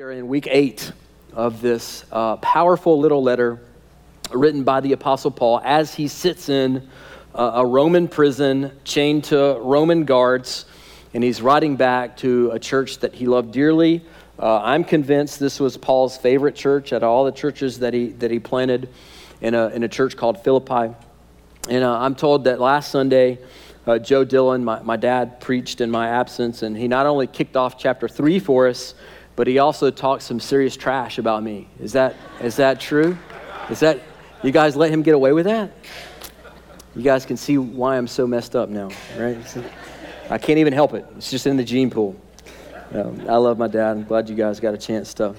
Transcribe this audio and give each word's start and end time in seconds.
We 0.00 0.04
are 0.04 0.12
in 0.12 0.28
week 0.28 0.48
eight 0.50 0.92
of 1.34 1.60
this 1.60 2.06
uh, 2.10 2.38
powerful 2.38 2.98
little 2.98 3.22
letter 3.22 3.60
written 4.32 4.64
by 4.64 4.80
the 4.80 4.94
Apostle 4.94 5.30
Paul 5.30 5.60
as 5.62 5.94
he 5.94 6.08
sits 6.08 6.48
in 6.48 6.88
uh, 7.34 7.52
a 7.56 7.66
Roman 7.66 8.08
prison 8.08 8.72
chained 8.82 9.24
to 9.24 9.58
Roman 9.60 10.06
guards, 10.06 10.64
and 11.12 11.22
he's 11.22 11.42
writing 11.42 11.76
back 11.76 12.16
to 12.16 12.50
a 12.52 12.58
church 12.58 13.00
that 13.00 13.14
he 13.14 13.26
loved 13.26 13.52
dearly. 13.52 14.02
Uh, 14.38 14.62
I'm 14.62 14.84
convinced 14.84 15.38
this 15.38 15.60
was 15.60 15.76
Paul's 15.76 16.16
favorite 16.16 16.54
church 16.54 16.94
out 16.94 17.02
of 17.02 17.10
all 17.10 17.26
the 17.26 17.32
churches 17.32 17.80
that 17.80 17.92
he, 17.92 18.08
that 18.12 18.30
he 18.30 18.38
planted 18.38 18.88
in 19.42 19.52
a, 19.52 19.68
in 19.68 19.82
a 19.82 19.88
church 19.88 20.16
called 20.16 20.42
Philippi. 20.42 20.94
And 21.68 21.84
uh, 21.84 21.98
I'm 22.00 22.14
told 22.14 22.44
that 22.44 22.58
last 22.58 22.90
Sunday, 22.90 23.38
uh, 23.86 23.98
Joe 23.98 24.24
Dillon, 24.24 24.64
my, 24.64 24.80
my 24.80 24.96
dad, 24.96 25.42
preached 25.42 25.82
in 25.82 25.90
my 25.90 26.08
absence, 26.08 26.62
and 26.62 26.74
he 26.74 26.88
not 26.88 27.04
only 27.04 27.26
kicked 27.26 27.54
off 27.54 27.78
chapter 27.78 28.08
three 28.08 28.38
for 28.38 28.66
us, 28.66 28.94
but 29.40 29.46
he 29.46 29.58
also 29.58 29.90
talked 29.90 30.20
some 30.20 30.38
serious 30.38 30.76
trash 30.76 31.16
about 31.16 31.42
me. 31.42 31.66
Is 31.80 31.92
that, 31.94 32.14
is 32.42 32.56
that 32.56 32.78
true? 32.78 33.16
Is 33.70 33.80
that, 33.80 33.98
you 34.42 34.50
guys 34.50 34.76
let 34.76 34.90
him 34.90 35.00
get 35.00 35.14
away 35.14 35.32
with 35.32 35.46
that? 35.46 35.72
You 36.94 37.00
guys 37.00 37.24
can 37.24 37.38
see 37.38 37.56
why 37.56 37.96
I'm 37.96 38.06
so 38.06 38.26
messed 38.26 38.54
up 38.54 38.68
now, 38.68 38.90
right? 39.16 39.38
I 40.28 40.36
can't 40.36 40.58
even 40.58 40.74
help 40.74 40.92
it. 40.92 41.06
It's 41.16 41.30
just 41.30 41.46
in 41.46 41.56
the 41.56 41.64
gene 41.64 41.88
pool. 41.88 42.20
Um, 42.92 43.22
I 43.30 43.36
love 43.36 43.56
my 43.56 43.66
dad. 43.66 43.92
I'm 43.92 44.04
glad 44.04 44.28
you 44.28 44.36
guys 44.36 44.60
got 44.60 44.74
a 44.74 44.76
chance 44.76 45.14
to 45.14 45.34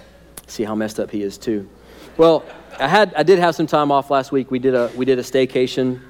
see 0.47 0.63
how 0.63 0.73
messed 0.73 0.99
up 0.99 1.11
he 1.11 1.21
is 1.21 1.37
too. 1.37 1.69
Well, 2.17 2.43
I 2.79 2.87
had 2.87 3.13
I 3.13 3.21
did 3.21 3.37
have 3.37 3.53
some 3.53 3.67
time 3.67 3.91
off 3.91 4.09
last 4.09 4.31
week. 4.31 4.49
We 4.49 4.57
did 4.57 4.73
a 4.73 4.91
we 4.95 5.05
did 5.05 5.19
a 5.19 5.21
staycation 5.21 6.01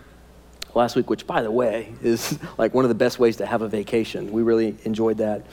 last 0.74 0.96
week, 0.96 1.10
which 1.10 1.28
by 1.28 1.42
the 1.42 1.52
way 1.52 1.94
is 2.02 2.40
like 2.58 2.74
one 2.74 2.86
of 2.86 2.90
the 2.90 2.96
best 2.96 3.20
ways 3.20 3.36
to 3.38 3.46
have 3.46 3.62
a 3.62 3.68
vacation. 3.68 4.32
We 4.32 4.44
really 4.44 4.78
enjoyed 4.86 5.18
that. 5.18 5.46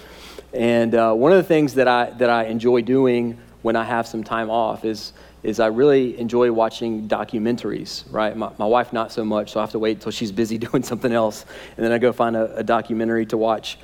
And 0.52 0.95
uh, 0.95 1.12
one 1.15 1.33
of 1.33 1.38
the 1.38 1.45
things 1.45 1.75
that 1.75 1.88
I, 1.88 2.11
that 2.11 2.30
I 2.30 2.45
enjoy 2.45 2.83
doing 2.83 3.38
when 3.62 3.77
I 3.77 3.84
have 3.84 4.07
some 4.07 4.25
time 4.25 4.51
off 4.51 4.84
is, 4.84 5.12
is 5.43 5.61
I 5.61 5.66
really 5.66 6.19
enjoy 6.19 6.51
watching 6.52 7.09
documentaries, 7.09 8.05
right? 8.10 8.37
My, 8.37 8.51
my 8.59 8.66
wife, 8.66 8.93
not 8.93 9.13
so 9.13 9.24
much, 9.24 9.52
so 9.52 9.60
I 9.60 9.63
have 9.63 9.73
to 9.73 9.79
wait 9.79 9.99
until 9.99 10.13
she's 10.13 10.32
busy 10.32 10.59
doing 10.68 10.82
something 10.82 11.13
else. 11.13 11.45
And 11.77 11.85
then 11.85 11.93
I 11.93 11.99
go 11.99 12.13
find 12.13 12.37
a, 12.37 12.57
a 12.57 12.65
documentary 12.65 13.27
to 13.27 13.37
watch. 13.37 13.79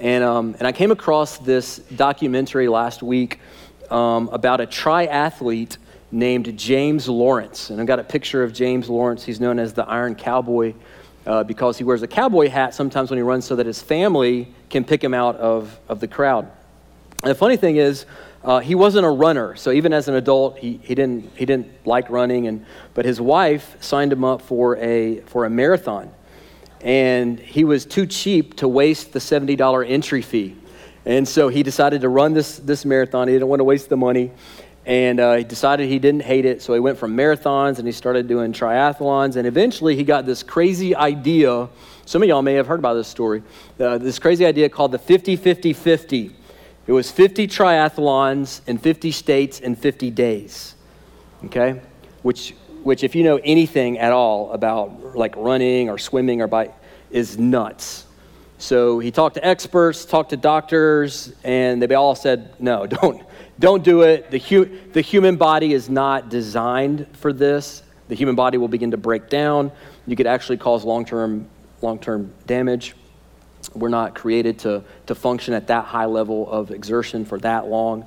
And, 0.00 0.24
um, 0.24 0.54
and 0.58 0.66
I 0.66 0.72
came 0.72 0.90
across 0.90 1.38
this 1.38 1.78
documentary 1.78 2.68
last 2.68 3.02
week 3.02 3.40
um, 3.90 4.28
about 4.32 4.60
a 4.60 4.66
triathlete 4.66 5.78
named 6.10 6.56
James 6.56 7.08
Lawrence. 7.08 7.70
And 7.70 7.80
I've 7.80 7.86
got 7.86 7.98
a 7.98 8.04
picture 8.04 8.42
of 8.42 8.52
James 8.52 8.88
Lawrence. 8.88 9.24
He's 9.24 9.40
known 9.40 9.58
as 9.58 9.72
the 9.72 9.86
Iron 9.88 10.14
Cowboy 10.14 10.74
uh, 11.26 11.44
because 11.44 11.78
he 11.78 11.84
wears 11.84 12.02
a 12.02 12.06
cowboy 12.06 12.48
hat 12.48 12.74
sometimes 12.74 13.10
when 13.10 13.18
he 13.18 13.22
runs 13.22 13.44
so 13.44 13.56
that 13.56 13.66
his 13.66 13.80
family 13.80 14.52
can 14.70 14.84
pick 14.84 15.02
him 15.02 15.14
out 15.14 15.36
of, 15.36 15.78
of 15.88 16.00
the 16.00 16.08
crowd. 16.08 16.50
And 17.22 17.30
the 17.30 17.34
funny 17.34 17.56
thing 17.56 17.76
is, 17.76 18.06
uh, 18.42 18.60
he 18.60 18.74
wasn't 18.74 19.06
a 19.06 19.10
runner. 19.10 19.56
So 19.56 19.72
even 19.72 19.94
as 19.94 20.08
an 20.08 20.14
adult, 20.14 20.58
he, 20.58 20.78
he, 20.82 20.94
didn't, 20.94 21.30
he 21.36 21.46
didn't 21.46 21.86
like 21.86 22.10
running. 22.10 22.46
And, 22.46 22.66
but 22.92 23.06
his 23.06 23.20
wife 23.20 23.82
signed 23.82 24.12
him 24.12 24.22
up 24.22 24.42
for 24.42 24.76
a, 24.76 25.20
for 25.22 25.46
a 25.46 25.50
marathon. 25.50 26.12
And 26.82 27.40
he 27.40 27.64
was 27.64 27.86
too 27.86 28.06
cheap 28.06 28.56
to 28.56 28.68
waste 28.68 29.14
the 29.14 29.18
$70 29.18 29.88
entry 29.88 30.20
fee. 30.20 30.56
And 31.06 31.26
so 31.26 31.48
he 31.48 31.62
decided 31.62 32.02
to 32.02 32.10
run 32.10 32.34
this, 32.34 32.58
this 32.58 32.84
marathon. 32.84 33.28
He 33.28 33.34
didn't 33.34 33.48
want 33.48 33.60
to 33.60 33.64
waste 33.64 33.88
the 33.88 33.96
money 33.96 34.30
and 34.86 35.18
uh, 35.18 35.36
he 35.36 35.44
decided 35.44 35.88
he 35.88 35.98
didn't 35.98 36.22
hate 36.22 36.44
it 36.44 36.60
so 36.60 36.74
he 36.74 36.80
went 36.80 36.98
from 36.98 37.16
marathons 37.16 37.78
and 37.78 37.86
he 37.86 37.92
started 37.92 38.28
doing 38.28 38.52
triathlons. 38.52 39.36
And 39.36 39.46
eventually 39.46 39.96
he 39.96 40.04
got 40.04 40.26
this 40.26 40.42
crazy 40.42 40.94
idea. 40.94 41.68
Some 42.04 42.22
of 42.22 42.28
y'all 42.28 42.42
may 42.42 42.54
have 42.54 42.66
heard 42.66 42.80
about 42.80 42.94
this 42.94 43.08
story. 43.08 43.42
Uh, 43.80 43.98
this 43.98 44.18
crazy 44.18 44.44
idea 44.44 44.68
called 44.68 44.92
the 44.92 44.98
50 44.98 45.36
50 45.36 45.72
50 45.72 46.36
it 46.86 46.92
was 46.92 47.10
50 47.10 47.48
triathlons 47.48 48.60
in 48.66 48.78
50 48.78 49.10
states 49.10 49.60
in 49.60 49.74
50 49.74 50.10
days. 50.10 50.74
Okay? 51.44 51.80
Which 52.22 52.54
which 52.82 53.02
if 53.02 53.14
you 53.14 53.24
know 53.24 53.40
anything 53.42 53.98
at 53.98 54.12
all 54.12 54.52
about 54.52 55.16
like 55.16 55.34
running 55.36 55.88
or 55.88 55.96
swimming 55.96 56.42
or 56.42 56.46
bike 56.46 56.74
is 57.10 57.38
nuts. 57.38 58.06
So 58.58 58.98
he 58.98 59.10
talked 59.10 59.36
to 59.36 59.46
experts 59.46 60.04
talked 60.04 60.30
to 60.30 60.36
doctors 60.36 61.32
and 61.42 61.80
they 61.80 61.94
all 61.94 62.14
said 62.14 62.54
no 62.60 62.86
don't 63.00 63.22
don't 63.58 63.84
do 63.84 64.02
it. 64.02 64.30
The, 64.30 64.38
hu- 64.38 64.78
the 64.92 65.00
human 65.00 65.36
body 65.36 65.72
is 65.72 65.88
not 65.88 66.28
designed 66.28 67.06
for 67.14 67.32
this. 67.32 67.82
The 68.08 68.14
human 68.14 68.34
body 68.34 68.58
will 68.58 68.68
begin 68.68 68.90
to 68.90 68.96
break 68.96 69.28
down. 69.28 69.70
You 70.06 70.16
could 70.16 70.26
actually 70.26 70.58
cause 70.58 70.84
long 70.84 71.04
term 71.04 71.48
long 71.84 71.98
term 71.98 72.32
damage. 72.46 72.94
We're 73.74 73.88
not 73.88 74.14
created 74.14 74.58
to, 74.60 74.82
to 75.06 75.14
function 75.14 75.54
at 75.54 75.68
that 75.68 75.84
high 75.84 76.06
level 76.06 76.50
of 76.50 76.70
exertion 76.70 77.24
for 77.24 77.38
that 77.40 77.66
long. 77.68 78.06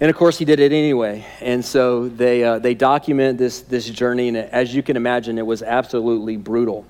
And 0.00 0.10
of 0.10 0.16
course, 0.16 0.38
he 0.38 0.44
did 0.44 0.58
it 0.58 0.72
anyway. 0.72 1.24
And 1.40 1.64
so 1.64 2.08
they, 2.08 2.42
uh, 2.42 2.58
they 2.58 2.74
document 2.74 3.38
this, 3.38 3.60
this 3.60 3.88
journey, 3.88 4.28
and 4.28 4.36
as 4.36 4.74
you 4.74 4.82
can 4.82 4.96
imagine, 4.96 5.38
it 5.38 5.46
was 5.46 5.62
absolutely 5.62 6.36
brutal. 6.36 6.84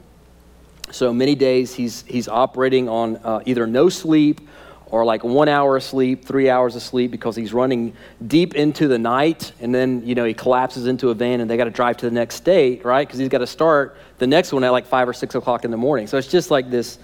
So 0.91 1.13
many 1.13 1.35
days 1.35 1.75
he's, 1.75 2.03
he's 2.07 2.29
operating 2.29 2.89
on 2.89 3.17
uh, 3.19 3.43
either 3.45 3.67
no 3.67 3.89
sleep 3.89 4.41
or 4.87 5.05
like 5.05 5.25
one 5.25 5.49
hour 5.49 5.77
of 5.77 5.83
sleep, 5.83 6.25
three 6.25 6.49
hours 6.49 6.77
of 6.77 6.83
sleep 6.83 7.11
because 7.11 7.35
he's 7.35 7.53
running 7.53 7.95
deep 8.27 8.55
into 8.55 8.87
the 8.87 8.99
night. 8.99 9.53
And 9.61 9.75
then, 9.75 10.07
you 10.07 10.15
know, 10.15 10.25
he 10.25 10.35
collapses 10.35 10.87
into 10.87 11.11
a 11.11 11.15
van 11.15 11.41
and 11.41 11.51
they 11.51 11.57
got 11.57 11.65
to 11.65 11.71
drive 11.71 11.97
to 11.99 12.07
the 12.07 12.13
next 12.13 12.37
state, 12.37 12.85
right? 12.85 13.07
Because 13.07 13.19
he's 13.19 13.29
got 13.29 13.39
to 13.39 13.47
start 13.47 13.97
the 14.19 14.27
next 14.27 14.53
one 14.53 14.63
at 14.63 14.71
like 14.71 14.87
five 14.87 15.09
or 15.09 15.13
six 15.13 15.35
o'clock 15.35 15.65
in 15.65 15.71
the 15.71 15.77
morning. 15.77 16.07
So 16.07 16.19
it's 16.19 16.29
just 16.29 16.51
like 16.51 16.71
this 16.71 16.99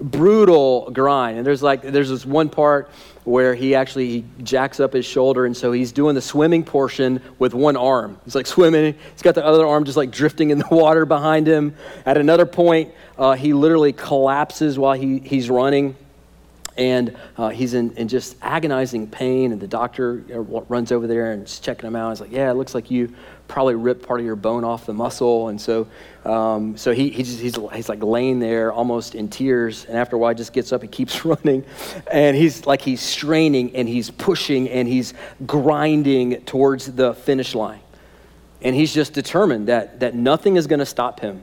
brutal 0.00 0.90
grind. 0.92 1.38
And 1.38 1.46
there's 1.46 1.62
like, 1.62 1.82
there's 1.82 2.10
this 2.10 2.26
one 2.26 2.48
part 2.48 2.90
where 3.24 3.54
he 3.54 3.74
actually 3.74 4.08
he 4.08 4.24
jacks 4.42 4.78
up 4.78 4.92
his 4.92 5.06
shoulder. 5.06 5.46
And 5.46 5.56
so 5.56 5.72
he's 5.72 5.92
doing 5.92 6.14
the 6.14 6.20
swimming 6.20 6.62
portion 6.62 7.22
with 7.38 7.54
one 7.54 7.76
arm. 7.76 8.20
He's 8.24 8.34
like 8.34 8.46
swimming. 8.46 8.94
He's 9.12 9.22
got 9.22 9.34
the 9.34 9.44
other 9.44 9.66
arm 9.66 9.84
just 9.84 9.96
like 9.96 10.10
drifting 10.10 10.50
in 10.50 10.58
the 10.58 10.68
water 10.70 11.06
behind 11.06 11.46
him. 11.46 11.74
At 12.04 12.18
another 12.18 12.46
point, 12.46 12.92
uh, 13.18 13.32
he 13.32 13.54
literally 13.54 13.92
collapses 13.92 14.78
while 14.78 14.94
he, 14.94 15.20
he's 15.20 15.48
running 15.48 15.96
and 16.76 17.16
uh, 17.36 17.50
he's 17.50 17.74
in, 17.74 17.92
in, 17.92 18.08
just 18.08 18.36
agonizing 18.42 19.06
pain 19.06 19.52
and 19.52 19.60
the 19.60 19.66
doctor 19.66 20.24
uh, 20.32 20.40
runs 20.40 20.90
over 20.90 21.06
there 21.06 21.32
and 21.32 21.44
is 21.44 21.60
checking 21.60 21.86
him 21.86 21.96
out. 21.96 22.10
He's 22.10 22.20
like 22.20 22.32
yeah 22.32 22.50
it 22.50 22.54
looks 22.54 22.74
like 22.74 22.90
you 22.90 23.14
probably 23.46 23.74
ripped 23.74 24.02
part 24.06 24.20
of 24.20 24.26
your 24.26 24.36
bone 24.36 24.64
off 24.64 24.86
the 24.86 24.94
muscle. 24.94 25.48
And 25.48 25.60
so 25.60 25.86
um, 26.24 26.76
so 26.76 26.92
he, 26.92 27.10
he 27.10 27.22
just, 27.22 27.40
he's, 27.40 27.58
he's 27.74 27.88
like 27.88 28.02
laying 28.02 28.38
there 28.40 28.72
almost 28.72 29.14
in 29.14 29.28
tears. 29.28 29.84
And 29.84 29.96
after 29.96 30.16
a 30.16 30.18
while 30.18 30.30
he 30.30 30.36
just 30.36 30.52
gets 30.52 30.72
up 30.72 30.82
and 30.82 30.90
keeps 30.90 31.24
running. 31.24 31.64
And 32.10 32.36
he's 32.36 32.66
like 32.66 32.80
he's 32.80 33.00
straining 33.00 33.76
and 33.76 33.88
he's 33.88 34.10
pushing 34.10 34.68
and 34.68 34.88
he's 34.88 35.14
grinding 35.46 36.42
towards 36.42 36.90
the 36.92 37.14
finish 37.14 37.54
line. 37.54 37.80
And 38.62 38.74
he's 38.74 38.94
just 38.94 39.12
determined 39.12 39.68
that 39.68 40.00
that 40.00 40.14
nothing 40.14 40.56
is 40.56 40.66
going 40.66 40.80
to 40.80 40.86
stop 40.86 41.20
him 41.20 41.42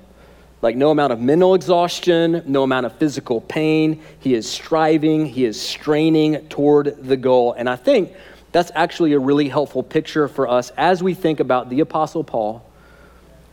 like, 0.61 0.75
no 0.75 0.91
amount 0.91 1.11
of 1.11 1.19
mental 1.19 1.55
exhaustion, 1.55 2.43
no 2.45 2.63
amount 2.63 2.85
of 2.85 2.93
physical 2.97 3.41
pain. 3.41 4.01
He 4.19 4.35
is 4.35 4.49
striving, 4.49 5.25
he 5.25 5.45
is 5.45 5.59
straining 5.59 6.47
toward 6.49 7.07
the 7.07 7.17
goal. 7.17 7.53
And 7.53 7.69
I 7.69 7.75
think 7.75 8.13
that's 8.51 8.71
actually 8.75 9.13
a 9.13 9.19
really 9.19 9.49
helpful 9.49 9.81
picture 9.81 10.27
for 10.27 10.47
us 10.47 10.71
as 10.77 11.01
we 11.01 11.13
think 11.13 11.39
about 11.39 11.69
the 11.69 11.79
Apostle 11.79 12.23
Paul 12.23 12.65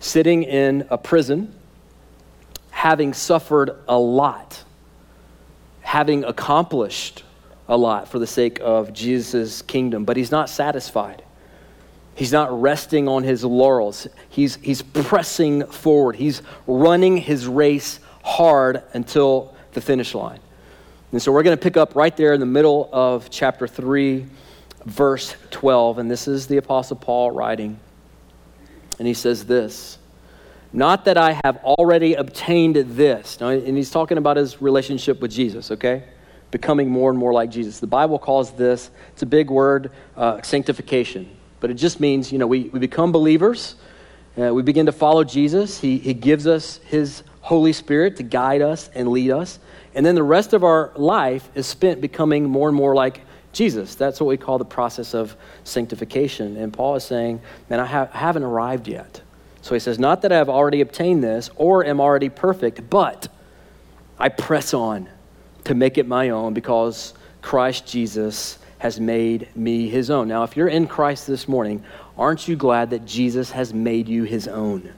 sitting 0.01 0.43
in 0.43 0.87
a 0.91 0.99
prison, 0.99 1.55
having 2.71 3.15
suffered 3.15 3.71
a 3.89 3.99
lot, 3.99 4.63
having 5.81 6.25
accomplished 6.25 7.25
a 7.69 7.77
lot 7.77 8.09
for 8.09 8.19
the 8.19 8.27
sake 8.27 8.61
of 8.63 8.93
Jesus' 8.93 9.63
kingdom, 9.63 10.05
but 10.05 10.17
he's 10.17 10.31
not 10.31 10.49
satisfied. 10.49 11.23
He's 12.19 12.33
not 12.33 12.61
resting 12.61 13.07
on 13.07 13.23
his 13.23 13.45
laurels. 13.45 14.09
He's, 14.29 14.57
he's 14.57 14.83
pressing 14.83 15.65
forward. 15.67 16.17
He's 16.17 16.43
running 16.67 17.17
his 17.17 17.47
race 17.47 18.01
hard 18.25 18.83
until 18.93 19.55
the 19.73 19.81
finish 19.81 20.17
line. 20.17 20.41
And 21.13 21.23
so 21.23 21.31
we're 21.31 21.45
going 21.45 21.57
to 21.57 21.63
pick 21.63 21.77
up 21.77 21.95
right 21.95 22.17
there 22.17 22.33
in 22.33 22.41
the 22.41 22.47
middle 22.47 22.91
of 22.93 23.31
chapter 23.31 23.69
3, 23.69 24.27
verse 24.85 25.37
12. 25.53 25.99
And 25.99 26.11
this 26.11 26.27
is 26.27 26.49
the 26.49 26.57
Apostle 26.57 26.97
Paul 26.97 27.31
writing. 27.31 27.79
And 28.99 29.07
he 29.07 29.15
says 29.15 29.47
this 29.47 29.99
Not 30.73 31.05
that 31.05 31.17
I 31.17 31.41
have 31.45 31.59
already 31.59 32.15
obtained 32.15 32.75
this. 32.75 33.39
Now, 33.39 33.51
and 33.51 33.77
he's 33.77 33.93
talking 33.93 34.19
about 34.19 34.37
his 34.37 34.61
relationship 34.61 35.21
with 35.21 35.31
Jesus, 35.31 35.71
okay? 35.71 36.03
Becoming 36.51 36.91
more 36.91 37.11
and 37.11 37.19
more 37.19 37.33
like 37.33 37.49
Jesus. 37.49 37.79
The 37.79 37.87
Bible 37.87 38.19
calls 38.19 38.51
this, 38.51 38.91
it's 39.13 39.23
a 39.23 39.27
big 39.27 39.51
word, 39.51 39.93
uh, 40.17 40.43
sanctification. 40.43 41.38
But 41.61 41.71
it 41.71 41.75
just 41.75 42.01
means, 42.01 42.33
you 42.33 42.39
know, 42.39 42.47
we, 42.47 42.65
we 42.65 42.79
become 42.79 43.13
believers. 43.13 43.75
Uh, 44.41 44.55
we 44.55 44.63
begin 44.63 44.87
to 44.87 44.93
follow 44.93 45.25
Jesus. 45.25 45.81
He, 45.81 45.99
he 45.99 46.15
gives 46.15 46.47
us 46.47 46.79
His 46.87 47.23
Holy 47.41 47.73
Spirit 47.73 48.17
to 48.17 48.23
guide 48.23 48.63
us 48.63 48.91
and 48.95 49.09
lead 49.09 49.31
us. 49.31 49.59
And 49.95 50.05
then 50.05 50.15
the 50.15 50.23
rest 50.23 50.53
of 50.53 50.65
our 50.65 50.93
life 50.97 51.49
is 51.55 51.67
spent 51.67 52.01
becoming 52.01 52.45
more 52.45 52.69
and 52.69 52.77
more 52.77 52.95
like 52.95 53.23
Jesus. 53.53 53.95
That's 53.95 54.21
what 54.21 54.27
we 54.27 54.37
call 54.37 54.59
the 54.59 54.65
process 54.65 55.15
of 55.15 55.35
sanctification. 55.65 56.57
And 56.57 56.73
Paul 56.73 56.97
is 56.97 57.05
saying, 57.05 57.41
man, 57.69 57.81
I, 57.81 57.87
ha- 57.87 58.09
I 58.13 58.19
haven't 58.19 58.45
arrived 58.45 58.87
yet. 58.87 59.21
So 59.63 59.75
he 59.75 59.81
says, 59.81 59.99
not 59.99 60.23
that 60.23 60.33
I 60.33 60.37
have 60.37 60.49
already 60.49 60.81
obtained 60.81 61.25
this 61.25 61.51
or 61.57 61.85
am 61.85 62.01
already 62.01 62.29
perfect, 62.29 62.89
but 62.89 63.29
I 64.19 64.29
press 64.29 64.73
on 64.75 65.09
to 65.65 65.75
make 65.75 65.99
it 65.99 66.07
my 66.07 66.31
own 66.31 66.55
because 66.55 67.15
Christ 67.43 67.87
Jesus 67.87 68.59
has 68.79 69.01
made 69.01 69.49
me 69.57 69.89
his 69.89 70.11
own. 70.11 70.29
Now, 70.29 70.45
if 70.45 70.57
you're 70.57 70.69
in 70.69 70.87
Christ 70.87 71.27
this 71.27 71.49
morning, 71.49 71.85
aren't 72.17 72.49
you 72.49 72.57
glad 72.57 72.91
that 72.91 73.05
Jesus 73.05 73.51
has 73.51 73.75
made 73.75 74.09
you 74.09 74.25
his 74.25 74.47
own? 74.49 74.93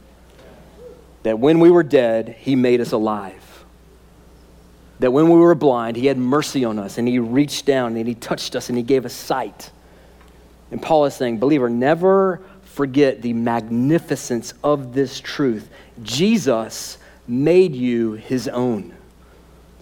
That 1.23 1.39
when 1.39 1.61
we 1.61 1.71
were 1.71 1.83
dead, 1.83 2.37
he 2.39 2.57
made 2.57 2.81
us 2.81 2.93
alive. 2.93 3.65
That 5.01 5.13
when 5.13 5.31
we 5.31 5.39
were 5.39 5.55
blind, 5.55 5.97
he 5.97 6.07
had 6.07 6.19
mercy 6.19 6.65
on 6.65 6.79
us 6.79 6.99
and 6.99 7.09
he 7.09 7.19
reached 7.19 7.65
down 7.65 7.97
and 7.97 8.07
he 8.07 8.15
touched 8.15 8.55
us 8.55 8.69
and 8.69 8.77
he 8.77 8.85
gave 8.85 9.07
us 9.07 9.15
sight. 9.15 9.71
And 10.71 10.81
Paul 10.81 11.07
is 11.07 11.15
saying, 11.15 11.39
believer, 11.39 11.71
never 11.71 12.43
forget 12.63 13.23
the 13.23 13.33
magnificence 13.33 14.55
of 14.63 14.93
this 14.95 15.21
truth. 15.21 15.69
Jesus 16.03 16.99
made 17.27 17.75
you 17.75 18.13
his 18.13 18.47
own. 18.47 18.95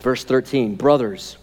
Verse 0.00 0.22
13, 0.24 0.76
brothers, 0.76 1.36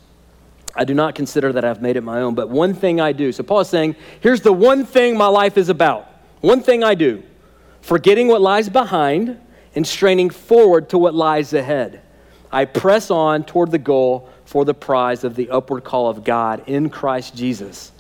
I 0.76 0.84
do 0.84 0.94
not 0.94 1.16
consider 1.16 1.54
that 1.54 1.64
I've 1.64 1.82
made 1.82 1.96
it 1.96 2.02
my 2.02 2.22
own, 2.22 2.36
but 2.36 2.50
one 2.50 2.74
thing 2.74 3.00
I 3.00 3.14
do. 3.14 3.32
So 3.32 3.44
Paul 3.44 3.62
is 3.62 3.70
saying, 3.70 3.96
here's 4.20 4.42
the 4.42 4.52
one 4.52 4.86
thing 4.86 5.18
my 5.18 5.28
life 5.28 5.58
is 5.58 5.70
about. 5.70 6.08
One 6.42 6.62
thing 6.62 6.84
I 6.84 6.96
do, 6.96 7.24
forgetting 7.82 8.28
what 8.28 8.42
lies 8.42 8.70
behind 8.70 9.40
and 9.74 9.88
straining 9.88 10.30
forward 10.30 10.90
to 10.90 10.98
what 10.98 11.14
lies 11.14 11.54
ahead. 11.54 12.02
I 12.52 12.66
press 12.66 13.10
on 13.10 13.44
toward 13.44 13.72
the 13.72 13.78
goal 13.78 14.30
for 14.46 14.64
the 14.66 14.74
prize 14.74 15.24
of 15.24 15.36
the 15.36 15.50
upward 15.50 15.84
call 15.84 16.10
of 16.10 16.24
God 16.24 16.64
in 16.68 16.90
Christ 16.90 17.36
Jesus. 17.36 17.92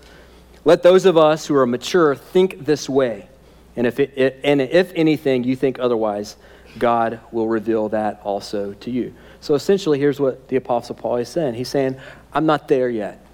Let 0.63 0.83
those 0.83 1.05
of 1.05 1.17
us 1.17 1.45
who 1.45 1.55
are 1.55 1.65
mature 1.65 2.15
think 2.15 2.65
this 2.65 2.89
way. 2.89 3.29
And 3.75 3.85
if, 3.85 3.99
it, 3.99 4.39
and 4.43 4.61
if 4.61 4.91
anything 4.95 5.43
you 5.43 5.55
think 5.55 5.79
otherwise, 5.79 6.37
God 6.77 7.19
will 7.31 7.47
reveal 7.47 7.89
that 7.89 8.21
also 8.23 8.73
to 8.73 8.91
you. 8.91 9.13
So 9.41 9.53
essentially, 9.53 9.99
here's 9.99 10.19
what 10.19 10.47
the 10.47 10.55
Apostle 10.55 10.95
Paul 10.95 11.17
is 11.17 11.29
saying. 11.29 11.53
He's 11.53 11.69
saying, 11.69 11.97
I'm 12.35 12.45
not 12.45 12.67
there 12.67 12.89
yet. 12.89 13.25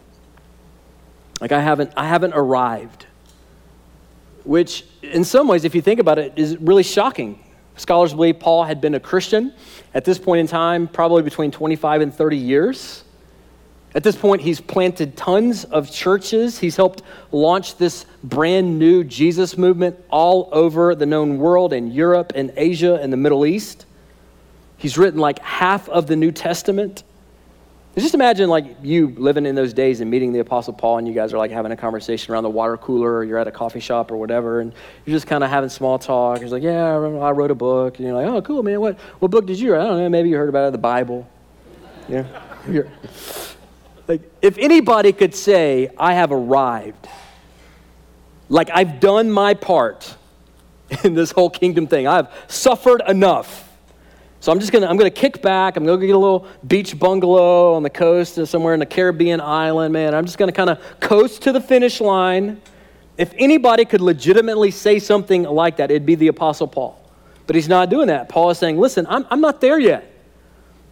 Like 1.42 1.52
I 1.52 1.60
haven't, 1.60 1.92
I 1.98 2.08
haven't 2.08 2.34
arrived. 2.36 3.08
Which, 4.44 4.86
in 5.02 5.24
some 5.24 5.48
ways, 5.48 5.66
if 5.66 5.76
you 5.76 5.82
think 5.82 6.00
about 6.00 6.20
it, 6.20 6.34
is 6.36 6.58
really 6.58 6.84
shocking. 6.84 7.44
Scholars 7.76 8.14
believe 8.14 8.40
Paul 8.40 8.64
had 8.64 8.80
been 8.80 8.96
a 8.96 9.00
Christian 9.00 9.54
at 9.94 10.06
this 10.06 10.20
point 10.20 10.40
in 10.40 10.48
time, 10.48 10.88
probably 10.88 11.24
between 11.24 11.52
25 11.52 12.02
and 12.02 12.14
30 12.14 12.38
years. 12.38 13.04
At 13.94 14.04
this 14.04 14.16
point, 14.16 14.42
he's 14.42 14.62
planted 14.62 15.18
tons 15.18 15.66
of 15.66 15.92
churches. 15.92 16.60
He's 16.60 16.76
helped 16.76 17.02
launch 17.32 17.78
this 17.78 18.06
brand 18.24 18.80
new 18.80 19.04
Jesus 19.04 19.58
movement 19.58 19.98
all 20.10 20.48
over 20.52 20.96
the 20.96 21.06
known 21.06 21.40
world 21.40 21.74
in 21.74 21.92
Europe 21.92 22.32
and 22.36 22.54
Asia 22.56 22.96
and 22.96 23.12
the 23.12 23.18
Middle 23.18 23.46
East. 23.46 23.86
He's 24.78 24.98
written 24.98 25.20
like 25.20 25.40
half 25.40 25.90
of 25.90 26.08
the 26.08 26.16
New 26.16 26.32
Testament. 26.32 27.04
Just 27.98 28.14
imagine 28.14 28.50
like 28.50 28.78
you 28.84 29.10
living 29.18 29.46
in 29.46 29.54
those 29.54 29.74
days 29.74 30.00
and 30.00 30.10
meeting 30.10 30.32
the 30.32 30.40
Apostle 30.40 30.72
Paul, 30.72 31.00
and 31.00 31.08
you 31.08 31.14
guys 31.14 31.34
are 31.34 31.38
like 31.38 31.52
having 31.52 31.74
a 31.74 31.78
conversation 31.78 32.34
around 32.34 32.44
the 32.44 32.50
water 32.50 32.78
cooler, 32.78 33.18
or 33.18 33.24
you're 33.26 33.38
at 33.38 33.48
a 33.48 33.52
coffee 33.52 33.82
shop 33.82 34.12
or 34.12 34.18
whatever, 34.18 34.62
and 34.62 34.74
you're 35.06 35.14
just 35.14 35.28
kind 35.28 35.44
of 35.44 35.50
having 35.50 35.70
small 35.70 36.00
talk. 36.00 36.42
He's 36.42 36.54
like, 36.54 36.64
"Yeah, 36.64 36.86
I 36.86 37.32
wrote 37.32 37.52
a 37.52 37.56
book," 37.56 37.98
and 37.98 38.08
you're 38.08 38.16
like, 38.16 38.28
"Oh, 38.28 38.42
cool, 38.42 38.64
man. 38.64 38.80
What 38.80 38.98
what 39.20 39.30
book 39.30 39.46
did 39.46 39.60
you 39.60 39.74
write? 39.74 39.82
I 39.82 39.88
don't 39.88 39.98
know. 39.98 40.10
Maybe 40.10 40.30
you 40.30 40.38
heard 40.38 40.48
about 40.48 40.70
it, 40.70 40.72
the 40.72 40.78
Bible." 40.78 41.28
Yeah. 42.08 42.26
like, 44.08 44.22
if 44.42 44.58
anybody 44.58 45.12
could 45.12 45.36
say, 45.36 45.90
"I 45.98 46.14
have 46.14 46.32
arrived," 46.32 47.10
like 48.48 48.70
I've 48.74 49.02
done 49.02 49.30
my 49.30 49.54
part 49.54 50.16
in 51.04 51.14
this 51.14 51.32
whole 51.32 51.50
kingdom 51.50 51.88
thing, 51.88 52.08
I've 52.08 52.30
suffered 52.48 53.02
enough. 53.06 53.71
So 54.42 54.52
I'm 54.52 54.60
just 54.60 54.72
gonna 54.72 54.88
I'm 54.88 54.98
gonna 54.98 55.12
kick 55.12 55.44
back. 55.44 55.78
I'm 55.78 55.86
gonna 55.86 56.04
get 56.04 56.16
a 56.16 56.18
little 56.18 56.48
beach 56.68 56.98
bungalow 56.98 57.76
on 57.76 57.84
the 57.84 57.92
coast 57.92 58.40
or 58.40 58.48
somewhere 58.48 58.74
in 58.74 58.80
the 58.80 58.88
Caribbean 58.88 59.40
island, 59.40 59.94
man. 59.94 60.16
I'm 60.16 60.26
just 60.26 60.40
gonna 60.40 60.52
kind 60.52 60.72
of 60.72 60.80
coast 61.00 61.44
to 61.44 61.52
the 61.52 61.62
finish 61.62 62.02
line. 62.02 62.60
If 63.20 63.36
anybody 63.38 63.86
could 63.86 64.02
legitimately 64.02 64.72
say 64.72 64.98
something 64.98 65.44
like 65.44 65.78
that, 65.78 65.92
it'd 65.92 66.08
be 66.08 66.16
the 66.16 66.30
Apostle 66.30 66.66
Paul. 66.66 67.00
But 67.46 67.56
he's 67.56 67.70
not 67.70 67.92
doing 67.92 68.08
that. 68.08 68.30
Paul 68.30 68.50
is 68.50 68.58
saying, 68.58 68.80
listen, 68.80 69.06
I'm, 69.08 69.28
I'm 69.30 69.42
not 69.42 69.62
there 69.62 69.80
yet. 69.80 70.12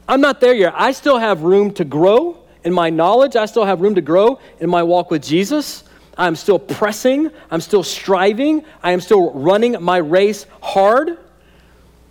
I'm 0.08 0.22
not 0.22 0.40
there 0.40 0.54
yet. 0.54 0.74
I 0.76 0.92
still 0.92 1.18
have 1.18 1.42
room 1.42 1.74
to 1.76 1.84
grow 1.84 2.38
in 2.64 2.72
my 2.72 2.92
knowledge. 2.92 3.36
I 3.36 3.48
still 3.48 3.66
have 3.66 3.82
room 3.82 3.96
to 3.96 4.02
grow 4.02 4.40
in 4.60 4.70
my 4.70 4.84
walk 4.84 5.10
with 5.10 5.24
Jesus. 5.24 5.86
I'm 6.20 6.36
still 6.36 6.60
pressing. 6.60 7.32
I'm 7.50 7.62
still 7.62 7.82
striving. 7.82 8.64
I 8.84 8.92
am 8.92 9.02
still 9.02 9.32
running 9.32 9.82
my 9.82 9.98
race 9.98 10.46
hard. 10.62 11.18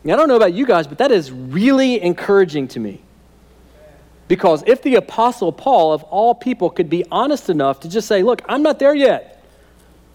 I 0.04 0.16
don't 0.16 0.28
know 0.28 0.36
about 0.36 0.54
you 0.54 0.64
guys, 0.64 0.86
but 0.86 0.98
that 0.98 1.10
is 1.10 1.30
really 1.30 2.00
encouraging 2.00 2.68
to 2.68 2.80
me. 2.80 3.02
Because 4.28 4.62
if 4.66 4.82
the 4.82 4.96
Apostle 4.96 5.52
Paul, 5.52 5.92
of 5.92 6.02
all 6.04 6.34
people, 6.34 6.70
could 6.70 6.90
be 6.90 7.04
honest 7.10 7.50
enough 7.50 7.80
to 7.80 7.88
just 7.88 8.06
say, 8.06 8.22
Look, 8.22 8.42
I'm 8.48 8.62
not 8.62 8.78
there 8.78 8.94
yet. 8.94 9.42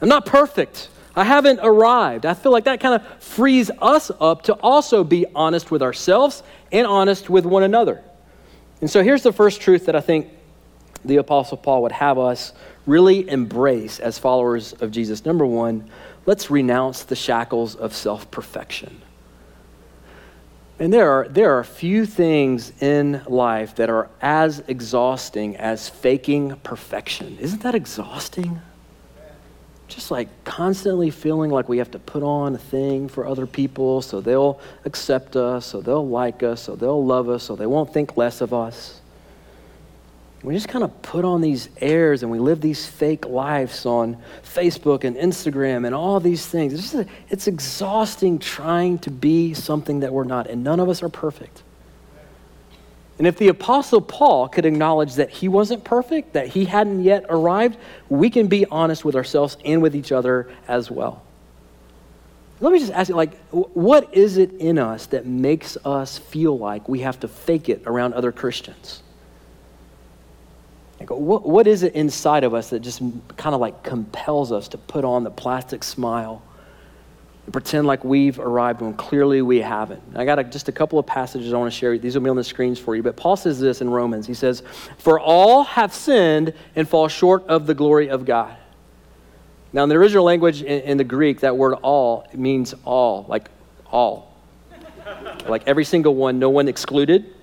I'm 0.01 0.09
not 0.09 0.25
perfect. 0.25 0.89
I 1.15 1.23
haven't 1.23 1.59
arrived. 1.61 2.25
I 2.25 2.33
feel 2.33 2.51
like 2.51 2.63
that 2.63 2.79
kind 2.79 2.95
of 2.95 3.23
frees 3.23 3.69
us 3.81 4.11
up 4.19 4.43
to 4.43 4.53
also 4.55 5.03
be 5.03 5.25
honest 5.35 5.69
with 5.69 5.83
ourselves 5.83 6.41
and 6.71 6.87
honest 6.87 7.29
with 7.29 7.45
one 7.45 7.63
another. 7.63 8.03
And 8.81 8.89
so 8.89 9.03
here's 9.03 9.23
the 9.23 9.31
first 9.31 9.61
truth 9.61 9.85
that 9.85 9.95
I 9.95 10.01
think 10.01 10.29
the 11.05 11.17
Apostle 11.17 11.57
Paul 11.57 11.83
would 11.83 11.91
have 11.91 12.17
us 12.17 12.53
really 12.85 13.29
embrace 13.29 13.99
as 13.99 14.17
followers 14.17 14.73
of 14.73 14.91
Jesus. 14.91 15.23
Number 15.23 15.45
one, 15.45 15.89
let's 16.25 16.49
renounce 16.49 17.03
the 17.03 17.15
shackles 17.15 17.75
of 17.75 17.93
self 17.93 18.29
perfection. 18.31 19.01
And 20.83 20.91
there 20.91 21.09
are, 21.09 21.29
there 21.29 21.57
are 21.57 21.63
few 21.63 22.05
things 22.05 22.73
in 22.81 23.21
life 23.25 23.75
that 23.75 23.89
are 23.89 24.09
as 24.21 24.61
exhausting 24.67 25.55
as 25.55 25.87
faking 25.87 26.57
perfection. 26.57 27.37
Isn't 27.39 27.61
that 27.61 27.73
exhausting? 27.73 28.59
Just 29.87 30.11
like 30.11 30.27
constantly 30.43 31.09
feeling 31.09 31.51
like 31.51 31.69
we 31.69 31.77
have 31.77 31.91
to 31.91 31.99
put 31.99 32.21
on 32.21 32.55
a 32.55 32.57
thing 32.57 33.07
for 33.07 33.25
other 33.25 33.47
people 33.47 34.01
so 34.01 34.19
they'll 34.19 34.59
accept 34.83 35.37
us, 35.37 35.65
so 35.67 35.79
they'll 35.79 36.05
like 36.05 36.43
us, 36.43 36.61
so 36.63 36.75
they'll 36.75 37.05
love 37.05 37.29
us, 37.29 37.43
so 37.43 37.55
they 37.55 37.65
won't 37.65 37.93
think 37.93 38.17
less 38.17 38.41
of 38.41 38.53
us. 38.53 38.99
We 40.43 40.53
just 40.53 40.67
kind 40.67 40.83
of 40.83 41.01
put 41.01 41.23
on 41.23 41.39
these 41.39 41.69
airs 41.79 42.21
and 42.21 42.31
we 42.31 42.37
live 42.37 42.59
these 42.59 42.85
fake 42.85 43.25
lives 43.25 43.85
on 43.85 44.17
Facebook 44.43 45.05
and 45.05 45.15
Instagram 45.15 45.85
and 45.85 45.95
all 45.95 46.19
these 46.19 46.45
things. 46.45 46.73
It's, 46.73 46.91
just, 46.91 47.09
it's 47.29 47.47
exhausting 47.47 48.39
trying 48.39 48.99
to 48.99 49.11
be 49.11 49.53
something 49.53 50.01
that 50.01 50.11
we're 50.11 50.25
not, 50.25 50.47
and 50.47 50.61
none 50.61 50.81
of 50.81 50.89
us 50.89 51.01
are 51.01 51.07
perfect. 51.07 51.63
And 53.17 53.27
if 53.27 53.37
the 53.37 53.47
Apostle 53.47 54.01
Paul 54.01 54.49
could 54.49 54.65
acknowledge 54.65 55.15
that 55.15 55.29
he 55.29 55.47
wasn't 55.47 55.85
perfect, 55.85 56.33
that 56.33 56.47
he 56.47 56.65
hadn't 56.65 57.03
yet 57.03 57.25
arrived, 57.29 57.77
we 58.09 58.29
can 58.29 58.47
be 58.47 58.65
honest 58.65 59.05
with 59.05 59.15
ourselves 59.15 59.55
and 59.63 59.81
with 59.81 59.95
each 59.95 60.11
other 60.11 60.51
as 60.67 60.91
well. 60.91 61.23
Let 62.59 62.73
me 62.73 62.79
just 62.79 62.91
ask 62.91 63.09
you, 63.09 63.15
like, 63.15 63.37
what 63.51 64.13
is 64.13 64.37
it 64.37 64.51
in 64.53 64.79
us 64.79 65.05
that 65.07 65.25
makes 65.25 65.77
us 65.85 66.17
feel 66.17 66.57
like 66.57 66.89
we 66.89 67.01
have 67.01 67.19
to 67.21 67.27
fake 67.27 67.69
it 67.69 67.83
around 67.85 68.13
other 68.13 68.31
Christians? 68.31 69.02
What, 71.09 71.47
what 71.47 71.67
is 71.67 71.83
it 71.83 71.93
inside 71.93 72.43
of 72.43 72.53
us 72.53 72.69
that 72.69 72.79
just 72.79 72.99
kind 73.37 73.55
of 73.55 73.61
like 73.61 73.83
compels 73.83 74.51
us 74.51 74.67
to 74.69 74.77
put 74.77 75.03
on 75.05 75.23
the 75.23 75.31
plastic 75.31 75.83
smile 75.83 76.41
and 77.45 77.53
pretend 77.53 77.87
like 77.87 78.03
we've 78.03 78.39
arrived 78.39 78.81
when 78.81 78.93
clearly 78.93 79.41
we 79.41 79.59
haven't? 79.59 80.01
I 80.15 80.25
got 80.25 80.39
a, 80.39 80.43
just 80.43 80.69
a 80.69 80.71
couple 80.71 80.99
of 80.99 81.05
passages 81.05 81.51
I 81.53 81.57
want 81.57 81.71
to 81.71 81.77
share. 81.77 81.97
These 81.97 82.15
will 82.15 82.23
be 82.23 82.29
on 82.29 82.35
the 82.35 82.43
screens 82.43 82.79
for 82.79 82.95
you. 82.95 83.03
But 83.03 83.15
Paul 83.15 83.35
says 83.35 83.59
this 83.59 83.81
in 83.81 83.89
Romans. 83.89 84.27
He 84.27 84.33
says, 84.33 84.63
For 84.97 85.19
all 85.19 85.63
have 85.63 85.93
sinned 85.93 86.53
and 86.75 86.87
fall 86.87 87.07
short 87.07 87.45
of 87.47 87.65
the 87.65 87.73
glory 87.73 88.09
of 88.09 88.25
God. 88.25 88.55
Now, 89.73 89.81
in 89.83 89.89
the 89.89 89.95
original 89.95 90.23
language 90.23 90.61
in, 90.61 90.81
in 90.81 90.97
the 90.97 91.03
Greek, 91.03 91.39
that 91.39 91.57
word 91.57 91.73
all 91.81 92.27
means 92.33 92.75
all, 92.85 93.25
like 93.27 93.49
all. 93.87 94.31
like 95.47 95.63
every 95.67 95.83
single 95.83 96.13
one, 96.15 96.37
no 96.37 96.51
one 96.51 96.67
excluded. 96.67 97.33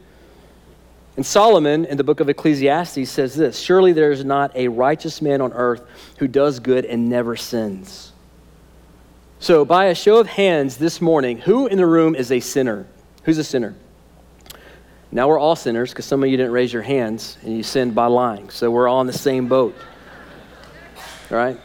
And 1.17 1.27
Solomon 1.27 1.85
in 1.85 1.97
the 1.97 2.05
book 2.05 2.21
of 2.21 2.29
Ecclesiastes 2.29 3.11
says 3.11 3.35
this 3.35 3.59
Surely 3.59 3.93
there 3.93 4.13
is 4.13 4.25
not 4.25 4.55
a 4.57 4.69
righteous 4.69 5.21
man 5.21 5.41
on 5.41 5.53
earth 5.53 5.83
who 6.19 6.29
does 6.29 6.61
good 6.61 6.85
and 6.85 7.09
never 7.09 7.37
sins. 7.37 8.13
So, 9.39 9.65
by 9.65 9.87
a 9.87 9.95
show 9.95 10.19
of 10.19 10.27
hands 10.27 10.77
this 10.77 11.01
morning, 11.01 11.39
who 11.39 11.67
in 11.67 11.79
the 11.79 11.87
room 11.87 12.15
is 12.15 12.31
a 12.31 12.41
sinner? 12.41 12.87
Who's 13.25 13.39
a 13.39 13.45
sinner? 13.45 13.75
Now 15.13 15.29
we're 15.29 15.39
all 15.39 15.57
sinners 15.57 15.91
because 15.91 16.05
some 16.05 16.23
of 16.23 16.29
you 16.29 16.37
didn't 16.37 16.53
raise 16.53 16.73
your 16.73 16.83
hands 16.83 17.37
and 17.43 17.57
you 17.57 17.63
sinned 17.63 17.95
by 17.95 18.07
lying. 18.07 18.51
So 18.51 18.71
we're 18.71 18.87
all 18.87 19.01
in 19.01 19.07
the 19.07 19.13
same 19.13 19.49
boat. 19.49 19.75
All 21.31 21.37
right? 21.37 21.59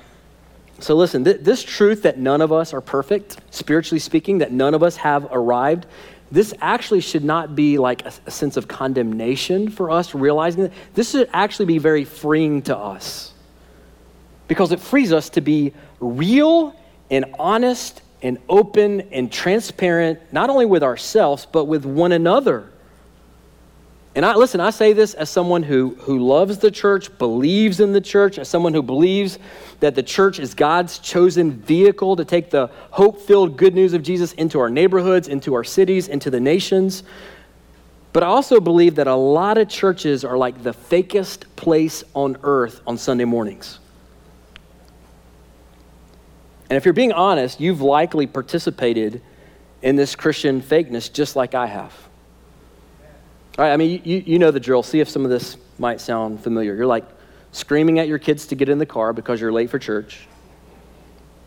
So 0.79 0.95
listen, 0.95 1.23
th- 1.23 1.41
this 1.41 1.63
truth 1.63 2.01
that 2.03 2.17
none 2.17 2.41
of 2.41 2.51
us 2.51 2.73
are 2.73 2.81
perfect, 2.81 3.37
spiritually 3.51 3.99
speaking, 3.99 4.39
that 4.39 4.51
none 4.51 4.73
of 4.73 4.83
us 4.83 4.97
have 4.97 5.27
arrived, 5.31 5.85
this 6.31 6.53
actually 6.61 7.01
should 7.01 7.23
not 7.23 7.55
be 7.55 7.77
like 7.77 8.05
a, 8.05 8.11
a 8.25 8.31
sense 8.31 8.57
of 8.57 8.67
condemnation 8.67 9.69
for 9.69 9.91
us, 9.91 10.15
realizing 10.15 10.63
that 10.63 10.73
this 10.93 11.11
should 11.11 11.29
actually 11.33 11.67
be 11.67 11.77
very 11.77 12.03
freeing 12.03 12.61
to 12.63 12.77
us 12.77 13.33
because 14.47 14.71
it 14.71 14.79
frees 14.79 15.11
us 15.11 15.29
to 15.31 15.41
be 15.41 15.73
real 15.99 16.75
and 17.09 17.25
honest 17.37 18.01
and 18.21 18.39
open 18.49 19.01
and 19.11 19.31
transparent, 19.31 20.19
not 20.31 20.49
only 20.49 20.65
with 20.65 20.83
ourselves, 20.83 21.45
but 21.51 21.65
with 21.65 21.85
one 21.85 22.11
another. 22.11 22.69
And 24.15 24.25
I 24.25 24.33
listen, 24.35 24.61
I 24.61 24.69
say 24.69 24.93
this 24.93 25.13
as 25.13 25.29
someone 25.29 25.61
who, 25.61 25.95
who 25.99 26.19
loves 26.19 26.57
the 26.57 26.71
church, 26.71 27.15
believes 27.17 27.81
in 27.81 27.91
the 27.91 27.99
church, 27.99 28.39
as 28.39 28.47
someone 28.47 28.73
who 28.73 28.81
believes 28.81 29.37
that 29.81 29.93
the 29.93 30.03
church 30.03 30.39
is 30.39 30.53
God's 30.53 30.99
chosen 30.99 31.51
vehicle 31.51 32.15
to 32.15 32.23
take 32.23 32.49
the 32.49 32.71
hope 32.91 33.19
filled 33.19 33.57
good 33.57 33.75
news 33.75 33.91
of 33.93 34.03
Jesus 34.03 34.31
into 34.33 34.57
our 34.59 34.69
neighborhoods, 34.69 35.27
into 35.27 35.53
our 35.53 35.65
cities, 35.65 36.07
into 36.07 36.29
the 36.29 36.39
nations. 36.39 37.03
But 38.13 38.23
I 38.23 38.27
also 38.27 38.61
believe 38.61 38.95
that 38.95 39.07
a 39.07 39.15
lot 39.15 39.57
of 39.57 39.67
churches 39.67 40.23
are 40.23 40.37
like 40.37 40.63
the 40.63 40.73
fakest 40.73 41.43
place 41.57 42.01
on 42.13 42.37
earth 42.43 42.79
on 42.87 42.97
Sunday 42.97 43.25
mornings. 43.25 43.79
And 46.69 46.77
if 46.77 46.85
you're 46.85 46.93
being 46.93 47.11
honest, 47.11 47.59
you've 47.59 47.81
likely 47.81 48.27
participated 48.27 49.21
in 49.81 49.97
this 49.97 50.15
Christian 50.15 50.61
fakeness 50.61 51.11
just 51.11 51.35
like 51.35 51.53
I 51.53 51.67
have. 51.67 51.93
All 53.57 53.63
right, 53.63 53.71
I 53.71 53.77
mean, 53.77 54.01
you, 54.03 54.21
you 54.25 54.37
know 54.37 54.51
the 54.51 54.59
drill. 54.59 54.83
See 54.83 54.99
if 54.99 55.07
some 55.07 55.23
of 55.23 55.31
this 55.31 55.55
might 55.79 56.01
sound 56.01 56.43
familiar. 56.43 56.75
You're 56.75 56.85
like 56.85 57.05
screaming 57.53 57.99
at 57.99 58.07
your 58.09 58.19
kids 58.19 58.47
to 58.47 58.55
get 58.55 58.67
in 58.67 58.79
the 58.79 58.85
car 58.85 59.13
because 59.13 59.39
you're 59.39 59.51
late 59.51 59.69
for 59.69 59.79
church. 59.79 60.27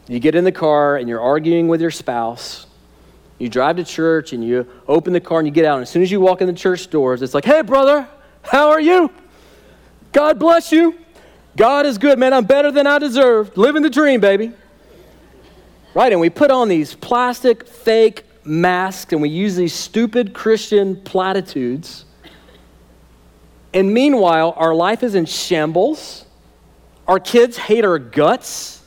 You 0.07 0.19
get 0.19 0.35
in 0.35 0.45
the 0.45 0.53
car 0.53 0.97
and 0.97 1.07
you're 1.07 1.21
arguing 1.21 1.69
with 1.69 1.83
your 1.83 1.91
spouse. 1.91 2.67
You 3.39 3.51
drive 3.51 3.77
to 3.77 3.85
church 3.85 4.33
and 4.33 4.43
you 4.43 4.67
open 4.89 5.13
the 5.13 5.21
car 5.21 5.39
and 5.39 5.47
you 5.47 5.53
get 5.53 5.67
out. 5.67 5.75
And 5.75 5.83
as 5.83 5.91
soon 5.91 6.01
as 6.01 6.11
you 6.11 6.19
walk 6.19 6.41
in 6.41 6.47
the 6.47 6.55
church 6.55 6.89
doors, 6.89 7.21
it's 7.21 7.35
like, 7.35 7.45
hey, 7.45 7.61
brother, 7.61 8.09
how 8.43 8.71
are 8.71 8.81
you? 8.81 9.11
God 10.13 10.39
bless 10.39 10.73
you. 10.73 10.99
God 11.57 11.85
is 11.85 11.99
good, 11.99 12.19
man. 12.19 12.33
I'm 12.33 12.47
better 12.47 12.71
than 12.71 12.87
I 12.87 12.99
deserve. 12.99 13.55
Living 13.59 13.83
the 13.83 13.91
dream, 13.91 14.21
baby. 14.21 14.53
Right? 15.93 16.11
And 16.11 16.23
we 16.23 16.31
put 16.31 16.51
on 16.51 16.69
these 16.69 16.95
plastic, 16.95 17.69
fake 17.69 18.25
masks 18.49 19.13
and 19.13 19.23
we 19.23 19.29
use 19.29 19.57
these 19.57 19.75
stupid 19.75 20.33
Christian 20.33 20.97
platitudes. 21.03 22.05
And 23.75 23.93
meanwhile, 23.93 24.55
our 24.57 24.75
life 24.75 25.03
is 25.03 25.15
in 25.15 25.27
shambles. 25.27 26.25
Our 27.07 27.21
kids 27.21 27.57
hate 27.57 27.85
our 27.85 27.99
guts. 27.99 28.83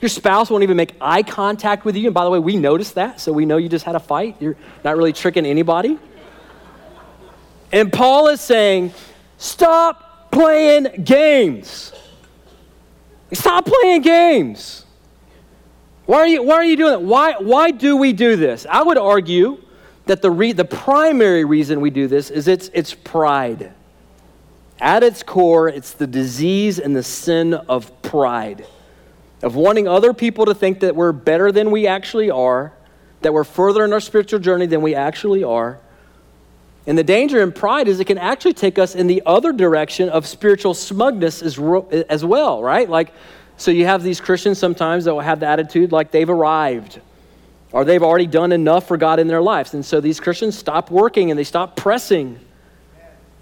Your 0.00 0.08
spouse 0.08 0.50
won't 0.50 0.62
even 0.62 0.76
make 0.76 0.94
eye 1.00 1.22
contact 1.22 1.84
with 1.84 1.96
you. 1.96 2.06
And 2.06 2.14
by 2.14 2.24
the 2.24 2.30
way, 2.30 2.38
we 2.38 2.56
noticed 2.56 2.94
that, 2.94 3.20
so 3.20 3.32
we 3.32 3.44
know 3.44 3.56
you 3.56 3.68
just 3.68 3.84
had 3.84 3.94
a 3.94 4.00
fight. 4.00 4.36
You're 4.40 4.56
not 4.84 4.96
really 4.96 5.12
tricking 5.12 5.44
anybody. 5.44 5.98
And 7.72 7.92
Paul 7.92 8.28
is 8.28 8.40
saying, 8.40 8.92
stop 9.38 10.30
playing 10.30 11.02
games. 11.04 11.92
Stop 13.32 13.66
playing 13.66 14.02
games. 14.02 14.85
Why 16.06 16.18
are 16.18 16.26
you, 16.26 16.42
why 16.42 16.54
are 16.54 16.64
you 16.64 16.76
doing 16.76 16.92
that? 16.92 17.02
Why, 17.02 17.34
why 17.38 17.72
do 17.72 17.96
we 17.96 18.12
do 18.12 18.36
this? 18.36 18.64
I 18.70 18.82
would 18.82 18.96
argue 18.96 19.60
that 20.06 20.22
the, 20.22 20.30
re, 20.30 20.52
the 20.52 20.64
primary 20.64 21.44
reason 21.44 21.80
we 21.80 21.90
do 21.90 22.06
this 22.06 22.30
is 22.30 22.46
it's, 22.46 22.70
it's 22.72 22.94
pride. 22.94 23.72
At 24.78 25.02
its 25.02 25.22
core, 25.22 25.68
it's 25.68 25.92
the 25.92 26.06
disease 26.06 26.78
and 26.78 26.94
the 26.94 27.02
sin 27.02 27.54
of 27.54 28.02
pride, 28.02 28.66
of 29.42 29.56
wanting 29.56 29.88
other 29.88 30.12
people 30.12 30.46
to 30.46 30.54
think 30.54 30.80
that 30.80 30.94
we're 30.94 31.12
better 31.12 31.50
than 31.50 31.72
we 31.72 31.88
actually 31.88 32.30
are, 32.30 32.72
that 33.22 33.34
we're 33.34 33.44
further 33.44 33.84
in 33.84 33.92
our 33.92 34.00
spiritual 34.00 34.38
journey 34.38 34.66
than 34.66 34.82
we 34.82 34.94
actually 34.94 35.42
are. 35.42 35.80
And 36.86 36.96
the 36.96 37.02
danger 37.02 37.42
in 37.42 37.50
pride 37.50 37.88
is 37.88 37.98
it 37.98 38.04
can 38.04 38.18
actually 38.18 38.54
take 38.54 38.78
us 38.78 38.94
in 38.94 39.08
the 39.08 39.22
other 39.26 39.52
direction 39.52 40.08
of 40.08 40.24
spiritual 40.24 40.72
smugness 40.72 41.42
as, 41.42 41.58
as 42.08 42.24
well, 42.24 42.62
right? 42.62 42.88
Like 42.88 43.12
so 43.56 43.70
you 43.70 43.86
have 43.86 44.02
these 44.02 44.20
Christians 44.20 44.58
sometimes 44.58 45.04
that 45.04 45.14
will 45.14 45.20
have 45.20 45.40
the 45.40 45.46
attitude 45.46 45.92
like 45.92 46.10
they've 46.10 46.28
arrived 46.28 47.00
or 47.72 47.84
they've 47.84 48.02
already 48.02 48.26
done 48.26 48.52
enough 48.52 48.86
for 48.86 48.96
God 48.96 49.18
in 49.18 49.26
their 49.26 49.40
lives. 49.40 49.74
And 49.74 49.84
so 49.84 50.00
these 50.00 50.20
Christians 50.20 50.56
stop 50.56 50.90
working 50.90 51.30
and 51.30 51.38
they 51.38 51.44
stop 51.44 51.76
pressing. 51.76 52.38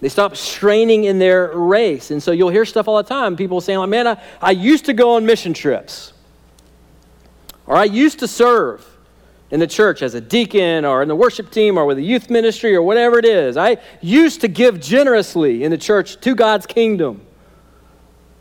They 0.00 0.08
stop 0.08 0.36
straining 0.36 1.04
in 1.04 1.18
their 1.18 1.56
race. 1.56 2.10
And 2.10 2.22
so 2.22 2.32
you'll 2.32 2.50
hear 2.50 2.64
stuff 2.64 2.88
all 2.88 2.96
the 2.96 3.02
time. 3.02 3.36
People 3.36 3.60
saying, 3.60 3.78
like, 3.78 3.88
man, 3.88 4.06
I, 4.06 4.22
I 4.40 4.50
used 4.50 4.86
to 4.86 4.92
go 4.92 5.16
on 5.16 5.26
mission 5.26 5.54
trips. 5.54 6.12
Or 7.66 7.76
I 7.76 7.84
used 7.84 8.18
to 8.20 8.28
serve 8.28 8.86
in 9.50 9.60
the 9.60 9.66
church 9.66 10.02
as 10.02 10.14
a 10.14 10.20
deacon 10.20 10.84
or 10.84 11.02
in 11.02 11.08
the 11.08 11.16
worship 11.16 11.50
team 11.50 11.78
or 11.78 11.86
with 11.86 11.98
a 11.98 12.02
youth 12.02 12.28
ministry 12.28 12.74
or 12.74 12.82
whatever 12.82 13.18
it 13.18 13.24
is. 13.24 13.56
I 13.56 13.78
used 14.00 14.40
to 14.42 14.48
give 14.48 14.80
generously 14.80 15.64
in 15.64 15.70
the 15.70 15.78
church 15.78 16.20
to 16.20 16.34
God's 16.34 16.66
kingdom. 16.66 17.23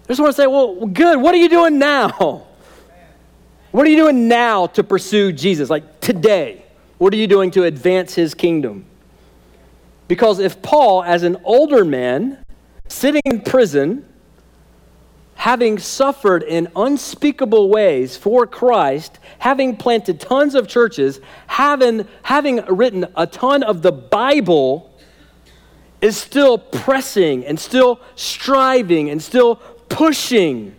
I 0.04 0.08
just 0.08 0.20
want 0.20 0.36
to 0.36 0.42
say, 0.42 0.48
well, 0.48 0.86
good. 0.86 1.22
What 1.22 1.34
are 1.34 1.38
you 1.38 1.50
doing 1.50 1.80
now? 1.80 2.46
What 3.72 3.88
are 3.88 3.90
you 3.90 3.98
doing 3.98 4.28
now 4.28 4.68
to 4.68 4.84
pursue 4.84 5.32
Jesus? 5.32 5.70
Like 5.70 6.00
today, 6.00 6.64
what 7.00 7.14
are 7.14 7.18
you 7.18 7.26
doing 7.26 7.50
to 7.52 7.64
advance 7.64 8.14
his 8.14 8.36
kingdom? 8.36 8.86
Because 10.08 10.40
if 10.40 10.62
Paul, 10.62 11.04
as 11.04 11.24
an 11.24 11.38
older 11.44 11.84
man, 11.84 12.46
sitting 12.88 13.22
in 13.26 13.42
prison, 13.42 14.06
having 15.36 15.80
suffered 15.80 16.44
in 16.44 16.68
unspeakable 16.76 17.70
ways 17.70 18.16
for 18.16 18.46
Christ, 18.46 19.20
having 19.40 19.76
planted 19.76 20.20
tons 20.20 20.54
of 20.54 20.68
churches, 20.68 21.20
having, 21.48 22.08
having 22.22 22.58
written 22.66 23.06
a 23.16 23.26
ton 23.26 23.64
of 23.64 23.82
the 23.82 23.92
Bible, 23.92 24.94
is 26.00 26.18
still 26.18 26.58
pressing 26.58 27.46
and 27.46 27.60
still 27.60 28.00
striving 28.16 29.10
and 29.10 29.22
still 29.22 29.56
pushing 29.94 30.76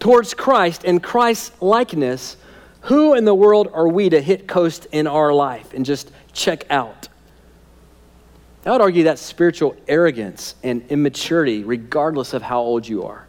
towards 0.00 0.34
Christ 0.34 0.84
and 0.84 1.00
Christ's 1.00 1.52
likeness, 1.62 2.36
who 2.82 3.14
in 3.14 3.24
the 3.24 3.34
world 3.34 3.68
are 3.72 3.86
we 3.88 4.10
to 4.10 4.20
hit 4.20 4.48
coast 4.48 4.88
in 4.90 5.06
our 5.06 5.32
life 5.32 5.72
and 5.72 5.86
just 5.86 6.10
check 6.32 6.68
out? 6.68 7.08
I 8.64 8.72
would 8.72 8.80
argue 8.80 9.04
that's 9.04 9.22
spiritual 9.22 9.76
arrogance 9.86 10.56
and 10.64 10.84
immaturity, 10.88 11.62
regardless 11.62 12.34
of 12.34 12.42
how 12.42 12.58
old 12.58 12.86
you 12.88 13.04
are. 13.04 13.28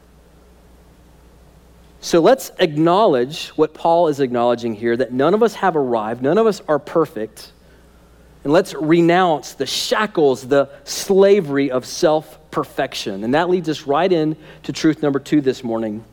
So 2.01 2.19
let's 2.19 2.51
acknowledge 2.57 3.49
what 3.49 3.75
Paul 3.75 4.07
is 4.07 4.19
acknowledging 4.19 4.73
here 4.73 4.97
that 4.97 5.13
none 5.13 5.35
of 5.35 5.43
us 5.43 5.53
have 5.55 5.75
arrived, 5.75 6.23
none 6.23 6.39
of 6.39 6.47
us 6.47 6.61
are 6.67 6.79
perfect. 6.79 7.51
And 8.43 8.51
let's 8.51 8.73
renounce 8.73 9.53
the 9.53 9.67
shackles, 9.67 10.47
the 10.47 10.69
slavery 10.85 11.69
of 11.69 11.85
self 11.85 12.36
perfection. 12.51 13.23
And 13.23 13.33
that 13.33 13.49
leads 13.49 13.69
us 13.69 13.83
right 13.83 14.11
in 14.11 14.35
to 14.63 14.73
truth 14.73 15.01
number 15.01 15.19
two 15.19 15.41
this 15.41 15.63
morning. 15.63 16.03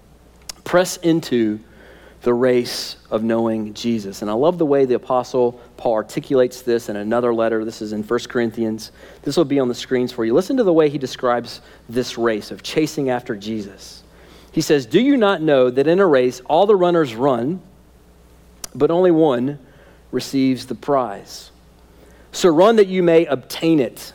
Press 0.65 0.97
into 0.99 1.61
the 2.25 2.35
race 2.35 2.97
of 3.11 3.23
knowing 3.23 3.75
Jesus. 3.75 4.23
And 4.23 4.31
I 4.31 4.35
love 4.35 4.57
the 4.57 4.65
way 4.65 4.87
the 4.87 4.95
Apostle 4.95 5.61
Paul 5.77 5.93
articulates 5.93 6.63
this 6.63 6.89
in 6.89 6.97
another 6.97 7.35
letter. 7.35 7.67
This 7.67 7.83
is 7.83 7.93
in 7.93 8.03
1 8.03 8.21
Corinthians. 8.29 8.93
This 9.23 9.37
will 9.37 9.45
be 9.45 9.61
on 9.61 9.69
the 9.69 9.75
screens 9.75 10.11
for 10.11 10.25
you. 10.25 10.33
Listen 10.33 10.57
to 10.57 10.65
the 10.65 10.73
way 10.73 10.89
he 10.89 10.97
describes 10.97 11.61
this 11.87 12.17
race 12.17 12.51
of 12.51 12.63
chasing 12.63 13.11
after 13.11 13.37
Jesus. 13.37 14.03
He 14.53 14.63
says, 14.63 14.87
Do 14.87 15.01
you 15.01 15.19
not 15.19 15.43
know 15.43 15.69
that 15.69 15.87
in 15.87 16.01
a 16.01 16.07
race 16.07 16.41
all 16.47 16.67
the 16.67 16.77
runners 16.77 17.15
run, 17.15 17.61
but 18.75 18.91
only 18.91 19.11
one 19.11 19.59
receives 20.11 20.65
the 20.65 20.75
prize? 20.75 21.51
So 22.33 22.49
run 22.49 22.77
that 22.77 22.89
you 22.89 23.03
may 23.03 23.27
obtain 23.27 23.81
it. 23.81 24.15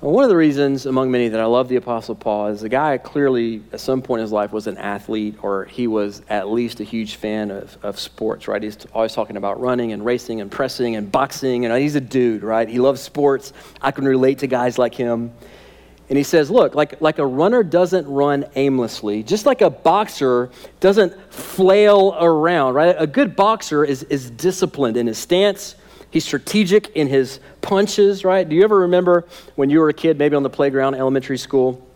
One 0.00 0.24
of 0.24 0.30
the 0.30 0.36
reasons, 0.36 0.86
among 0.86 1.10
many, 1.10 1.28
that 1.28 1.40
I 1.40 1.44
love 1.44 1.68
the 1.68 1.76
Apostle 1.76 2.14
Paul 2.14 2.46
is 2.46 2.62
the 2.62 2.70
guy 2.70 2.96
clearly, 2.96 3.62
at 3.70 3.80
some 3.80 4.00
point 4.00 4.20
in 4.20 4.22
his 4.22 4.32
life, 4.32 4.50
was 4.50 4.66
an 4.66 4.78
athlete 4.78 5.36
or 5.42 5.66
he 5.66 5.86
was 5.86 6.22
at 6.30 6.48
least 6.48 6.80
a 6.80 6.84
huge 6.84 7.16
fan 7.16 7.50
of, 7.50 7.76
of 7.82 7.98
sports, 7.98 8.48
right? 8.48 8.62
He's 8.62 8.78
always 8.94 9.12
talking 9.12 9.36
about 9.36 9.60
running 9.60 9.92
and 9.92 10.02
racing 10.02 10.40
and 10.40 10.50
pressing 10.50 10.96
and 10.96 11.12
boxing. 11.12 11.66
And 11.66 11.74
uh, 11.74 11.76
he's 11.76 11.96
a 11.96 12.00
dude, 12.00 12.42
right? 12.42 12.66
He 12.66 12.78
loves 12.78 13.02
sports. 13.02 13.52
I 13.82 13.90
can 13.90 14.06
relate 14.06 14.38
to 14.38 14.46
guys 14.46 14.78
like 14.78 14.94
him. 14.94 15.32
And 16.08 16.16
he 16.16 16.24
says, 16.24 16.50
look, 16.50 16.74
like, 16.74 17.02
like 17.02 17.18
a 17.18 17.26
runner 17.26 17.62
doesn't 17.62 18.08
run 18.08 18.46
aimlessly, 18.54 19.22
just 19.22 19.44
like 19.44 19.60
a 19.60 19.68
boxer 19.68 20.50
doesn't 20.80 21.12
flail 21.30 22.16
around, 22.18 22.72
right? 22.72 22.96
A 22.98 23.06
good 23.06 23.36
boxer 23.36 23.84
is, 23.84 24.04
is 24.04 24.30
disciplined 24.30 24.96
in 24.96 25.08
his 25.08 25.18
stance 25.18 25.76
He's 26.10 26.24
strategic 26.24 26.88
in 26.96 27.06
his 27.06 27.38
punches, 27.60 28.24
right? 28.24 28.48
Do 28.48 28.56
you 28.56 28.64
ever 28.64 28.80
remember 28.80 29.26
when 29.54 29.70
you 29.70 29.78
were 29.80 29.88
a 29.88 29.94
kid, 29.94 30.18
maybe 30.18 30.34
on 30.34 30.42
the 30.42 30.50
playground, 30.50 30.96
elementary 30.96 31.38
school? 31.38 31.86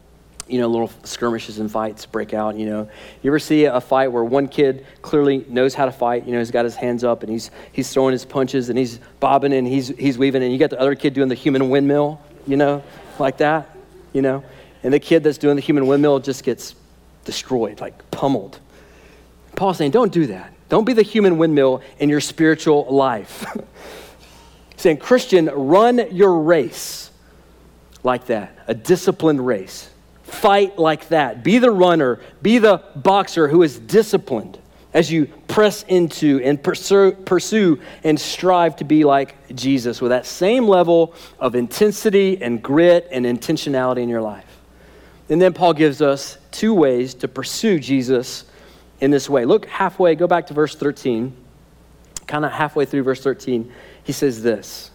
You 0.47 0.61
know, 0.61 0.69
little 0.69 0.91
skirmishes 1.05 1.59
and 1.59 1.71
fights 1.71 2.07
break 2.07 2.33
out, 2.35 2.57
you 2.57 2.67
know. 2.67 2.89
You 3.23 3.31
ever 3.31 3.39
see 3.39 3.65
a 3.65 3.81
fight 3.81 4.09
where 4.09 4.23
one 4.23 4.47
kid 4.47 4.87
clearly 5.03 5.45
knows 5.49 5.75
how 5.75 5.87
to 5.87 5.93
fight, 5.93 6.27
you 6.27 6.33
know, 6.33 6.39
he's 6.39 6.51
got 6.51 6.65
his 6.65 6.77
hands 6.77 7.03
up 7.03 7.23
and 7.23 7.33
he's, 7.33 7.51
he's 7.73 7.93
throwing 7.93 8.13
his 8.13 8.25
punches 8.25 8.69
and 8.69 8.79
he's 8.79 9.01
bobbing 9.21 9.53
and 9.53 9.67
he's, 9.67 9.89
he's 9.89 10.19
weaving, 10.19 10.43
and 10.43 10.53
you 10.53 10.59
got 10.59 10.71
the 10.71 10.79
other 10.79 10.95
kid 10.95 11.15
doing 11.15 11.29
the 11.29 11.35
human 11.35 11.71
windmill, 11.71 12.21
you 12.47 12.57
know, 12.57 12.83
like 13.19 13.39
that, 13.39 13.75
you 14.13 14.23
know. 14.23 14.45
And 14.83 14.93
the 14.93 15.01
kid 15.01 15.25
that's 15.25 15.39
doing 15.39 15.57
the 15.57 15.63
human 15.63 15.87
windmill 15.87 16.21
just 16.21 16.45
gets 16.45 16.75
destroyed, 17.25 17.81
like 17.81 18.11
pummeled. 18.11 18.61
Paul's 19.57 19.79
saying, 19.79 19.93
don't 19.93 20.13
do 20.13 20.27
that. 20.27 20.53
Don't 20.69 20.85
be 20.85 20.93
the 20.93 21.03
human 21.03 21.39
windmill 21.39 21.83
in 21.99 22.09
your 22.11 22.21
spiritual 22.21 22.87
life. 22.93 23.47
saying, 24.85 24.99
Christian, 24.99 25.47
run 25.47 26.15
your 26.15 26.41
race 26.41 27.11
like 28.03 28.27
that, 28.27 28.55
a 28.67 28.75
disciplined 28.75 29.45
race. 29.45 29.89
Fight 30.25 30.79
like 30.79 31.09
that. 31.09 31.43
Be 31.43 31.57
the 31.57 31.71
runner, 31.71 32.21
be 32.43 32.59
the 32.59 32.83
boxer 32.95 33.49
who 33.49 33.63
is 33.63 33.79
disciplined 33.79 34.59
as 34.93 35.11
you 35.11 35.25
press 35.49 35.85
into 35.85 36.39
and 36.45 36.63
pursue, 36.63 37.13
pursue 37.13 37.81
and 38.05 38.21
strive 38.21 38.77
to 38.77 38.85
be 38.85 39.05
like 39.05 39.55
Jesus 39.57 40.03
with 40.03 40.11
that 40.11 40.27
same 40.27 40.69
level 40.69 41.15
of 41.41 41.55
intensity 41.55 42.43
and 42.43 42.63
grit 42.63 43.09
and 43.11 43.25
intentionality 43.25 44.03
in 44.03 44.11
your 44.11 44.21
life. 44.21 44.45
And 45.31 45.41
then 45.41 45.55
Paul 45.55 45.73
gives 45.73 46.03
us 46.03 46.37
two 46.51 46.75
ways 46.75 47.15
to 47.15 47.29
pursue 47.29 47.81
Jesus 47.81 48.45
in 49.01 49.11
this 49.11 49.31
way. 49.31 49.47
Look 49.47 49.65
halfway, 49.65 50.15
go 50.15 50.27
back 50.27 50.49
to 50.49 50.55
verse 50.55 50.77
13. 50.77 51.35
Kind 52.27 52.45
of 52.45 52.53
halfway 52.53 52.85
through 52.85 53.03
verse 53.03 53.23
13, 53.23 53.73
he 54.05 54.13
says 54.13 54.43
this. 54.43 54.91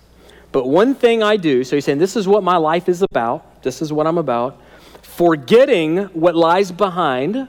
But 0.51 0.67
one 0.67 0.95
thing 0.95 1.21
I 1.21 1.37
do, 1.37 1.63
so 1.63 1.75
he's 1.75 1.85
saying, 1.85 1.99
this 1.99 2.15
is 2.15 2.27
what 2.27 2.43
my 2.43 2.57
life 2.57 2.89
is 2.89 3.01
about. 3.01 3.61
This 3.61 3.81
is 3.81 3.91
what 3.93 4.07
I'm 4.07 4.17
about. 4.17 4.61
Forgetting 5.01 6.05
what 6.05 6.35
lies 6.35 6.71
behind 6.71 7.47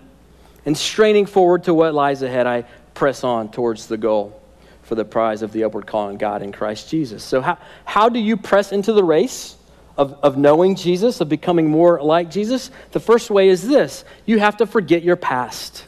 and 0.67 0.76
straining 0.76 1.26
forward 1.26 1.64
to 1.64 1.75
what 1.75 1.95
lies 1.95 2.23
ahead, 2.23 2.47
I 2.47 2.62
press 2.95 3.25
on 3.25 3.50
towards 3.50 3.87
the 3.87 3.97
goal 3.97 4.40
for 4.83 4.95
the 4.95 5.05
prize 5.05 5.43
of 5.43 5.52
the 5.52 5.64
upward 5.64 5.87
calling 5.87 6.19
God 6.19 6.43
in 6.43 6.52
Christ 6.52 6.90
Jesus. 6.90 7.23
So, 7.23 7.40
how, 7.40 7.59
how 7.85 8.09
do 8.09 8.19
you 8.19 8.37
press 8.37 8.73
into 8.73 8.93
the 8.93 9.05
race 9.05 9.57
of, 9.97 10.14
of 10.23 10.37
knowing 10.37 10.75
Jesus, 10.75 11.21
of 11.21 11.29
becoming 11.29 11.71
more 11.71 12.02
like 12.02 12.31
Jesus? 12.31 12.71
The 12.90 13.00
first 13.00 13.31
way 13.31 13.49
is 13.49 13.67
this 13.67 14.05
you 14.26 14.40
have 14.40 14.57
to 14.57 14.67
forget 14.67 15.02
your 15.02 15.17
past. 15.17 15.87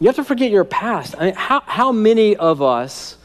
You 0.00 0.08
have 0.08 0.16
to 0.16 0.24
forget 0.24 0.50
your 0.50 0.64
past. 0.64 1.14
I 1.18 1.26
mean, 1.26 1.34
how, 1.34 1.60
how 1.60 1.92
many 1.92 2.36
of 2.36 2.62
us 2.62 3.16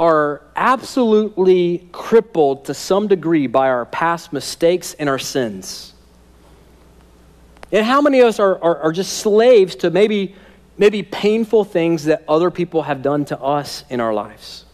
are 0.00 0.42
absolutely 0.56 1.86
crippled 1.92 2.64
to 2.64 2.74
some 2.74 3.06
degree 3.06 3.46
by 3.46 3.68
our 3.68 3.84
past 3.84 4.32
mistakes 4.32 4.94
and 4.94 5.10
our 5.10 5.18
sins? 5.18 5.92
And 7.70 7.84
how 7.84 8.00
many 8.00 8.20
of 8.20 8.26
us 8.26 8.40
are, 8.40 8.60
are, 8.64 8.78
are, 8.78 8.92
just 8.92 9.18
slaves 9.18 9.76
to 9.76 9.90
maybe, 9.90 10.34
maybe 10.78 11.02
painful 11.02 11.64
things 11.64 12.04
that 12.04 12.24
other 12.26 12.50
people 12.50 12.82
have 12.82 13.02
done 13.02 13.26
to 13.26 13.38
us 13.38 13.84
in 13.90 14.00
our 14.00 14.14
lives? 14.14 14.64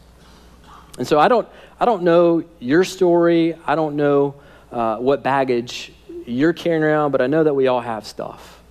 And 0.96 1.06
so 1.06 1.18
I 1.18 1.26
don't, 1.26 1.46
I 1.78 1.84
don't 1.84 2.04
know 2.04 2.44
your 2.60 2.84
story. 2.84 3.54
I 3.66 3.74
don't 3.74 3.96
know 3.96 4.36
uh, 4.70 4.96
what 4.98 5.24
baggage 5.24 5.92
you're 6.24 6.52
carrying 6.52 6.84
around, 6.84 7.10
but 7.10 7.20
I 7.20 7.26
know 7.26 7.44
that 7.44 7.54
we 7.54 7.66
all 7.66 7.80
have 7.80 8.06
stuff. 8.06 8.62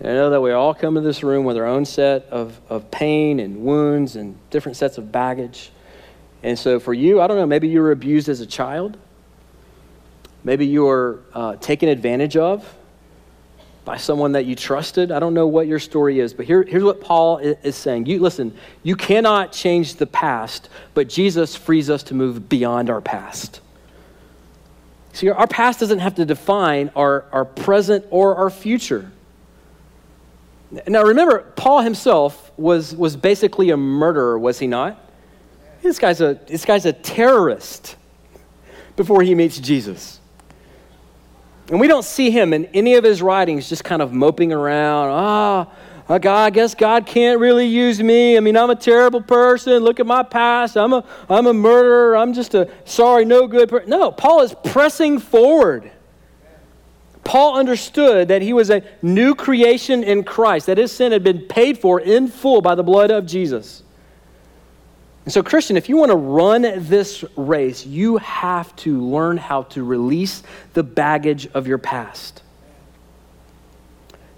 And 0.00 0.08
I 0.08 0.14
know 0.14 0.30
that 0.30 0.40
we 0.40 0.50
all 0.50 0.74
come 0.74 0.94
to 0.96 1.00
this 1.00 1.22
room 1.22 1.44
with 1.44 1.56
our 1.56 1.66
own 1.66 1.84
set 1.84 2.24
of, 2.30 2.58
of 2.68 2.90
pain 2.90 3.38
and 3.38 3.58
wounds 3.58 4.16
and 4.16 4.36
different 4.50 4.76
sets 4.76 4.98
of 4.98 5.12
baggage. 5.12 5.70
And 6.44 6.58
so 6.58 6.78
for 6.78 6.92
you, 6.92 7.22
I 7.22 7.26
don't 7.26 7.38
know, 7.38 7.46
maybe 7.46 7.68
you 7.68 7.80
were 7.80 7.90
abused 7.90 8.28
as 8.28 8.40
a 8.40 8.46
child. 8.46 8.98
Maybe 10.44 10.66
you 10.66 10.84
were 10.84 11.20
uh, 11.32 11.56
taken 11.56 11.88
advantage 11.88 12.36
of 12.36 12.76
by 13.86 13.96
someone 13.96 14.32
that 14.32 14.44
you 14.44 14.54
trusted. 14.54 15.10
I 15.10 15.20
don't 15.20 15.32
know 15.32 15.46
what 15.46 15.66
your 15.66 15.78
story 15.78 16.20
is, 16.20 16.34
but 16.34 16.44
here, 16.44 16.62
here's 16.62 16.84
what 16.84 17.00
Paul 17.00 17.38
is 17.38 17.76
saying. 17.76 18.06
You 18.06 18.20
listen, 18.20 18.54
you 18.82 18.94
cannot 18.94 19.52
change 19.52 19.94
the 19.94 20.06
past, 20.06 20.68
but 20.92 21.08
Jesus 21.08 21.56
frees 21.56 21.88
us 21.88 22.02
to 22.04 22.14
move 22.14 22.46
beyond 22.46 22.90
our 22.90 23.00
past. 23.00 23.62
See, 25.14 25.30
our 25.30 25.46
past 25.46 25.80
doesn't 25.80 26.00
have 26.00 26.16
to 26.16 26.26
define 26.26 26.90
our, 26.94 27.24
our 27.32 27.46
present 27.46 28.04
or 28.10 28.36
our 28.36 28.50
future. 28.50 29.10
Now 30.86 31.04
remember, 31.04 31.40
Paul 31.56 31.80
himself 31.80 32.52
was, 32.58 32.94
was 32.94 33.16
basically 33.16 33.70
a 33.70 33.78
murderer, 33.78 34.38
was 34.38 34.58
he 34.58 34.66
not? 34.66 35.00
This 35.84 35.98
guy's 35.98 36.22
a, 36.22 36.40
this 36.46 36.64
guy's 36.64 36.86
a 36.86 36.94
terrorist 36.94 37.96
before 38.96 39.22
he 39.22 39.34
meets 39.34 39.60
Jesus. 39.60 40.18
And 41.68 41.78
we 41.78 41.88
don't 41.88 42.06
see 42.06 42.30
him 42.30 42.54
in 42.54 42.64
any 42.66 42.94
of 42.94 43.04
his 43.04 43.20
writings 43.20 43.68
just 43.68 43.84
kind 43.84 44.00
of 44.00 44.10
moping 44.10 44.50
around. 44.50 45.10
Ah, 45.10 45.70
oh, 46.08 46.18
God, 46.18 46.44
I 46.44 46.48
guess 46.48 46.74
God 46.74 47.04
can't 47.04 47.38
really 47.38 47.66
use 47.66 48.02
me. 48.02 48.38
I 48.38 48.40
mean, 48.40 48.56
I'm 48.56 48.70
a 48.70 48.76
terrible 48.76 49.20
person. 49.20 49.84
Look 49.84 50.00
at 50.00 50.06
my 50.06 50.22
past. 50.22 50.78
I'm 50.78 50.94
a, 50.94 51.04
I'm 51.28 51.46
a 51.46 51.52
murderer. 51.52 52.16
I'm 52.16 52.32
just 52.32 52.54
a 52.54 52.70
sorry, 52.86 53.26
no 53.26 53.46
good 53.46 53.68
person. 53.68 53.90
No, 53.90 54.10
Paul 54.10 54.40
is 54.40 54.54
pressing 54.64 55.18
forward. 55.18 55.92
Paul 57.24 57.58
understood 57.58 58.28
that 58.28 58.40
he 58.40 58.54
was 58.54 58.70
a 58.70 58.82
new 59.02 59.34
creation 59.34 60.02
in 60.02 60.24
Christ, 60.24 60.64
that 60.64 60.78
his 60.78 60.92
sin 60.92 61.12
had 61.12 61.22
been 61.22 61.42
paid 61.42 61.76
for 61.76 62.00
in 62.00 62.28
full 62.28 62.62
by 62.62 62.74
the 62.74 62.82
blood 62.82 63.10
of 63.10 63.26
Jesus. 63.26 63.83
And 65.24 65.32
so, 65.32 65.42
Christian, 65.42 65.76
if 65.76 65.88
you 65.88 65.96
want 65.96 66.10
to 66.10 66.16
run 66.16 66.62
this 66.62 67.24
race, 67.34 67.86
you 67.86 68.18
have 68.18 68.74
to 68.76 69.00
learn 69.00 69.38
how 69.38 69.62
to 69.62 69.82
release 69.82 70.42
the 70.74 70.82
baggage 70.82 71.46
of 71.46 71.66
your 71.66 71.78
past. 71.78 72.42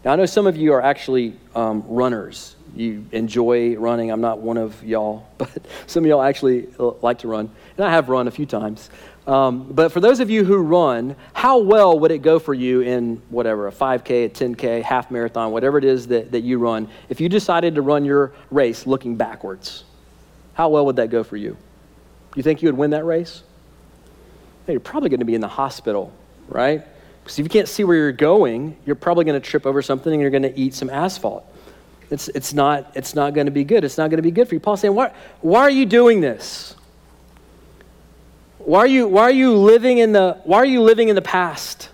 Now, 0.05 0.13
I 0.13 0.17
know 0.17 0.27
some 0.27 0.47
of 0.47 0.57
you 0.57 0.73
are 0.75 0.83
actually 0.83 1.35
um, 1.57 1.83
runners. 1.89 2.55
You 2.77 3.05
enjoy 3.11 3.75
running. 3.75 4.13
I'm 4.13 4.21
not 4.21 4.39
one 4.39 4.57
of 4.57 4.85
y'all, 4.85 5.27
but 5.39 5.51
some 5.89 6.05
of 6.05 6.09
y'all 6.09 6.23
actually 6.23 6.69
uh, 6.79 6.93
like 7.03 7.19
to 7.21 7.29
run. 7.29 7.51
And 7.77 7.85
I 7.85 7.91
have 7.91 8.09
run 8.09 8.29
a 8.29 8.31
few 8.31 8.47
times. 8.47 8.89
Um, 9.27 9.67
but 9.73 9.91
for 9.91 9.99
those 9.99 10.21
of 10.21 10.31
you 10.31 10.45
who 10.45 10.59
run, 10.59 11.17
how 11.33 11.59
well 11.59 11.99
would 11.99 12.13
it 12.13 12.19
go 12.19 12.39
for 12.39 12.55
you 12.55 12.83
in 12.83 13.21
whatever, 13.29 13.67
a 13.67 13.73
5K, 13.73 14.27
a 14.27 14.29
10K, 14.29 14.83
half 14.83 15.11
marathon, 15.11 15.51
whatever 15.51 15.79
it 15.79 15.85
is 15.85 16.07
that, 16.07 16.31
that 16.31 16.43
you 16.43 16.59
run, 16.61 16.89
if 17.09 17.21
you 17.21 17.29
decided 17.29 17.75
to 17.75 17.83
run 17.83 18.05
your 18.05 18.33
race 18.53 18.87
looking 18.87 19.17
backwards? 19.17 19.83
How 20.57 20.71
well 20.71 20.87
would 20.87 20.97
that 20.97 21.11
go 21.11 21.23
for 21.23 21.37
you? 21.37 21.55
You 22.35 22.43
think 22.43 22.63
you 22.63 22.69
would 22.69 22.79
win 22.79 22.91
that 22.91 23.05
race? 23.05 23.43
You're 24.67 24.81
probably 24.81 25.11
going 25.11 25.21
to 25.21 25.27
be 25.27 25.35
in 25.35 25.43
the 25.43 25.49
hospital, 25.49 26.13
right? 26.49 26.83
Because 27.23 27.39
if 27.39 27.45
you 27.45 27.51
can't 27.51 27.69
see 27.69 27.85
where 27.85 27.95
you're 27.95 28.11
going, 28.11 28.75
you're 28.87 28.97
probably 28.97 29.27
going 29.27 29.39
to 29.39 29.47
trip 29.47 29.67
over 29.67 29.83
something 29.83 30.11
and 30.11 30.23
you're 30.23 30.31
going 30.31 30.45
to 30.45 30.59
eat 30.59 30.73
some 30.73 30.89
asphalt. 30.89 31.45
It's, 32.11 32.29
it's 32.29 32.55
not, 32.55 32.91
it's 32.95 33.15
not 33.15 33.35
going 33.35 33.49
to 33.49 33.51
be 33.51 33.65
good. 33.65 33.85
It's 33.85 33.99
not 33.99 34.09
going 34.09 34.17
to 34.17 34.23
be 34.23 34.31
good 34.31 34.49
for 34.49 34.55
you. 34.55 34.61
Paul's 34.61 34.81
saying, 34.81 34.95
why, 34.95 35.13
why 35.43 35.61
are 35.61 35.71
you 35.71 35.85
doing 35.85 36.23
this? 36.23 36.75
Why 38.59 38.79
are, 38.79 38.87
you, 38.87 39.09
why, 39.09 39.25
are 39.25 39.31
you 39.31 39.55
living 39.55 39.99
in 39.99 40.13
the, 40.13 40.41
why 40.45 40.57
are 40.57 40.67
you 40.67 40.81
living 40.81 41.11
in 41.11 41.17
the 41.17 41.23
past? 41.23 41.91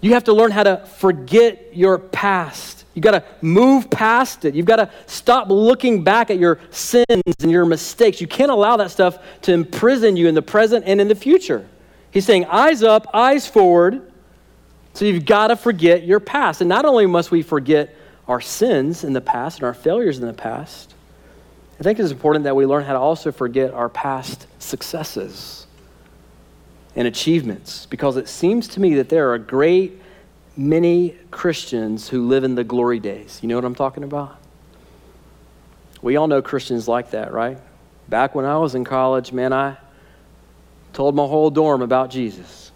You 0.00 0.14
have 0.14 0.24
to 0.24 0.32
learn 0.32 0.52
how 0.52 0.62
to 0.62 0.86
forget 0.98 1.76
your 1.76 1.98
past. 1.98 2.81
You 2.94 3.00
got 3.00 3.12
to 3.12 3.24
move 3.40 3.88
past 3.88 4.44
it. 4.44 4.54
You've 4.54 4.66
got 4.66 4.76
to 4.76 4.90
stop 5.06 5.48
looking 5.48 6.04
back 6.04 6.30
at 6.30 6.38
your 6.38 6.58
sins 6.70 7.06
and 7.40 7.50
your 7.50 7.64
mistakes. 7.64 8.20
You 8.20 8.26
can't 8.26 8.50
allow 8.50 8.76
that 8.76 8.90
stuff 8.90 9.18
to 9.42 9.52
imprison 9.52 10.16
you 10.16 10.28
in 10.28 10.34
the 10.34 10.42
present 10.42 10.84
and 10.86 11.00
in 11.00 11.08
the 11.08 11.14
future. 11.14 11.66
He's 12.10 12.26
saying, 12.26 12.44
eyes 12.46 12.82
up, 12.82 13.06
eyes 13.14 13.46
forward. 13.46 14.12
So 14.92 15.06
you've 15.06 15.24
got 15.24 15.48
to 15.48 15.56
forget 15.56 16.04
your 16.04 16.20
past. 16.20 16.60
And 16.60 16.68
not 16.68 16.84
only 16.84 17.06
must 17.06 17.30
we 17.30 17.42
forget 17.42 17.94
our 18.28 18.42
sins 18.42 19.04
in 19.04 19.14
the 19.14 19.22
past 19.22 19.58
and 19.58 19.64
our 19.64 19.74
failures 19.74 20.18
in 20.18 20.26
the 20.26 20.34
past, 20.34 20.94
I 21.80 21.82
think 21.82 21.98
it's 21.98 22.12
important 22.12 22.44
that 22.44 22.54
we 22.54 22.66
learn 22.66 22.84
how 22.84 22.92
to 22.92 22.98
also 22.98 23.32
forget 23.32 23.72
our 23.72 23.88
past 23.88 24.46
successes 24.58 25.66
and 26.94 27.08
achievements 27.08 27.86
because 27.86 28.18
it 28.18 28.28
seems 28.28 28.68
to 28.68 28.80
me 28.80 28.94
that 28.94 29.08
there 29.08 29.32
are 29.32 29.38
great 29.38 30.00
many 30.56 31.16
Christians 31.30 32.08
who 32.08 32.26
live 32.26 32.44
in 32.44 32.54
the 32.54 32.64
glory 32.64 33.00
days. 33.00 33.38
You 33.42 33.48
know 33.48 33.56
what 33.56 33.64
I'm 33.64 33.74
talking 33.74 34.04
about? 34.04 34.38
We 36.02 36.16
all 36.16 36.26
know 36.26 36.42
Christians 36.42 36.88
like 36.88 37.12
that, 37.12 37.32
right? 37.32 37.58
Back 38.08 38.34
when 38.34 38.44
I 38.44 38.58
was 38.58 38.74
in 38.74 38.84
college, 38.84 39.32
man, 39.32 39.52
I 39.52 39.76
told 40.92 41.14
my 41.14 41.26
whole 41.26 41.50
dorm 41.50 41.80
about 41.80 42.10
Jesus. 42.10 42.72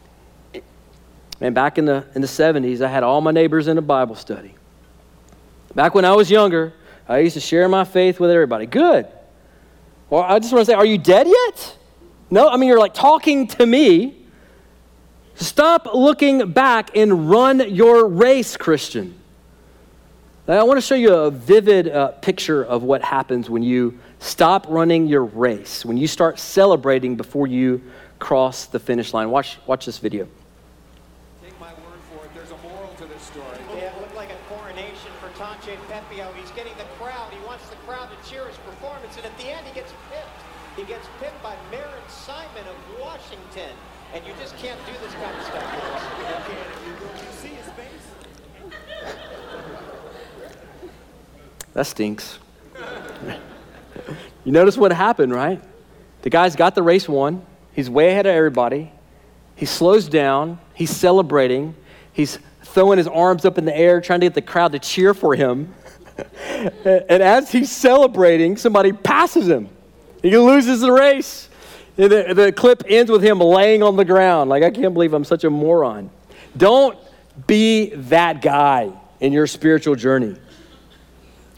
And 1.41 1.55
back 1.55 1.77
in 1.77 1.85
the, 1.85 2.07
in 2.15 2.23
the 2.23 2.29
70s, 2.29 2.81
I 2.81 2.89
had 2.89 3.03
all 3.03 3.21
my 3.21 3.31
neighbors 3.31 3.69
in 3.69 3.77
a 3.77 3.83
Bible 3.83 4.15
study. 4.15 4.55
Back 5.75 5.95
when 5.95 6.07
I 6.07 6.13
was 6.13 6.31
younger, 6.31 6.73
I 7.09 7.19
used 7.19 7.35
to 7.35 7.41
share 7.41 7.69
my 7.69 7.85
faith 7.85 8.19
with 8.19 8.31
everybody. 8.31 8.65
Good. 8.65 9.07
Well, 10.09 10.23
I 10.23 10.39
just 10.39 10.53
want 10.53 10.65
to 10.65 10.73
say, 10.73 10.75
are 10.75 10.87
you 10.87 10.97
dead 10.97 11.27
yet? 11.27 11.77
No, 12.31 12.49
I 12.49 12.57
mean, 12.57 12.69
you're 12.69 12.79
like 12.79 12.95
talking 12.95 13.47
to 13.49 13.67
me. 13.67 14.26
Stop 15.37 15.89
looking 15.93 16.53
back 16.53 16.97
and 16.97 17.31
run 17.31 17.75
your 17.75 18.09
race, 18.09 18.57
Christian. 18.57 19.15
I 20.49 20.63
want 20.63 20.79
to 20.79 20.81
show 20.81 20.95
you 20.95 21.13
a 21.13 21.31
vivid 21.31 21.89
uh, 21.89 22.13
picture 22.23 22.65
of 22.65 22.85
what 22.85 23.03
happens 23.03 23.51
when 23.51 23.63
you 23.63 23.99
stop 24.19 24.67
running 24.69 25.07
your 25.09 25.25
race, 25.25 25.85
when 25.85 25.97
you 25.97 26.07
start 26.07 26.39
celebrating 26.39 27.17
before 27.17 27.47
you 27.47 27.83
cross 28.19 28.67
the 28.67 28.79
finish 28.79 29.13
line. 29.13 29.29
Watch, 29.29 29.59
watch 29.67 29.85
this 29.85 29.99
video. 29.99 30.27
Take 31.45 31.59
my 31.61 31.69
word 31.69 32.01
for 32.15 32.25
it, 32.25 32.31
there's 32.33 32.53
a 32.53 32.57
moral 32.59 32.95
to 32.99 33.05
this 33.07 33.23
story. 33.23 33.59
Yeah, 33.75 33.93
it 33.93 34.01
looked 34.01 34.15
like 34.15 34.31
a 34.31 34.55
coronation 34.55 35.11
for 35.21 35.29
Tanguy 35.37 35.77
Pepiot. 35.91 36.33
He's 36.37 36.51
getting 36.53 36.73
the 36.79 36.89
crowd. 36.99 37.31
He 37.33 37.45
wants 37.45 37.69
the 37.69 37.77
crowd 37.85 38.09
to 38.09 38.31
cheer 38.31 38.47
his 38.47 38.57
performance, 38.59 39.17
and 39.17 39.27
at 39.27 39.37
the 39.37 39.51
end, 39.51 39.67
he 39.67 39.75
gets 39.75 39.93
pipped. 40.11 40.41
He 40.77 40.85
gets 40.85 41.09
pipped 41.21 41.43
by 41.43 41.57
Meron 41.71 42.09
Simon 42.09 42.65
of 42.71 43.01
Washington. 43.01 43.75
And 44.15 44.25
you 44.25 44.33
just 44.39 44.57
can't 44.59 44.79
do 44.87 44.93
this 45.03 45.13
kind 45.15 45.37
of 45.37 45.43
stuff 45.43 45.75
with 45.75 45.85
us. 45.85 46.03
You 46.19 46.55
can't. 46.55 46.67
That 51.77 51.85
stinks. 51.85 52.39
you 54.47 54.51
notice 54.51 54.79
what 54.79 54.93
happened, 54.93 55.31
right? 55.35 55.61
The 56.23 56.31
guy's 56.31 56.57
got 56.57 56.75
the 56.75 56.83
race 56.83 57.07
won. 57.07 57.45
He's 57.75 57.91
way 57.91 58.13
ahead 58.13 58.25
of 58.25 58.35
everybody. 58.35 58.91
He 59.57 59.67
slows 59.67 60.09
down. 60.09 60.59
He's 60.73 60.89
celebrating. 60.89 61.75
He's 62.15 62.39
throwing 62.63 62.97
his 62.97 63.07
arms 63.07 63.45
up 63.45 63.59
in 63.59 63.67
the 63.67 63.77
air, 63.77 64.01
trying 64.01 64.21
to 64.21 64.27
get 64.27 64.33
the 64.33 64.41
crowd 64.41 64.73
to 64.73 64.79
cheer 64.79 65.13
for 65.13 65.35
him. 65.35 65.75
and 66.87 67.23
as 67.23 67.53
he's 67.53 67.71
celebrating, 67.71 68.57
somebody 68.57 68.93
passes 68.93 69.47
him. 69.47 69.69
He 70.23 70.35
loses 70.39 70.81
the 70.81 70.93
race. 70.93 71.51
The, 71.97 72.33
the 72.35 72.53
clip 72.53 72.85
ends 72.89 73.11
with 73.11 73.23
him 73.23 73.39
laying 73.39 73.83
on 73.83 73.97
the 73.97 74.05
ground. 74.07 74.49
Like, 74.49 74.63
I 74.63 74.71
can't 74.71 74.95
believe 74.95 75.13
I'm 75.13 75.25
such 75.25 75.45
a 75.45 75.51
moron. 75.51 76.09
Don't 76.57 76.99
be 77.47 77.91
that 77.91 78.41
guy 78.41 78.91
in 79.21 79.35
your 79.35 79.47
spiritual 79.47 79.95
journey. 79.95 80.37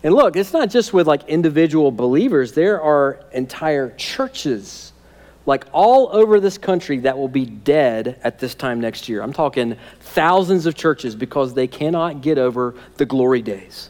And 0.03 0.15
look, 0.15 0.37
it's 0.37 0.53
not 0.53 0.71
just 0.71 0.93
with 0.93 1.07
like 1.07 1.25
individual 1.29 1.91
believers, 1.91 2.53
there 2.53 2.81
are 2.81 3.21
entire 3.33 3.91
churches 3.97 4.93
like 5.49 5.65
all 5.73 6.11
over 6.13 6.41
this 6.41 6.59
country 6.59 6.99
that 6.99 7.17
will 7.17 7.29
be 7.29 7.47
dead 7.47 8.21
at 8.23 8.39
this 8.39 8.55
time 8.55 8.81
next 8.81 9.09
year. 9.09 9.23
I'm 9.23 9.33
talking 9.33 9.77
thousands 10.01 10.67
of 10.67 10.75
churches 10.75 11.17
because 11.17 11.55
they 11.55 11.67
cannot 11.67 12.21
get 12.21 12.37
over 12.37 12.75
the 12.99 13.07
glory 13.07 13.41
days. 13.41 13.89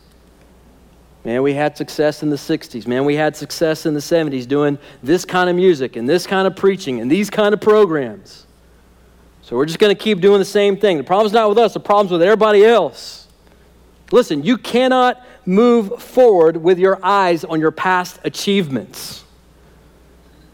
Man, 1.24 1.42
we 1.42 1.52
had 1.52 1.76
success 1.76 2.22
in 2.22 2.30
the 2.30 2.36
60s. 2.36 2.86
Man, 2.86 3.04
we 3.04 3.16
had 3.16 3.36
success 3.36 3.86
in 3.86 3.92
the 3.92 4.00
70s 4.00 4.46
doing 4.46 4.78
this 5.02 5.24
kind 5.24 5.50
of 5.50 5.56
music 5.56 5.96
and 5.96 6.08
this 6.08 6.28
kind 6.28 6.46
of 6.46 6.54
preaching 6.54 7.00
and 7.00 7.10
these 7.10 7.28
kind 7.28 7.52
of 7.52 7.60
programs. 7.60 8.46
So 9.42 9.56
we're 9.56 9.66
just 9.66 9.80
going 9.80 9.94
to 9.94 10.00
keep 10.00 10.20
doing 10.20 10.38
the 10.38 10.44
same 10.44 10.76
thing. 10.76 10.96
The 10.96 11.04
problem's 11.04 11.32
not 11.32 11.48
with 11.48 11.58
us, 11.58 11.74
the 11.74 11.80
problem's 11.80 12.12
with 12.12 12.22
everybody 12.22 12.64
else. 12.64 13.26
Listen, 14.12 14.44
you 14.44 14.58
cannot 14.58 15.22
move 15.48 16.02
forward 16.02 16.58
with 16.58 16.78
your 16.78 17.02
eyes 17.02 17.42
on 17.42 17.58
your 17.58 17.70
past 17.70 18.20
achievements. 18.22 19.24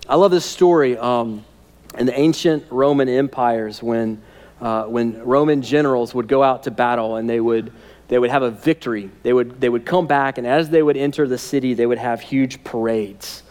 I 0.09 0.15
love 0.15 0.31
this 0.31 0.45
story 0.45 0.97
um, 0.97 1.45
in 1.99 2.07
the 2.07 2.17
ancient 2.17 2.65
Roman 2.71 3.09
empires 3.09 3.83
when, 3.83 4.23
uh, 4.61 4.85
when 4.85 5.21
Roman 5.25 5.63
generals 5.63 6.15
would 6.15 6.29
go 6.29 6.45
out 6.45 6.63
to 6.63 6.71
battle 6.71 7.17
and 7.17 7.29
they 7.29 7.41
would, 7.41 7.73
they 8.07 8.21
would 8.21 8.31
have 8.31 8.45
a 8.45 8.53
victory. 8.53 9.11
They 9.25 9.33
would, 9.33 9.61
they 9.61 9.69
would 9.69 9.85
come 9.85 10.07
back, 10.07 10.39
and 10.39 10.47
as 10.47 10.71
they 10.71 10.83
would 10.83 10.97
enter 10.97 11.27
the 11.27 11.39
city, 11.39 11.75
they 11.75 11.87
would 11.87 11.99
have 11.99 12.21
huge 12.21 12.63
parades. 12.63 13.43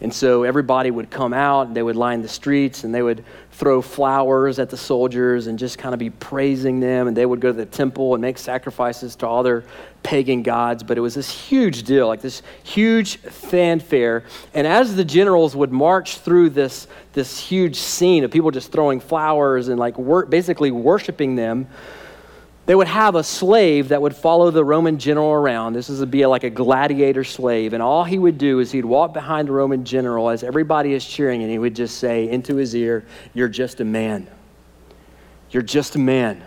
And 0.00 0.12
so 0.12 0.42
everybody 0.42 0.90
would 0.90 1.08
come 1.08 1.32
out 1.32 1.68
and 1.68 1.76
they 1.76 1.82
would 1.82 1.96
line 1.96 2.20
the 2.20 2.28
streets 2.28 2.84
and 2.84 2.94
they 2.94 3.00
would 3.02 3.24
throw 3.52 3.80
flowers 3.80 4.58
at 4.58 4.68
the 4.68 4.76
soldiers 4.76 5.46
and 5.46 5.58
just 5.58 5.78
kind 5.78 5.94
of 5.94 6.00
be 6.00 6.10
praising 6.10 6.80
them. 6.80 7.06
And 7.06 7.16
they 7.16 7.24
would 7.24 7.40
go 7.40 7.48
to 7.48 7.56
the 7.56 7.64
temple 7.64 8.14
and 8.14 8.20
make 8.20 8.36
sacrifices 8.36 9.14
to 9.16 9.26
all 9.26 9.42
their 9.44 9.64
pagan 10.02 10.42
gods. 10.42 10.82
But 10.82 10.98
it 10.98 11.00
was 11.00 11.14
this 11.14 11.30
huge 11.30 11.84
deal, 11.84 12.08
like 12.08 12.20
this 12.20 12.42
huge 12.64 13.18
fanfare. 13.18 14.24
And 14.52 14.66
as 14.66 14.96
the 14.96 15.04
generals 15.04 15.54
would 15.54 15.70
march 15.72 16.18
through 16.18 16.50
this, 16.50 16.88
this 17.12 17.38
huge 17.38 17.76
scene 17.76 18.24
of 18.24 18.32
people 18.32 18.50
just 18.50 18.72
throwing 18.72 18.98
flowers 18.98 19.68
and 19.68 19.78
like 19.78 19.96
wor- 19.96 20.26
basically 20.26 20.72
worshiping 20.72 21.36
them, 21.36 21.68
they 22.66 22.74
would 22.74 22.86
have 22.86 23.14
a 23.14 23.22
slave 23.22 23.88
that 23.88 24.00
would 24.00 24.16
follow 24.16 24.50
the 24.50 24.64
Roman 24.64 24.98
general 24.98 25.32
around. 25.32 25.74
This 25.74 25.88
would 25.90 26.10
be 26.10 26.24
like 26.24 26.44
a 26.44 26.50
gladiator 26.50 27.22
slave. 27.22 27.74
And 27.74 27.82
all 27.82 28.04
he 28.04 28.18
would 28.18 28.38
do 28.38 28.60
is 28.60 28.72
he'd 28.72 28.86
walk 28.86 29.12
behind 29.12 29.48
the 29.48 29.52
Roman 29.52 29.84
general 29.84 30.30
as 30.30 30.42
everybody 30.42 30.94
is 30.94 31.04
cheering, 31.04 31.42
and 31.42 31.50
he 31.50 31.58
would 31.58 31.76
just 31.76 31.98
say 31.98 32.28
into 32.28 32.56
his 32.56 32.74
ear, 32.74 33.04
You're 33.34 33.48
just 33.48 33.80
a 33.80 33.84
man. 33.84 34.28
You're 35.50 35.62
just 35.62 35.94
a 35.94 35.98
man. 35.98 36.42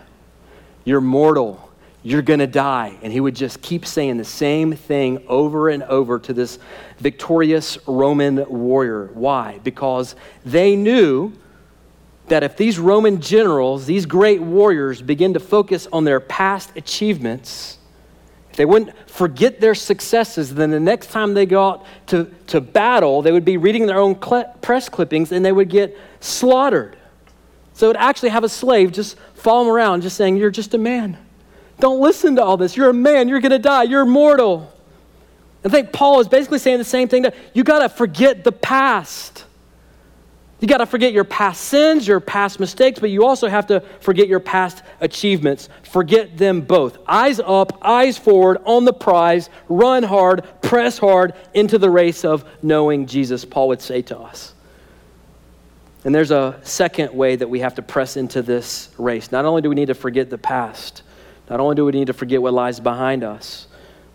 You're 0.84 1.00
mortal. 1.00 1.70
You're 2.02 2.22
going 2.22 2.40
to 2.40 2.46
die. 2.46 2.98
And 3.02 3.12
he 3.12 3.20
would 3.20 3.36
just 3.36 3.62
keep 3.62 3.86
saying 3.86 4.16
the 4.16 4.24
same 4.24 4.72
thing 4.72 5.24
over 5.28 5.68
and 5.68 5.82
over 5.84 6.18
to 6.18 6.32
this 6.32 6.58
victorious 6.98 7.78
Roman 7.86 8.44
warrior. 8.48 9.10
Why? 9.14 9.60
Because 9.62 10.16
they 10.44 10.74
knew 10.74 11.32
that 12.28 12.42
if 12.42 12.56
these 12.56 12.78
Roman 12.78 13.20
generals, 13.20 13.86
these 13.86 14.06
great 14.06 14.40
warriors, 14.40 15.02
begin 15.02 15.34
to 15.34 15.40
focus 15.40 15.86
on 15.92 16.04
their 16.04 16.20
past 16.20 16.70
achievements, 16.76 17.78
if 18.50 18.56
they 18.56 18.64
wouldn't 18.64 18.96
forget 19.08 19.60
their 19.60 19.74
successes, 19.74 20.54
then 20.54 20.70
the 20.70 20.80
next 20.80 21.10
time 21.10 21.34
they 21.34 21.46
go 21.46 21.68
out 21.68 21.86
to, 22.08 22.24
to 22.48 22.60
battle, 22.60 23.22
they 23.22 23.32
would 23.32 23.44
be 23.44 23.56
reading 23.56 23.86
their 23.86 23.98
own 23.98 24.20
cl- 24.20 24.52
press 24.60 24.88
clippings 24.88 25.32
and 25.32 25.44
they 25.44 25.52
would 25.52 25.68
get 25.68 25.96
slaughtered. 26.20 26.96
So 27.74 27.86
it 27.86 27.90
would 27.90 27.96
actually 27.96 28.30
have 28.30 28.44
a 28.44 28.48
slave 28.48 28.92
just 28.92 29.16
follow 29.34 29.64
them 29.64 29.72
around, 29.72 30.02
just 30.02 30.16
saying, 30.16 30.36
You're 30.36 30.50
just 30.50 30.74
a 30.74 30.78
man. 30.78 31.16
Don't 31.78 32.00
listen 32.00 32.36
to 32.36 32.42
all 32.42 32.56
this. 32.56 32.76
You're 32.76 32.90
a 32.90 32.94
man. 32.94 33.28
You're 33.28 33.40
going 33.40 33.52
to 33.52 33.58
die. 33.58 33.84
You're 33.84 34.04
mortal. 34.04 34.72
I 35.64 35.68
think 35.68 35.92
Paul 35.92 36.20
is 36.20 36.28
basically 36.28 36.58
saying 36.58 36.78
the 36.78 36.84
same 36.84 37.08
thing 37.08 37.22
that 37.22 37.34
you 37.52 37.64
got 37.64 37.80
to 37.80 37.88
forget 37.88 38.44
the 38.44 38.52
past. 38.52 39.44
You 40.60 40.66
got 40.66 40.78
to 40.78 40.86
forget 40.86 41.12
your 41.12 41.24
past 41.24 41.64
sins, 41.64 42.08
your 42.08 42.18
past 42.18 42.58
mistakes, 42.58 42.98
but 42.98 43.10
you 43.10 43.24
also 43.24 43.46
have 43.48 43.68
to 43.68 43.80
forget 44.00 44.26
your 44.26 44.40
past 44.40 44.82
achievements. 45.00 45.68
Forget 45.84 46.36
them 46.36 46.62
both. 46.62 46.98
Eyes 47.06 47.38
up, 47.38 47.78
eyes 47.80 48.18
forward, 48.18 48.58
on 48.64 48.84
the 48.84 48.92
prize, 48.92 49.50
run 49.68 50.02
hard, 50.02 50.44
press 50.60 50.98
hard 50.98 51.34
into 51.54 51.78
the 51.78 51.88
race 51.88 52.24
of 52.24 52.44
knowing 52.60 53.06
Jesus, 53.06 53.44
Paul 53.44 53.68
would 53.68 53.80
say 53.80 54.02
to 54.02 54.18
us. 54.18 54.52
And 56.04 56.12
there's 56.12 56.32
a 56.32 56.58
second 56.62 57.14
way 57.14 57.36
that 57.36 57.48
we 57.48 57.60
have 57.60 57.76
to 57.76 57.82
press 57.82 58.16
into 58.16 58.42
this 58.42 58.88
race. 58.98 59.30
Not 59.30 59.44
only 59.44 59.62
do 59.62 59.68
we 59.68 59.76
need 59.76 59.86
to 59.86 59.94
forget 59.94 60.28
the 60.28 60.38
past, 60.38 61.02
not 61.48 61.60
only 61.60 61.76
do 61.76 61.84
we 61.84 61.92
need 61.92 62.08
to 62.08 62.12
forget 62.12 62.42
what 62.42 62.52
lies 62.52 62.80
behind 62.80 63.22
us, 63.22 63.67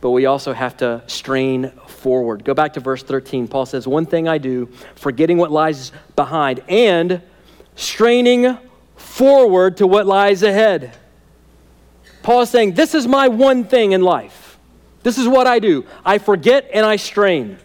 but 0.04 0.12
we 0.12 0.26
also 0.26 0.52
have 0.52 0.76
to 0.76 1.02
strain 1.08 1.70
forward. 1.88 2.44
Go 2.44 2.54
back 2.54 2.74
to 2.74 2.82
verse 2.82 3.02
13. 3.04 3.48
Paul 3.48 3.66
says, 3.66 3.88
One 3.88 4.06
thing 4.06 4.28
I 4.28 4.38
do, 4.38 4.66
forgetting 4.96 5.38
what 5.38 5.50
lies 5.50 5.94
behind 6.18 6.62
and 6.68 7.22
straining 7.78 8.58
forward 8.98 9.78
to 9.78 9.88
what 9.88 10.06
lies 10.06 10.44
ahead. 10.44 10.94
Paul 12.22 12.42
is 12.42 12.50
saying, 12.50 12.74
This 12.74 12.94
is 12.94 13.08
my 13.08 13.30
one 13.30 13.64
thing 13.64 13.94
in 13.94 14.02
life. 14.02 14.60
This 15.04 15.18
is 15.18 15.26
what 15.26 15.48
I 15.48 15.60
do. 15.60 15.86
I 16.04 16.18
forget 16.18 16.70
and 16.74 16.86
I 16.86 16.98
strain. 16.98 17.58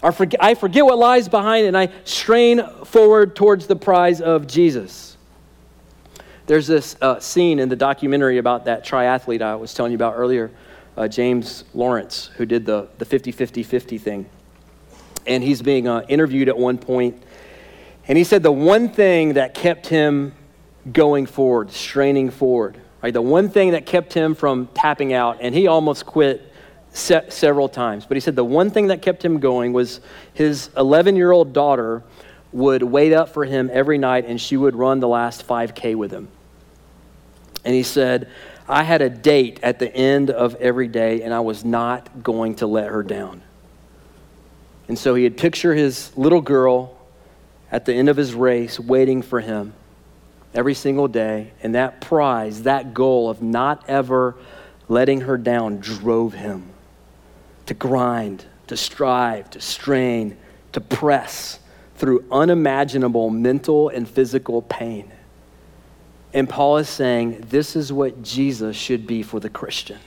I 0.00 0.12
forget, 0.12 0.40
I 0.40 0.54
forget 0.54 0.84
what 0.84 0.96
lies 0.96 1.28
behind 1.28 1.66
and 1.66 1.76
I 1.76 1.88
strain 2.04 2.62
forward 2.84 3.34
towards 3.34 3.66
the 3.66 3.74
prize 3.74 4.20
of 4.20 4.46
Jesus. 4.46 5.16
There's 6.46 6.68
this 6.68 6.94
uh, 7.02 7.18
scene 7.18 7.58
in 7.58 7.68
the 7.68 7.74
documentary 7.74 8.38
about 8.38 8.66
that 8.66 8.86
triathlete 8.86 9.42
I 9.42 9.56
was 9.56 9.74
telling 9.74 9.90
you 9.90 9.96
about 9.96 10.14
earlier 10.16 10.52
uh, 10.98 11.06
James 11.06 11.62
Lawrence, 11.74 12.30
who 12.36 12.44
did 12.44 12.66
the, 12.66 12.88
the 12.98 13.04
50 13.04 13.30
50 13.30 13.62
50 13.62 13.98
thing. 13.98 14.26
And 15.26 15.44
he's 15.44 15.62
being 15.62 15.86
uh, 15.86 16.04
interviewed 16.08 16.48
at 16.48 16.58
one 16.58 16.76
point, 16.76 17.22
and 18.08 18.18
he 18.18 18.24
said 18.24 18.42
the 18.42 18.52
one 18.52 18.88
thing 18.88 19.34
that 19.34 19.54
kept 19.54 19.86
him 19.86 20.34
going 20.90 21.26
forward, 21.26 21.70
straining 21.70 22.30
forward, 22.30 22.80
right, 23.02 23.12
the 23.12 23.22
one 23.22 23.48
thing 23.48 23.72
that 23.72 23.86
kept 23.86 24.12
him 24.12 24.34
from 24.34 24.66
tapping 24.74 25.12
out, 25.12 25.38
and 25.40 25.54
he 25.54 25.66
almost 25.68 26.04
quit 26.04 26.52
se- 26.90 27.26
several 27.28 27.68
times, 27.68 28.06
but 28.06 28.16
he 28.16 28.20
said 28.20 28.34
the 28.34 28.44
one 28.44 28.70
thing 28.70 28.88
that 28.88 29.02
kept 29.02 29.24
him 29.24 29.38
going 29.38 29.72
was 29.72 30.00
his 30.34 30.70
11 30.76 31.14
year 31.14 31.30
old 31.30 31.52
daughter 31.52 32.02
would 32.50 32.82
wait 32.82 33.12
up 33.12 33.28
for 33.28 33.44
him 33.44 33.70
every 33.72 33.98
night 33.98 34.24
and 34.26 34.40
she 34.40 34.56
would 34.56 34.74
run 34.74 35.00
the 35.00 35.08
last 35.08 35.46
5K 35.46 35.94
with 35.94 36.10
him. 36.10 36.28
And 37.64 37.74
he 37.74 37.82
said, 37.82 38.30
I 38.68 38.82
had 38.82 39.00
a 39.00 39.08
date 39.08 39.60
at 39.62 39.78
the 39.78 39.94
end 39.94 40.30
of 40.30 40.54
every 40.56 40.88
day, 40.88 41.22
and 41.22 41.32
I 41.32 41.40
was 41.40 41.64
not 41.64 42.22
going 42.22 42.56
to 42.56 42.66
let 42.66 42.88
her 42.88 43.02
down. 43.02 43.42
And 44.88 44.98
so 44.98 45.14
he'd 45.14 45.36
picture 45.36 45.74
his 45.74 46.14
little 46.16 46.40
girl 46.40 46.98
at 47.72 47.84
the 47.84 47.94
end 47.94 48.08
of 48.08 48.16
his 48.16 48.34
race 48.34 48.78
waiting 48.78 49.22
for 49.22 49.40
him 49.40 49.72
every 50.54 50.74
single 50.74 51.08
day. 51.08 51.52
And 51.62 51.74
that 51.74 52.00
prize, 52.00 52.62
that 52.62 52.94
goal 52.94 53.30
of 53.30 53.42
not 53.42 53.84
ever 53.88 54.36
letting 54.88 55.22
her 55.22 55.38
down, 55.38 55.78
drove 55.78 56.34
him 56.34 56.70
to 57.66 57.74
grind, 57.74 58.44
to 58.66 58.76
strive, 58.76 59.50
to 59.50 59.60
strain, 59.60 60.36
to 60.72 60.80
press 60.80 61.58
through 61.96 62.24
unimaginable 62.30 63.28
mental 63.28 63.88
and 63.90 64.08
physical 64.08 64.62
pain. 64.62 65.10
And 66.38 66.48
Paul 66.48 66.76
is 66.76 66.88
saying 66.88 67.46
this 67.48 67.74
is 67.74 67.92
what 67.92 68.22
Jesus 68.22 68.76
should 68.76 69.08
be 69.08 69.24
for 69.24 69.40
the 69.40 69.50
Christian. 69.50 69.98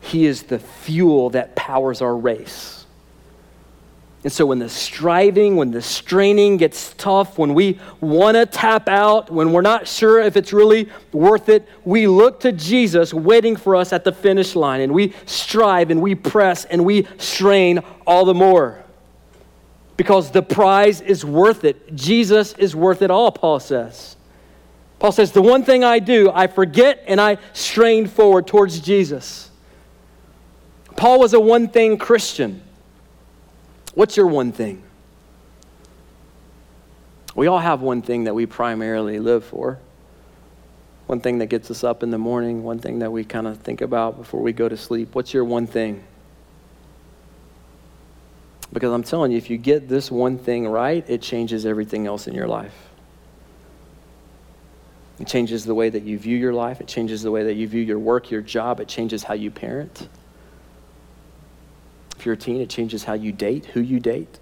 He 0.00 0.26
is 0.26 0.42
the 0.42 0.58
fuel 0.58 1.30
that 1.30 1.54
powers 1.54 2.02
our 2.02 2.16
race. 2.16 2.86
And 4.24 4.32
so 4.32 4.46
when 4.46 4.58
the 4.58 4.68
striving, 4.68 5.54
when 5.54 5.70
the 5.70 5.80
straining 5.80 6.56
gets 6.56 6.92
tough, 6.94 7.38
when 7.38 7.54
we 7.54 7.78
want 8.00 8.34
to 8.34 8.46
tap 8.46 8.88
out, 8.88 9.30
when 9.30 9.52
we're 9.52 9.60
not 9.60 9.86
sure 9.86 10.20
if 10.20 10.36
it's 10.36 10.52
really 10.52 10.88
worth 11.12 11.48
it, 11.48 11.68
we 11.84 12.08
look 12.08 12.40
to 12.40 12.50
Jesus 12.50 13.14
waiting 13.14 13.54
for 13.54 13.76
us 13.76 13.92
at 13.92 14.02
the 14.02 14.10
finish 14.10 14.56
line 14.56 14.80
and 14.80 14.92
we 14.92 15.14
strive 15.24 15.92
and 15.92 16.02
we 16.02 16.16
press 16.16 16.64
and 16.64 16.84
we 16.84 17.06
strain 17.18 17.78
all 18.08 18.24
the 18.24 18.34
more. 18.34 18.82
because 19.96 20.32
the 20.32 20.42
prize 20.42 21.00
is 21.00 21.24
worth 21.24 21.64
it. 21.64 21.94
Jesus 21.94 22.54
is 22.54 22.74
worth 22.74 23.02
it 23.02 23.10
all, 23.12 23.30
Paul 23.30 23.60
says. 23.60 24.16
Paul 24.98 25.12
says, 25.12 25.32
The 25.32 25.42
one 25.42 25.64
thing 25.64 25.84
I 25.84 25.98
do, 25.98 26.30
I 26.32 26.46
forget 26.46 27.04
and 27.06 27.20
I 27.20 27.38
strain 27.52 28.06
forward 28.06 28.46
towards 28.46 28.80
Jesus. 28.80 29.50
Paul 30.96 31.20
was 31.20 31.34
a 31.34 31.40
one 31.40 31.68
thing 31.68 31.98
Christian. 31.98 32.62
What's 33.94 34.16
your 34.16 34.26
one 34.26 34.52
thing? 34.52 34.82
We 37.34 37.46
all 37.48 37.58
have 37.58 37.82
one 37.82 38.00
thing 38.00 38.24
that 38.24 38.34
we 38.34 38.46
primarily 38.46 39.18
live 39.18 39.44
for. 39.44 39.78
One 41.06 41.20
thing 41.20 41.38
that 41.38 41.46
gets 41.46 41.70
us 41.70 41.84
up 41.84 42.02
in 42.02 42.10
the 42.10 42.18
morning, 42.18 42.64
one 42.64 42.78
thing 42.78 42.98
that 43.00 43.12
we 43.12 43.24
kind 43.24 43.46
of 43.46 43.58
think 43.58 43.80
about 43.80 44.16
before 44.16 44.40
we 44.40 44.52
go 44.52 44.68
to 44.68 44.76
sleep. 44.76 45.14
What's 45.14 45.32
your 45.32 45.44
one 45.44 45.66
thing? 45.66 46.02
Because 48.72 48.92
I'm 48.92 49.04
telling 49.04 49.30
you, 49.30 49.38
if 49.38 49.48
you 49.48 49.58
get 49.58 49.88
this 49.88 50.10
one 50.10 50.38
thing 50.38 50.66
right, 50.66 51.08
it 51.08 51.22
changes 51.22 51.64
everything 51.64 52.06
else 52.06 52.26
in 52.26 52.34
your 52.34 52.48
life. 52.48 52.74
It 55.18 55.26
changes 55.26 55.64
the 55.64 55.74
way 55.74 55.88
that 55.88 56.02
you 56.02 56.18
view 56.18 56.36
your 56.36 56.52
life, 56.52 56.80
it 56.80 56.88
changes 56.88 57.22
the 57.22 57.30
way 57.30 57.44
that 57.44 57.54
you 57.54 57.66
view 57.66 57.82
your 57.82 57.98
work, 57.98 58.30
your 58.30 58.42
job, 58.42 58.80
it 58.80 58.88
changes 58.88 59.22
how 59.22 59.34
you 59.34 59.50
parent. 59.50 60.08
If 62.18 62.26
you're 62.26 62.34
a 62.34 62.38
teen, 62.38 62.60
it 62.60 62.68
changes 62.68 63.04
how 63.04 63.14
you 63.14 63.32
date, 63.32 63.66
who 63.66 63.80
you 63.80 64.00
date. 64.00 64.38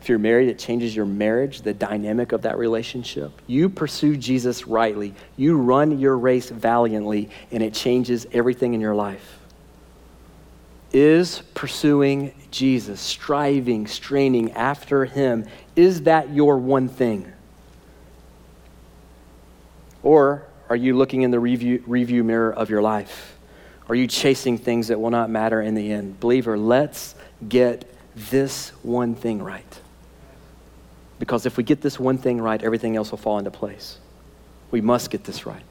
If 0.00 0.08
you're 0.08 0.18
married, 0.20 0.48
it 0.48 0.58
changes 0.58 0.94
your 0.94 1.04
marriage, 1.04 1.62
the 1.62 1.74
dynamic 1.74 2.30
of 2.30 2.42
that 2.42 2.58
relationship. 2.58 3.32
You 3.48 3.68
pursue 3.68 4.16
Jesus 4.16 4.66
rightly, 4.68 5.14
you 5.36 5.56
run 5.56 5.98
your 5.98 6.16
race 6.16 6.48
valiantly, 6.48 7.30
and 7.50 7.60
it 7.60 7.74
changes 7.74 8.24
everything 8.32 8.74
in 8.74 8.80
your 8.80 8.94
life. 8.94 9.40
Is 10.92 11.42
pursuing 11.54 12.32
Jesus, 12.52 13.00
striving, 13.00 13.88
straining 13.88 14.52
after 14.52 15.04
Him, 15.04 15.46
is 15.74 16.02
that 16.02 16.30
your 16.30 16.58
one 16.58 16.88
thing? 16.88 17.32
Or 20.06 20.46
are 20.68 20.76
you 20.76 20.96
looking 20.96 21.22
in 21.22 21.32
the 21.32 21.40
review, 21.40 21.82
review 21.84 22.22
mirror 22.22 22.54
of 22.54 22.70
your 22.70 22.80
life? 22.80 23.36
Are 23.88 23.94
you 23.96 24.06
chasing 24.06 24.56
things 24.56 24.86
that 24.86 25.00
will 25.00 25.10
not 25.10 25.30
matter 25.30 25.60
in 25.60 25.74
the 25.74 25.90
end? 25.90 26.20
Believer, 26.20 26.56
let's 26.56 27.16
get 27.48 27.92
this 28.14 28.68
one 28.84 29.16
thing 29.16 29.42
right. 29.42 29.80
Because 31.18 31.44
if 31.44 31.56
we 31.56 31.64
get 31.64 31.80
this 31.80 31.98
one 31.98 32.18
thing 32.18 32.40
right, 32.40 32.62
everything 32.62 32.94
else 32.94 33.10
will 33.10 33.18
fall 33.18 33.40
into 33.40 33.50
place. 33.50 33.98
We 34.70 34.80
must 34.80 35.10
get 35.10 35.24
this 35.24 35.44
right. 35.44 35.64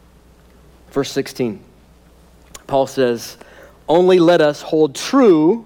Verse 0.92 1.12
16, 1.12 1.64
Paul 2.68 2.88
says, 2.88 3.38
only 3.88 4.20
let 4.20 4.42
us 4.42 4.62
hold 4.62 4.96
true 4.96 5.66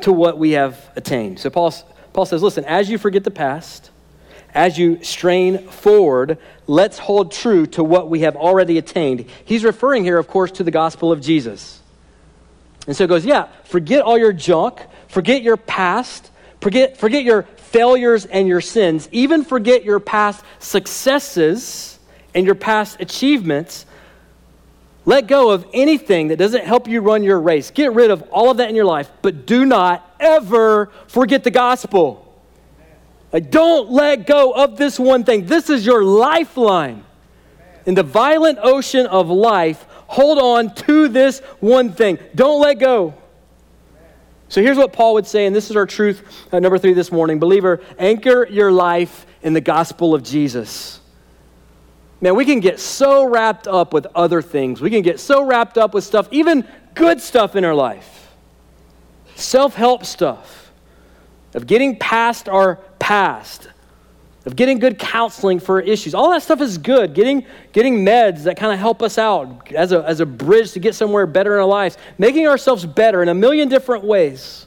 to 0.00 0.12
what 0.12 0.38
we 0.38 0.52
have 0.52 0.90
attained. 0.96 1.40
So 1.40 1.50
Paul, 1.50 1.74
Paul 2.14 2.24
says, 2.24 2.42
listen, 2.42 2.64
as 2.64 2.88
you 2.88 2.96
forget 2.96 3.22
the 3.22 3.30
past, 3.30 3.90
as 4.54 4.78
you 4.78 5.02
strain 5.02 5.68
forward, 5.68 6.38
let's 6.66 6.98
hold 6.98 7.32
true 7.32 7.66
to 7.66 7.84
what 7.84 8.08
we 8.08 8.20
have 8.20 8.36
already 8.36 8.78
attained. 8.78 9.26
He's 9.44 9.64
referring 9.64 10.04
here, 10.04 10.18
of 10.18 10.28
course, 10.28 10.50
to 10.52 10.64
the 10.64 10.70
gospel 10.70 11.12
of 11.12 11.20
Jesus. 11.20 11.80
And 12.86 12.96
so 12.96 13.04
it 13.04 13.08
goes, 13.08 13.24
yeah, 13.24 13.48
forget 13.64 14.02
all 14.02 14.18
your 14.18 14.32
junk, 14.32 14.80
forget 15.08 15.42
your 15.42 15.56
past, 15.56 16.30
forget, 16.60 16.96
forget 16.96 17.24
your 17.24 17.42
failures 17.42 18.24
and 18.24 18.48
your 18.48 18.62
sins, 18.62 19.08
even 19.12 19.44
forget 19.44 19.84
your 19.84 20.00
past 20.00 20.44
successes 20.58 21.98
and 22.34 22.46
your 22.46 22.54
past 22.54 23.00
achievements, 23.00 23.84
let 25.04 25.26
go 25.26 25.50
of 25.50 25.66
anything 25.72 26.28
that 26.28 26.36
doesn't 26.36 26.64
help 26.64 26.86
you 26.86 27.00
run 27.00 27.22
your 27.22 27.40
race. 27.40 27.70
Get 27.70 27.94
rid 27.94 28.10
of 28.10 28.22
all 28.30 28.50
of 28.50 28.58
that 28.58 28.68
in 28.68 28.76
your 28.76 28.84
life, 28.84 29.10
but 29.22 29.46
do 29.46 29.64
not 29.64 30.06
ever 30.20 30.90
forget 31.06 31.44
the 31.44 31.50
gospel. 31.50 32.27
Like, 33.32 33.50
don't 33.50 33.90
let 33.90 34.26
go 34.26 34.52
of 34.52 34.76
this 34.76 34.98
one 34.98 35.24
thing. 35.24 35.46
This 35.46 35.68
is 35.68 35.84
your 35.84 36.02
lifeline. 36.02 37.04
In 37.84 37.94
the 37.94 38.02
violent 38.02 38.58
ocean 38.62 39.06
of 39.06 39.28
life, 39.28 39.84
hold 40.06 40.38
on 40.38 40.74
to 40.74 41.08
this 41.08 41.40
one 41.60 41.92
thing. 41.92 42.18
Don't 42.34 42.60
let 42.60 42.78
go. 42.78 43.14
So 44.48 44.62
here's 44.62 44.78
what 44.78 44.94
Paul 44.94 45.14
would 45.14 45.26
say, 45.26 45.44
and 45.44 45.54
this 45.54 45.70
is 45.70 45.76
our 45.76 45.84
truth 45.84 46.22
uh, 46.52 46.58
number 46.58 46.78
three 46.78 46.94
this 46.94 47.12
morning. 47.12 47.38
Believer, 47.38 47.82
anchor 47.98 48.46
your 48.48 48.72
life 48.72 49.26
in 49.42 49.52
the 49.52 49.60
gospel 49.60 50.14
of 50.14 50.22
Jesus. 50.22 51.00
Man, 52.20 52.34
we 52.34 52.44
can 52.44 52.60
get 52.60 52.80
so 52.80 53.26
wrapped 53.26 53.68
up 53.68 53.92
with 53.92 54.06
other 54.14 54.42
things. 54.42 54.80
We 54.80 54.90
can 54.90 55.02
get 55.02 55.20
so 55.20 55.44
wrapped 55.44 55.76
up 55.78 55.94
with 55.94 56.02
stuff, 56.02 56.28
even 56.30 56.66
good 56.94 57.20
stuff 57.20 57.56
in 57.56 57.64
our 57.64 57.74
life, 57.74 58.34
self 59.34 59.74
help 59.74 60.04
stuff, 60.04 60.72
of 61.54 61.66
getting 61.66 61.96
past 61.96 62.48
our 62.48 62.80
past, 63.08 63.68
of 64.44 64.54
getting 64.54 64.78
good 64.78 64.98
counseling 64.98 65.58
for 65.58 65.80
issues. 65.80 66.14
All 66.14 66.30
that 66.32 66.42
stuff 66.42 66.60
is 66.60 66.76
good. 66.76 67.14
Getting, 67.14 67.46
getting 67.72 68.04
meds 68.04 68.42
that 68.42 68.58
kind 68.58 68.70
of 68.70 68.78
help 68.78 69.02
us 69.02 69.16
out 69.16 69.72
as 69.72 69.92
a, 69.92 70.04
as 70.04 70.20
a 70.20 70.26
bridge 70.26 70.72
to 70.72 70.78
get 70.78 70.94
somewhere 70.94 71.26
better 71.26 71.54
in 71.54 71.60
our 71.60 71.66
lives, 71.66 71.96
making 72.18 72.46
ourselves 72.46 72.84
better 72.84 73.22
in 73.22 73.30
a 73.30 73.34
million 73.34 73.70
different 73.70 74.04
ways. 74.04 74.66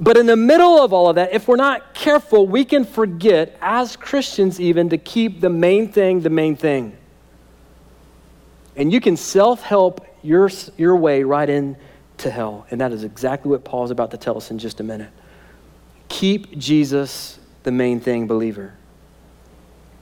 But 0.00 0.16
in 0.16 0.26
the 0.26 0.34
middle 0.34 0.82
of 0.82 0.92
all 0.92 1.08
of 1.08 1.14
that, 1.14 1.32
if 1.32 1.46
we're 1.46 1.54
not 1.54 1.94
careful, 1.94 2.48
we 2.48 2.64
can 2.64 2.84
forget, 2.84 3.56
as 3.60 3.94
Christians 3.94 4.58
even, 4.58 4.88
to 4.88 4.98
keep 4.98 5.40
the 5.40 5.50
main 5.50 5.92
thing 5.92 6.22
the 6.22 6.30
main 6.30 6.56
thing. 6.56 6.96
And 8.74 8.92
you 8.92 9.00
can 9.00 9.16
self 9.16 9.62
help 9.62 10.04
your, 10.24 10.50
your 10.76 10.96
way 10.96 11.22
right 11.22 11.48
into 11.48 12.32
hell. 12.32 12.66
And 12.72 12.80
that 12.80 12.90
is 12.90 13.04
exactly 13.04 13.48
what 13.48 13.62
Paul's 13.62 13.92
about 13.92 14.10
to 14.10 14.16
tell 14.16 14.36
us 14.36 14.50
in 14.50 14.58
just 14.58 14.80
a 14.80 14.82
minute. 14.82 15.12
Keep 16.10 16.58
Jesus 16.58 17.38
the 17.62 17.72
main 17.72 17.98
thing, 17.98 18.26
believer. 18.26 18.74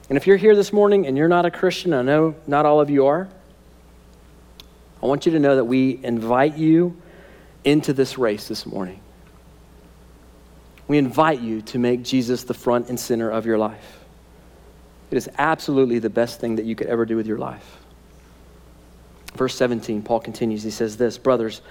And 0.09 0.17
if 0.17 0.27
you're 0.27 0.35
here 0.35 0.55
this 0.55 0.73
morning 0.73 1.07
and 1.07 1.17
you're 1.17 1.29
not 1.29 1.45
a 1.45 1.51
Christian, 1.51 1.93
I 1.93 2.01
know 2.01 2.35
not 2.45 2.65
all 2.65 2.81
of 2.81 2.89
you 2.89 3.05
are, 3.05 3.29
I 5.01 5.05
want 5.05 5.25
you 5.25 5.31
to 5.31 5.39
know 5.39 5.55
that 5.55 5.63
we 5.63 5.97
invite 6.03 6.57
you 6.57 7.01
into 7.63 7.93
this 7.93 8.17
race 8.17 8.49
this 8.49 8.65
morning 8.65 8.99
we 10.89 10.97
invite 10.97 11.39
you 11.39 11.61
to 11.61 11.79
make 11.79 12.03
Jesus 12.03 12.43
the 12.43 12.53
front 12.53 12.89
and 12.89 12.99
center 12.99 13.29
of 13.29 13.45
your 13.45 13.59
life. 13.59 13.99
It 15.11 15.17
is 15.17 15.29
absolutely 15.37 15.99
the 15.99 16.09
best 16.09 16.41
thing 16.41 16.55
that 16.55 16.65
you 16.65 16.75
could 16.75 16.87
ever 16.87 17.05
do 17.05 17.15
with 17.15 17.27
your 17.27 17.37
life. 17.37 17.77
Verse 19.35 19.55
17, 19.55 20.01
Paul 20.01 20.19
continues. 20.19 20.63
He 20.63 20.71
says 20.71 20.97
this 20.97 21.17
Brothers, 21.17 21.61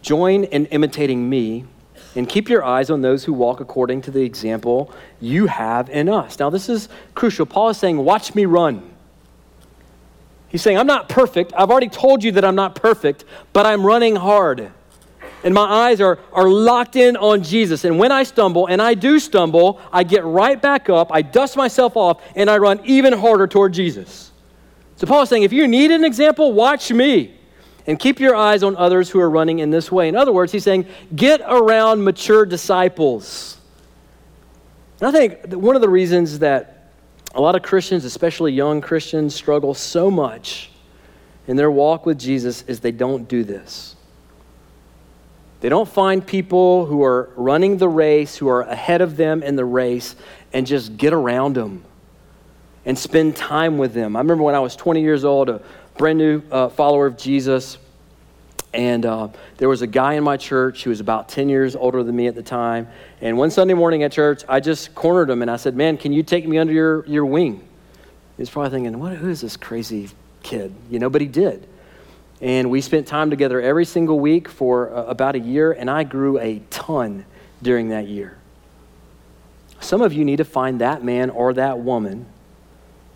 join 0.00 0.44
in 0.44 0.66
imitating 0.66 1.28
me 1.28 1.66
and 2.14 2.28
keep 2.28 2.48
your 2.48 2.64
eyes 2.64 2.90
on 2.90 3.00
those 3.00 3.24
who 3.24 3.32
walk 3.32 3.60
according 3.60 4.02
to 4.02 4.10
the 4.10 4.22
example 4.22 4.92
you 5.20 5.46
have 5.46 5.88
in 5.90 6.08
us. 6.08 6.38
Now, 6.38 6.50
this 6.50 6.68
is 6.68 6.88
crucial. 7.14 7.46
Paul 7.46 7.70
is 7.70 7.78
saying, 7.78 7.98
Watch 7.98 8.34
me 8.34 8.44
run. 8.44 8.90
He's 10.48 10.62
saying, 10.62 10.78
I'm 10.78 10.86
not 10.86 11.08
perfect. 11.08 11.52
I've 11.56 11.70
already 11.70 11.88
told 11.88 12.22
you 12.22 12.32
that 12.32 12.44
I'm 12.44 12.54
not 12.54 12.74
perfect, 12.74 13.24
but 13.52 13.64
I'm 13.64 13.86
running 13.86 14.16
hard 14.16 14.70
and 15.44 15.54
my 15.54 15.88
eyes 15.88 16.00
are, 16.00 16.18
are 16.32 16.48
locked 16.48 16.96
in 16.96 17.16
on 17.16 17.42
Jesus. 17.42 17.84
And 17.84 17.98
when 17.98 18.12
I 18.12 18.22
stumble, 18.22 18.66
and 18.66 18.80
I 18.80 18.94
do 18.94 19.18
stumble, 19.18 19.80
I 19.92 20.04
get 20.04 20.24
right 20.24 20.60
back 20.60 20.88
up, 20.88 21.12
I 21.12 21.22
dust 21.22 21.56
myself 21.56 21.96
off, 21.96 22.22
and 22.36 22.50
I 22.50 22.58
run 22.58 22.80
even 22.84 23.12
harder 23.12 23.46
toward 23.46 23.72
Jesus. 23.72 24.30
So 24.96 25.06
Paul 25.06 25.22
is 25.22 25.28
saying, 25.28 25.42
if 25.42 25.52
you 25.52 25.66
need 25.66 25.90
an 25.90 26.04
example, 26.04 26.52
watch 26.52 26.92
me. 26.92 27.38
And 27.86 27.98
keep 27.98 28.20
your 28.20 28.36
eyes 28.36 28.62
on 28.62 28.76
others 28.76 29.10
who 29.10 29.20
are 29.20 29.28
running 29.28 29.58
in 29.58 29.70
this 29.70 29.90
way. 29.90 30.08
In 30.08 30.14
other 30.14 30.32
words, 30.32 30.52
he's 30.52 30.62
saying, 30.62 30.86
get 31.16 31.40
around 31.44 32.04
mature 32.04 32.46
disciples. 32.46 33.56
And 35.00 35.08
I 35.08 35.10
think 35.10 35.52
one 35.52 35.74
of 35.74 35.82
the 35.82 35.88
reasons 35.88 36.38
that 36.40 36.92
a 37.34 37.40
lot 37.40 37.56
of 37.56 37.62
Christians, 37.62 38.04
especially 38.04 38.52
young 38.52 38.80
Christians, 38.80 39.34
struggle 39.34 39.74
so 39.74 40.10
much 40.10 40.70
in 41.48 41.56
their 41.56 41.70
walk 41.70 42.06
with 42.06 42.18
Jesus 42.18 42.62
is 42.68 42.80
they 42.80 42.92
don't 42.92 43.28
do 43.28 43.42
this. 43.42 43.96
They 45.60 45.68
don't 45.68 45.88
find 45.88 46.24
people 46.26 46.86
who 46.86 47.02
are 47.04 47.30
running 47.36 47.78
the 47.78 47.88
race, 47.88 48.36
who 48.36 48.48
are 48.48 48.62
ahead 48.62 49.00
of 49.00 49.16
them 49.16 49.42
in 49.42 49.56
the 49.56 49.64
race, 49.64 50.16
and 50.52 50.66
just 50.66 50.96
get 50.96 51.12
around 51.12 51.54
them 51.54 51.84
and 52.84 52.98
spend 52.98 53.36
time 53.36 53.78
with 53.78 53.94
them. 53.94 54.16
I 54.16 54.20
remember 54.20 54.42
when 54.42 54.54
I 54.54 54.60
was 54.60 54.74
20 54.74 55.00
years 55.00 55.24
old, 55.24 55.48
a 55.48 55.62
brand 55.96 56.18
new 56.18 56.42
uh, 56.50 56.68
follower 56.68 57.06
of 57.06 57.16
Jesus, 57.16 57.78
and 58.74 59.04
uh, 59.04 59.28
there 59.58 59.68
was 59.68 59.82
a 59.82 59.86
guy 59.86 60.14
in 60.14 60.24
my 60.24 60.36
church 60.36 60.84
who 60.84 60.90
was 60.90 61.00
about 61.00 61.28
10 61.28 61.48
years 61.48 61.76
older 61.76 62.02
than 62.02 62.16
me 62.16 62.26
at 62.26 62.34
the 62.34 62.42
time. 62.42 62.88
And 63.20 63.36
one 63.36 63.50
Sunday 63.50 63.74
morning 63.74 64.02
at 64.02 64.12
church, 64.12 64.42
I 64.48 64.60
just 64.60 64.94
cornered 64.94 65.28
him 65.28 65.42
and 65.42 65.50
I 65.50 65.56
said, 65.56 65.76
Man, 65.76 65.98
can 65.98 66.12
you 66.12 66.22
take 66.22 66.46
me 66.46 66.58
under 66.58 66.72
your, 66.72 67.06
your 67.06 67.26
wing? 67.26 67.66
He's 68.38 68.48
probably 68.48 68.70
thinking, 68.70 68.98
what, 68.98 69.14
Who 69.16 69.28
is 69.28 69.42
this 69.42 69.56
crazy 69.56 70.08
kid? 70.42 70.74
You 70.90 70.98
know, 70.98 71.10
but 71.10 71.20
he 71.20 71.26
did. 71.26 71.68
And 72.40 72.70
we 72.70 72.80
spent 72.80 73.06
time 73.06 73.30
together 73.30 73.60
every 73.60 73.84
single 73.84 74.18
week 74.18 74.48
for 74.48 74.92
uh, 74.92 75.04
about 75.04 75.36
a 75.36 75.38
year, 75.38 75.72
and 75.72 75.90
I 75.90 76.02
grew 76.02 76.40
a 76.40 76.60
ton 76.70 77.24
during 77.62 77.90
that 77.90 78.08
year. 78.08 78.36
Some 79.80 80.00
of 80.00 80.12
you 80.12 80.24
need 80.24 80.36
to 80.36 80.44
find 80.44 80.80
that 80.80 81.04
man 81.04 81.30
or 81.30 81.52
that 81.54 81.78
woman 81.78 82.26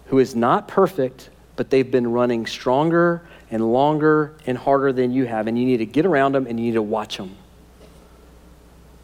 who 0.07 0.19
is 0.19 0.37
not 0.37 0.69
perfect, 0.69 1.31
but 1.57 1.71
they've 1.71 1.90
been 1.90 2.12
running 2.12 2.47
stronger 2.47 3.27
and 3.51 3.73
longer 3.73 4.37
and 4.47 4.57
harder 4.57 4.92
than 4.92 5.12
you 5.12 5.27
have, 5.27 5.47
and 5.47 5.59
you 5.59 5.64
need 5.64 5.79
to 5.79 5.87
get 5.87 6.07
around 6.07 6.33
them 6.33 6.47
and 6.47 6.59
you 6.61 6.66
need 6.66 6.75
to 6.75 6.83
watch 6.83 7.16
them. 7.16 7.37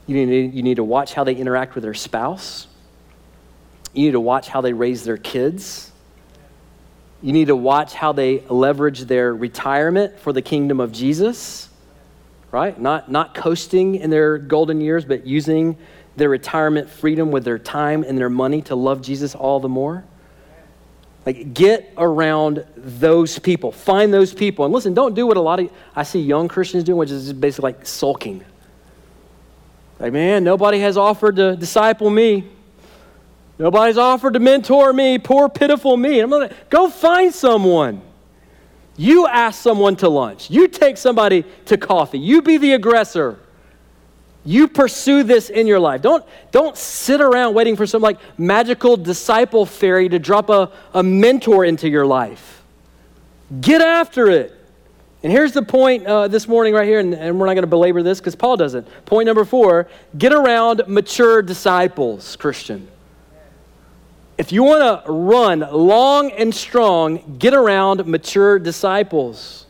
You 0.06 0.26
need, 0.26 0.54
you 0.54 0.62
need 0.62 0.76
to 0.76 0.84
watch 0.84 1.14
how 1.14 1.24
they 1.24 1.34
interact 1.34 1.74
with 1.74 1.84
their 1.84 1.94
spouse. 1.94 2.66
You 3.94 4.06
need 4.06 4.12
to 4.12 4.20
watch 4.20 4.48
how 4.48 4.60
they 4.60 4.72
raise 4.72 5.04
their 5.04 5.16
kids. 5.16 5.90
You 7.22 7.32
need 7.32 7.46
to 7.46 7.56
watch 7.56 7.94
how 7.94 8.12
they 8.12 8.40
leverage 8.48 9.02
their 9.02 9.32
retirement 9.32 10.18
for 10.18 10.32
the 10.32 10.42
kingdom 10.42 10.80
of 10.80 10.92
Jesus, 10.92 11.68
right? 12.50 12.78
Not, 12.78 13.10
not 13.10 13.34
coasting 13.34 13.94
in 13.94 14.10
their 14.10 14.38
golden 14.38 14.80
years, 14.80 15.04
but 15.04 15.24
using 15.24 15.78
their 16.16 16.28
retirement 16.28 16.90
freedom 16.90 17.30
with 17.30 17.44
their 17.44 17.58
time 17.58 18.02
and 18.02 18.18
their 18.18 18.28
money 18.28 18.60
to 18.62 18.74
love 18.74 19.02
Jesus 19.02 19.34
all 19.34 19.60
the 19.60 19.68
more. 19.68 20.04
Like, 21.24 21.54
get 21.54 21.92
around 21.96 22.64
those 22.76 23.38
people. 23.38 23.70
Find 23.70 24.12
those 24.12 24.34
people. 24.34 24.64
And 24.64 24.74
listen, 24.74 24.92
don't 24.92 25.14
do 25.14 25.26
what 25.26 25.36
a 25.36 25.40
lot 25.40 25.60
of 25.60 25.70
I 25.94 26.02
see 26.02 26.20
young 26.20 26.48
Christians 26.48 26.82
doing, 26.84 26.98
which 26.98 27.10
is 27.10 27.32
basically 27.32 27.72
like 27.72 27.86
sulking. 27.86 28.44
Like, 30.00 30.12
man, 30.12 30.42
nobody 30.42 30.80
has 30.80 30.96
offered 30.96 31.36
to 31.36 31.54
disciple 31.54 32.10
me. 32.10 32.48
Nobody's 33.58 33.98
offered 33.98 34.32
to 34.34 34.40
mentor 34.40 34.92
me. 34.92 35.18
Poor, 35.18 35.48
pitiful 35.48 35.96
me. 35.96 36.18
I'm 36.18 36.30
gonna 36.30 36.52
go 36.70 36.90
find 36.90 37.32
someone. 37.32 38.02
You 38.96 39.28
ask 39.28 39.62
someone 39.62 39.94
to 39.96 40.08
lunch. 40.08 40.50
You 40.50 40.66
take 40.66 40.96
somebody 40.96 41.44
to 41.66 41.76
coffee. 41.76 42.18
You 42.18 42.42
be 42.42 42.58
the 42.58 42.72
aggressor. 42.72 43.38
You 44.44 44.66
pursue 44.66 45.22
this 45.22 45.50
in 45.50 45.66
your 45.66 45.78
life. 45.78 46.02
Don't, 46.02 46.24
don't 46.50 46.76
sit 46.76 47.20
around 47.20 47.54
waiting 47.54 47.76
for 47.76 47.86
some 47.86 48.02
like 48.02 48.18
magical 48.38 48.96
disciple 48.96 49.66
fairy 49.66 50.08
to 50.08 50.18
drop 50.18 50.50
a, 50.50 50.72
a 50.94 51.02
mentor 51.02 51.64
into 51.64 51.88
your 51.88 52.04
life. 52.04 52.62
Get 53.60 53.80
after 53.80 54.28
it. 54.28 54.58
And 55.22 55.30
here's 55.30 55.52
the 55.52 55.62
point 55.62 56.04
uh, 56.04 56.26
this 56.26 56.48
morning, 56.48 56.74
right 56.74 56.86
here, 56.86 56.98
and, 56.98 57.14
and 57.14 57.38
we're 57.38 57.46
not 57.46 57.54
going 57.54 57.62
to 57.62 57.68
belabor 57.68 58.02
this 58.02 58.18
because 58.18 58.34
Paul 58.34 58.56
doesn't. 58.56 58.88
Point 59.06 59.26
number 59.26 59.44
four 59.44 59.88
get 60.18 60.32
around 60.32 60.82
mature 60.88 61.42
disciples, 61.42 62.34
Christian. 62.36 62.88
If 64.36 64.50
you 64.50 64.64
want 64.64 65.04
to 65.04 65.12
run 65.12 65.60
long 65.60 66.32
and 66.32 66.52
strong, 66.52 67.36
get 67.38 67.54
around 67.54 68.04
mature 68.06 68.58
disciples. 68.58 69.66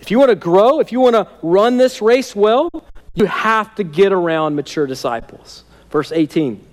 If 0.00 0.10
you 0.10 0.18
want 0.18 0.30
to 0.30 0.36
grow, 0.36 0.80
if 0.80 0.90
you 0.90 0.98
want 0.98 1.14
to 1.14 1.28
run 1.42 1.76
this 1.76 2.02
race 2.02 2.34
well, 2.34 2.70
you 3.14 3.26
have 3.26 3.74
to 3.76 3.84
get 3.84 4.12
around 4.12 4.54
mature 4.54 4.86
disciples. 4.86 5.64
Verse 5.90 6.12
18. 6.12 6.64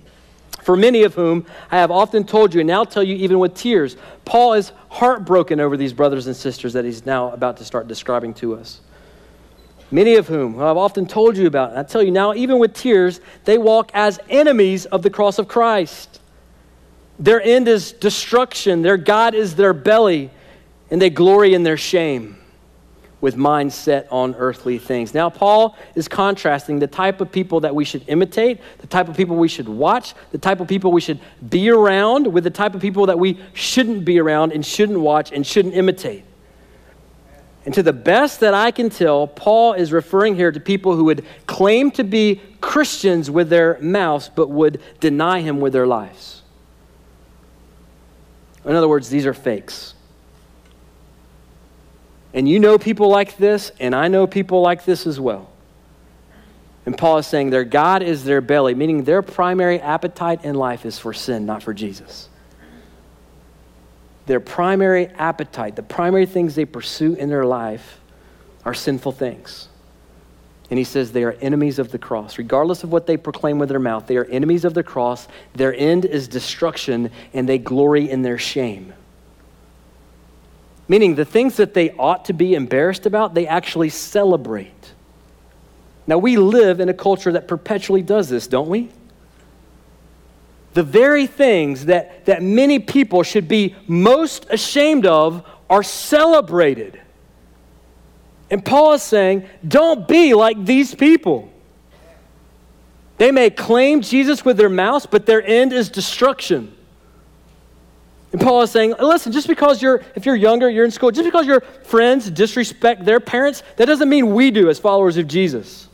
For 0.62 0.76
many 0.76 1.04
of 1.04 1.14
whom 1.14 1.46
I 1.70 1.76
have 1.76 1.90
often 1.90 2.24
told 2.24 2.52
you, 2.52 2.60
and 2.60 2.66
now 2.66 2.84
tell 2.84 3.02
you 3.02 3.14
even 3.16 3.38
with 3.38 3.54
tears, 3.54 3.96
Paul 4.24 4.54
is 4.54 4.72
heartbroken 4.88 5.60
over 5.60 5.76
these 5.76 5.92
brothers 5.92 6.26
and 6.26 6.34
sisters 6.34 6.72
that 6.72 6.84
he's 6.84 7.06
now 7.06 7.30
about 7.30 7.58
to 7.58 7.64
start 7.64 7.86
describing 7.86 8.34
to 8.34 8.56
us. 8.56 8.80
Many 9.92 10.16
of 10.16 10.26
whom 10.26 10.60
I've 10.60 10.76
often 10.76 11.06
told 11.06 11.36
you 11.36 11.46
about, 11.46 11.70
and 11.70 11.78
I 11.78 11.84
tell 11.84 12.02
you 12.02 12.10
now, 12.10 12.34
even 12.34 12.58
with 12.58 12.74
tears, 12.74 13.20
they 13.44 13.58
walk 13.58 13.92
as 13.94 14.18
enemies 14.28 14.86
of 14.86 15.02
the 15.02 15.10
cross 15.10 15.38
of 15.38 15.46
Christ. 15.46 16.20
Their 17.20 17.40
end 17.40 17.68
is 17.68 17.92
destruction, 17.92 18.82
their 18.82 18.96
God 18.96 19.34
is 19.34 19.54
their 19.54 19.72
belly, 19.72 20.30
and 20.90 21.00
they 21.00 21.10
glory 21.10 21.54
in 21.54 21.62
their 21.62 21.76
shame 21.76 22.36
with 23.20 23.36
minds 23.36 23.74
set 23.74 24.06
on 24.10 24.34
earthly 24.34 24.78
things. 24.78 25.14
Now, 25.14 25.30
Paul 25.30 25.76
is 25.94 26.06
contrasting 26.06 26.78
the 26.78 26.86
type 26.86 27.20
of 27.20 27.32
people 27.32 27.60
that 27.60 27.74
we 27.74 27.84
should 27.84 28.04
imitate, 28.08 28.60
the 28.78 28.86
type 28.86 29.08
of 29.08 29.16
people 29.16 29.36
we 29.36 29.48
should 29.48 29.68
watch, 29.68 30.14
the 30.32 30.38
type 30.38 30.60
of 30.60 30.68
people 30.68 30.92
we 30.92 31.00
should 31.00 31.18
be 31.48 31.70
around, 31.70 32.26
with 32.30 32.44
the 32.44 32.50
type 32.50 32.74
of 32.74 32.82
people 32.82 33.06
that 33.06 33.18
we 33.18 33.38
shouldn't 33.54 34.04
be 34.04 34.20
around 34.20 34.52
and 34.52 34.64
shouldn't 34.64 35.00
watch 35.00 35.32
and 35.32 35.46
shouldn't 35.46 35.74
imitate. 35.74 36.24
And 37.64 37.74
to 37.74 37.82
the 37.82 37.92
best 37.92 38.40
that 38.40 38.54
I 38.54 38.70
can 38.70 38.90
tell, 38.90 39.26
Paul 39.26 39.72
is 39.72 39.92
referring 39.92 40.36
here 40.36 40.52
to 40.52 40.60
people 40.60 40.94
who 40.94 41.04
would 41.04 41.24
claim 41.48 41.90
to 41.92 42.04
be 42.04 42.40
Christians 42.60 43.28
with 43.28 43.48
their 43.48 43.76
mouths, 43.80 44.30
but 44.32 44.50
would 44.50 44.80
deny 45.00 45.40
him 45.40 45.58
with 45.58 45.72
their 45.72 45.86
lives. 45.86 46.42
In 48.64 48.74
other 48.74 48.88
words, 48.88 49.08
these 49.08 49.26
are 49.26 49.34
fakes. 49.34 49.95
And 52.36 52.46
you 52.46 52.60
know 52.60 52.76
people 52.76 53.08
like 53.08 53.38
this, 53.38 53.72
and 53.80 53.94
I 53.94 54.08
know 54.08 54.26
people 54.26 54.60
like 54.60 54.84
this 54.84 55.06
as 55.06 55.18
well. 55.18 55.50
And 56.84 56.96
Paul 56.96 57.16
is 57.16 57.26
saying 57.26 57.48
their 57.48 57.64
God 57.64 58.02
is 58.02 58.24
their 58.24 58.42
belly, 58.42 58.74
meaning 58.74 59.04
their 59.04 59.22
primary 59.22 59.80
appetite 59.80 60.44
in 60.44 60.54
life 60.54 60.84
is 60.84 60.98
for 60.98 61.14
sin, 61.14 61.46
not 61.46 61.62
for 61.62 61.72
Jesus. 61.72 62.28
Their 64.26 64.38
primary 64.38 65.06
appetite, 65.06 65.76
the 65.76 65.82
primary 65.82 66.26
things 66.26 66.54
they 66.54 66.66
pursue 66.66 67.14
in 67.14 67.30
their 67.30 67.46
life, 67.46 68.00
are 68.66 68.74
sinful 68.74 69.12
things. 69.12 69.68
And 70.68 70.78
he 70.78 70.84
says 70.84 71.12
they 71.12 71.24
are 71.24 71.32
enemies 71.40 71.78
of 71.78 71.90
the 71.90 71.98
cross. 71.98 72.36
Regardless 72.36 72.84
of 72.84 72.92
what 72.92 73.06
they 73.06 73.16
proclaim 73.16 73.58
with 73.58 73.70
their 73.70 73.78
mouth, 73.78 74.06
they 74.06 74.16
are 74.18 74.26
enemies 74.26 74.66
of 74.66 74.74
the 74.74 74.82
cross. 74.82 75.26
Their 75.54 75.72
end 75.74 76.04
is 76.04 76.28
destruction, 76.28 77.10
and 77.32 77.48
they 77.48 77.56
glory 77.56 78.10
in 78.10 78.20
their 78.20 78.36
shame. 78.36 78.92
Meaning, 80.88 81.16
the 81.16 81.24
things 81.24 81.56
that 81.56 81.74
they 81.74 81.90
ought 81.92 82.26
to 82.26 82.32
be 82.32 82.54
embarrassed 82.54 83.06
about, 83.06 83.34
they 83.34 83.46
actually 83.46 83.88
celebrate. 83.88 84.92
Now, 86.06 86.18
we 86.18 86.36
live 86.36 86.78
in 86.78 86.88
a 86.88 86.94
culture 86.94 87.32
that 87.32 87.48
perpetually 87.48 88.02
does 88.02 88.28
this, 88.28 88.46
don't 88.46 88.68
we? 88.68 88.90
The 90.74 90.84
very 90.84 91.26
things 91.26 91.86
that, 91.86 92.26
that 92.26 92.42
many 92.42 92.78
people 92.78 93.22
should 93.22 93.48
be 93.48 93.74
most 93.88 94.46
ashamed 94.50 95.06
of 95.06 95.44
are 95.68 95.82
celebrated. 95.82 97.00
And 98.50 98.64
Paul 98.64 98.92
is 98.92 99.02
saying, 99.02 99.48
don't 99.66 100.06
be 100.06 100.34
like 100.34 100.64
these 100.64 100.94
people. 100.94 101.50
They 103.18 103.32
may 103.32 103.50
claim 103.50 104.02
Jesus 104.02 104.44
with 104.44 104.58
their 104.58 104.68
mouths, 104.68 105.06
but 105.06 105.26
their 105.26 105.42
end 105.42 105.72
is 105.72 105.88
destruction. 105.88 106.75
And 108.36 108.44
Paul 108.44 108.60
is 108.60 108.70
saying, 108.70 108.96
listen, 109.00 109.32
just 109.32 109.48
because 109.48 109.80
you're, 109.80 110.02
if 110.14 110.26
you're 110.26 110.36
younger, 110.36 110.68
you're 110.68 110.84
in 110.84 110.90
school, 110.90 111.10
just 111.10 111.24
because 111.24 111.46
your 111.46 111.62
friends 111.62 112.30
disrespect 112.30 113.02
their 113.02 113.18
parents, 113.18 113.62
that 113.76 113.86
doesn't 113.86 114.10
mean 114.10 114.34
we 114.34 114.50
do 114.50 114.68
as 114.68 114.78
followers 114.78 115.16
of 115.16 115.26
Jesus. 115.26 115.88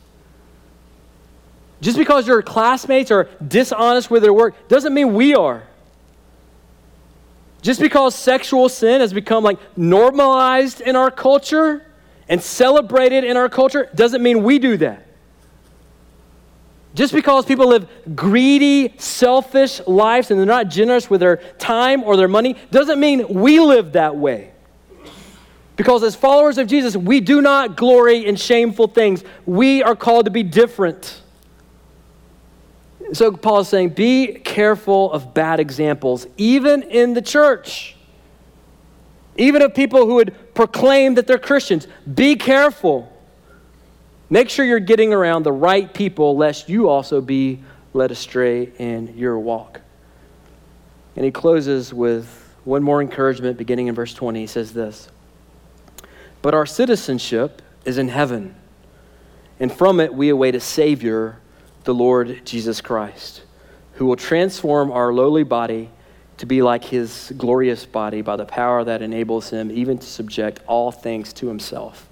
Just 1.79 1.97
because 1.97 2.27
your 2.27 2.41
classmates 2.41 3.11
are 3.11 3.29
dishonest 3.47 4.11
with 4.11 4.23
their 4.23 4.33
work 4.33 4.67
doesn't 4.67 4.93
mean 4.93 5.13
we 5.13 5.33
are. 5.33 5.63
Just 7.61 7.79
because 7.79 8.13
sexual 8.13 8.67
sin 8.67 8.99
has 8.99 9.13
become 9.13 9.45
like 9.45 9.57
normalized 9.77 10.81
in 10.81 10.97
our 10.97 11.11
culture 11.11 11.85
and 12.27 12.43
celebrated 12.43 13.23
in 13.23 13.37
our 13.37 13.47
culture 13.47 13.89
doesn't 13.95 14.21
mean 14.21 14.43
we 14.43 14.59
do 14.59 14.75
that. 14.75 15.02
Just 16.93 17.13
because 17.13 17.45
people 17.45 17.69
live 17.69 17.87
greedy, 18.15 18.93
selfish 18.97 19.81
lives 19.87 20.29
and 20.29 20.39
they're 20.39 20.45
not 20.45 20.67
generous 20.69 21.09
with 21.09 21.21
their 21.21 21.37
time 21.57 22.03
or 22.03 22.15
their 22.15 22.27
money 22.27 22.55
doesn't 22.69 22.99
mean 22.99 23.27
we 23.27 23.59
live 23.59 23.93
that 23.93 24.15
way. 24.15 24.51
Because 25.75 26.03
as 26.03 26.15
followers 26.15 26.59
of 26.59 26.67
Jesus, 26.67 26.95
we 26.95 27.19
do 27.19 27.41
not 27.41 27.75
glory 27.75 28.25
in 28.25 28.35
shameful 28.35 28.87
things. 28.87 29.23
We 29.45 29.81
are 29.81 29.95
called 29.95 30.25
to 30.25 30.31
be 30.31 30.43
different. 30.43 31.21
So 33.13 33.31
Paul 33.31 33.61
is 33.61 33.69
saying, 33.69 33.89
be 33.89 34.33
careful 34.33 35.11
of 35.11 35.33
bad 35.33 35.59
examples, 35.59 36.27
even 36.37 36.83
in 36.83 37.13
the 37.13 37.21
church. 37.21 37.95
Even 39.35 39.61
of 39.61 39.73
people 39.73 40.05
who 40.05 40.15
would 40.15 40.53
proclaim 40.53 41.15
that 41.15 41.25
they're 41.25 41.39
Christians. 41.39 41.87
Be 42.11 42.35
careful. 42.35 43.11
Make 44.33 44.49
sure 44.49 44.65
you're 44.65 44.79
getting 44.79 45.13
around 45.13 45.43
the 45.43 45.51
right 45.51 45.93
people, 45.93 46.35
lest 46.35 46.67
you 46.67 46.89
also 46.89 47.21
be 47.21 47.59
led 47.93 48.09
astray 48.09 48.71
in 48.79 49.15
your 49.15 49.37
walk. 49.37 49.79
And 51.15 51.23
he 51.23 51.29
closes 51.29 51.93
with 51.93 52.55
one 52.63 52.81
more 52.81 52.99
encouragement 52.99 53.59
beginning 53.59 53.89
in 53.89 53.93
verse 53.93 54.11
20. 54.11 54.39
He 54.39 54.47
says 54.47 54.73
this 54.73 55.07
But 56.41 56.55
our 56.55 56.65
citizenship 56.65 57.61
is 57.85 57.99
in 57.99 58.07
heaven, 58.07 58.55
and 59.59 59.71
from 59.71 59.99
it 59.99 60.11
we 60.11 60.29
await 60.29 60.55
a 60.55 60.59
Savior, 60.59 61.37
the 61.83 61.93
Lord 61.93 62.43
Jesus 62.43 62.81
Christ, 62.81 63.43
who 63.97 64.07
will 64.07 64.15
transform 64.15 64.91
our 64.91 65.13
lowly 65.13 65.43
body 65.43 65.91
to 66.37 66.47
be 66.47 66.63
like 66.63 66.85
his 66.85 67.31
glorious 67.37 67.85
body 67.85 68.23
by 68.23 68.35
the 68.35 68.45
power 68.45 68.83
that 68.83 69.03
enables 69.03 69.51
him 69.51 69.69
even 69.69 69.99
to 69.99 70.07
subject 70.07 70.59
all 70.65 70.91
things 70.91 71.33
to 71.33 71.47
himself. 71.47 72.09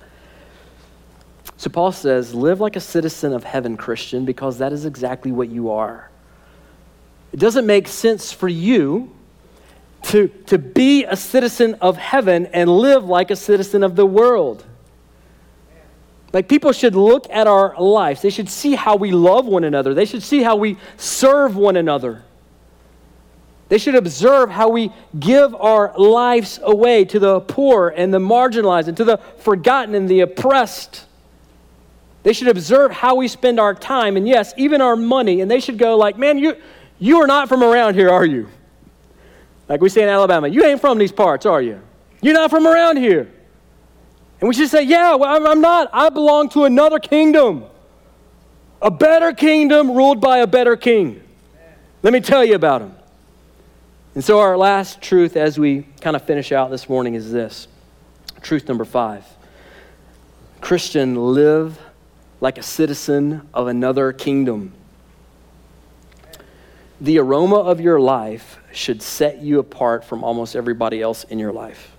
So 1.58 1.70
Paul 1.70 1.92
says, 1.92 2.34
live 2.34 2.60
like 2.60 2.76
a 2.76 2.80
citizen 2.80 3.34
of 3.34 3.44
heaven, 3.44 3.78
Christian, 3.78 4.26
because 4.26 4.58
that 4.58 4.74
is 4.74 4.86
exactly 4.86 5.32
what 5.32 5.50
you 5.50 5.72
are. 5.72 6.10
It 7.32 7.39
doesn't 7.39 7.66
make 7.66 7.88
sense 7.88 8.32
for 8.32 8.48
you 8.48 9.16
to, 10.04 10.28
to 10.48 10.58
be 10.58 11.06
a 11.06 11.16
citizen 11.16 11.76
of 11.76 11.98
heaven 11.98 12.48
and 12.48 12.70
live 12.70 13.06
like 13.06 13.32
a 13.32 13.36
citizen 13.36 13.84
of 13.84 13.96
the 13.96 14.06
world. 14.06 14.66
Like 16.34 16.48
people 16.48 16.72
should 16.72 16.96
look 16.96 17.28
at 17.30 17.48
our 17.48 17.80
lives. 17.80 18.22
They 18.22 18.30
should 18.30 18.50
see 18.50 18.76
how 18.76 18.96
we 18.96 19.12
love 19.12 19.46
one 19.46 19.64
another. 19.64 19.94
They 19.94 20.06
should 20.06 20.24
see 20.24 20.42
how 20.42 20.56
we 20.56 20.78
serve 20.98 21.56
one 21.56 21.76
another. 21.76 22.24
They 23.70 23.78
should 23.78 23.96
observe 23.96 24.50
how 24.50 24.70
we 24.70 24.92
give 25.18 25.56
our 25.56 25.94
lives 25.98 26.60
away 26.62 27.06
to 27.06 27.20
the 27.20 27.39
poor 27.42 27.89
and 27.89 28.14
the 28.14 28.20
marginalized 28.20 28.89
and 28.89 28.98
to 28.98 29.06
the 29.06 29.18
forgotten 29.38 29.96
and 29.96 30.10
the 30.10 30.22
oppressed. 30.22 31.06
They 32.24 32.34
should 32.34 32.47
observe 32.47 32.91
how 32.91 33.15
we 33.15 33.28
spend 33.28 33.59
our 33.59 33.74
time 33.74 34.15
and 34.15 34.28
yes, 34.28 34.53
even 34.57 34.82
our 34.82 34.95
money. 34.95 35.41
And 35.41 35.49
they 35.49 35.59
should 35.59 35.78
go 35.78 35.97
like, 35.97 36.17
man, 36.17 36.38
you, 36.38 36.55
you 36.99 37.19
are 37.22 37.28
not 37.28 37.49
from 37.49 37.63
around 37.63 37.95
here, 37.95 38.09
are 38.09 38.26
you? 38.26 38.47
Like 39.67 39.82
we 39.82 39.89
say 39.89 40.03
in 40.03 40.09
Alabama, 40.09 40.47
you 40.47 40.63
ain't 40.63 40.82
from 40.82 40.97
these 40.97 41.11
parts, 41.11 41.45
are 41.45 41.61
you? 41.61 41.82
You're 42.22 42.34
not 42.34 42.51
from 42.51 42.67
around 42.67 42.97
here. 42.97 43.32
And 44.39 44.47
we 44.47 44.53
should 44.53 44.69
say, 44.69 44.84
yeah, 44.84 45.15
well, 45.15 45.47
I'm 45.47 45.61
not. 45.61 45.89
I 45.93 46.09
belong 46.09 46.49
to 46.49 46.65
another 46.65 46.99
kingdom. 46.99 47.65
A 48.82 48.91
better 48.91 49.34
kingdom 49.34 49.91
ruled 49.91 50.19
by 50.19 50.39
a 50.39 50.47
better 50.47 50.76
king. 50.76 51.22
Let 52.03 52.13
me 52.13 52.19
tell 52.19 52.43
you 52.43 52.55
about 52.55 52.82
him. 52.82 52.95
And 54.15 54.24
so, 54.24 54.39
our 54.39 54.57
last 54.57 55.01
truth 55.01 55.38
as 55.38 55.57
we 55.57 55.84
kind 56.01 56.15
of 56.15 56.24
finish 56.24 56.51
out 56.51 56.69
this 56.69 56.89
morning 56.89 57.13
is 57.13 57.32
this 57.32 57.67
truth 58.41 58.67
number 58.67 58.84
five 58.84 59.24
Christian, 60.59 61.15
live 61.15 61.80
like 62.42 62.58
a 62.58 62.64
citizen 62.64 63.48
of 63.54 63.68
another 63.68 64.12
kingdom. 64.12 64.74
The 67.00 67.20
aroma 67.20 67.58
of 67.58 67.80
your 67.80 68.00
life 68.00 68.60
should 68.74 69.02
set 69.02 69.42
you 69.42 69.60
apart 69.60 70.04
from 70.04 70.24
almost 70.24 70.56
everybody 70.56 71.02
else 71.02 71.24
in 71.24 71.39
your 71.39 71.54
life. 71.54 71.92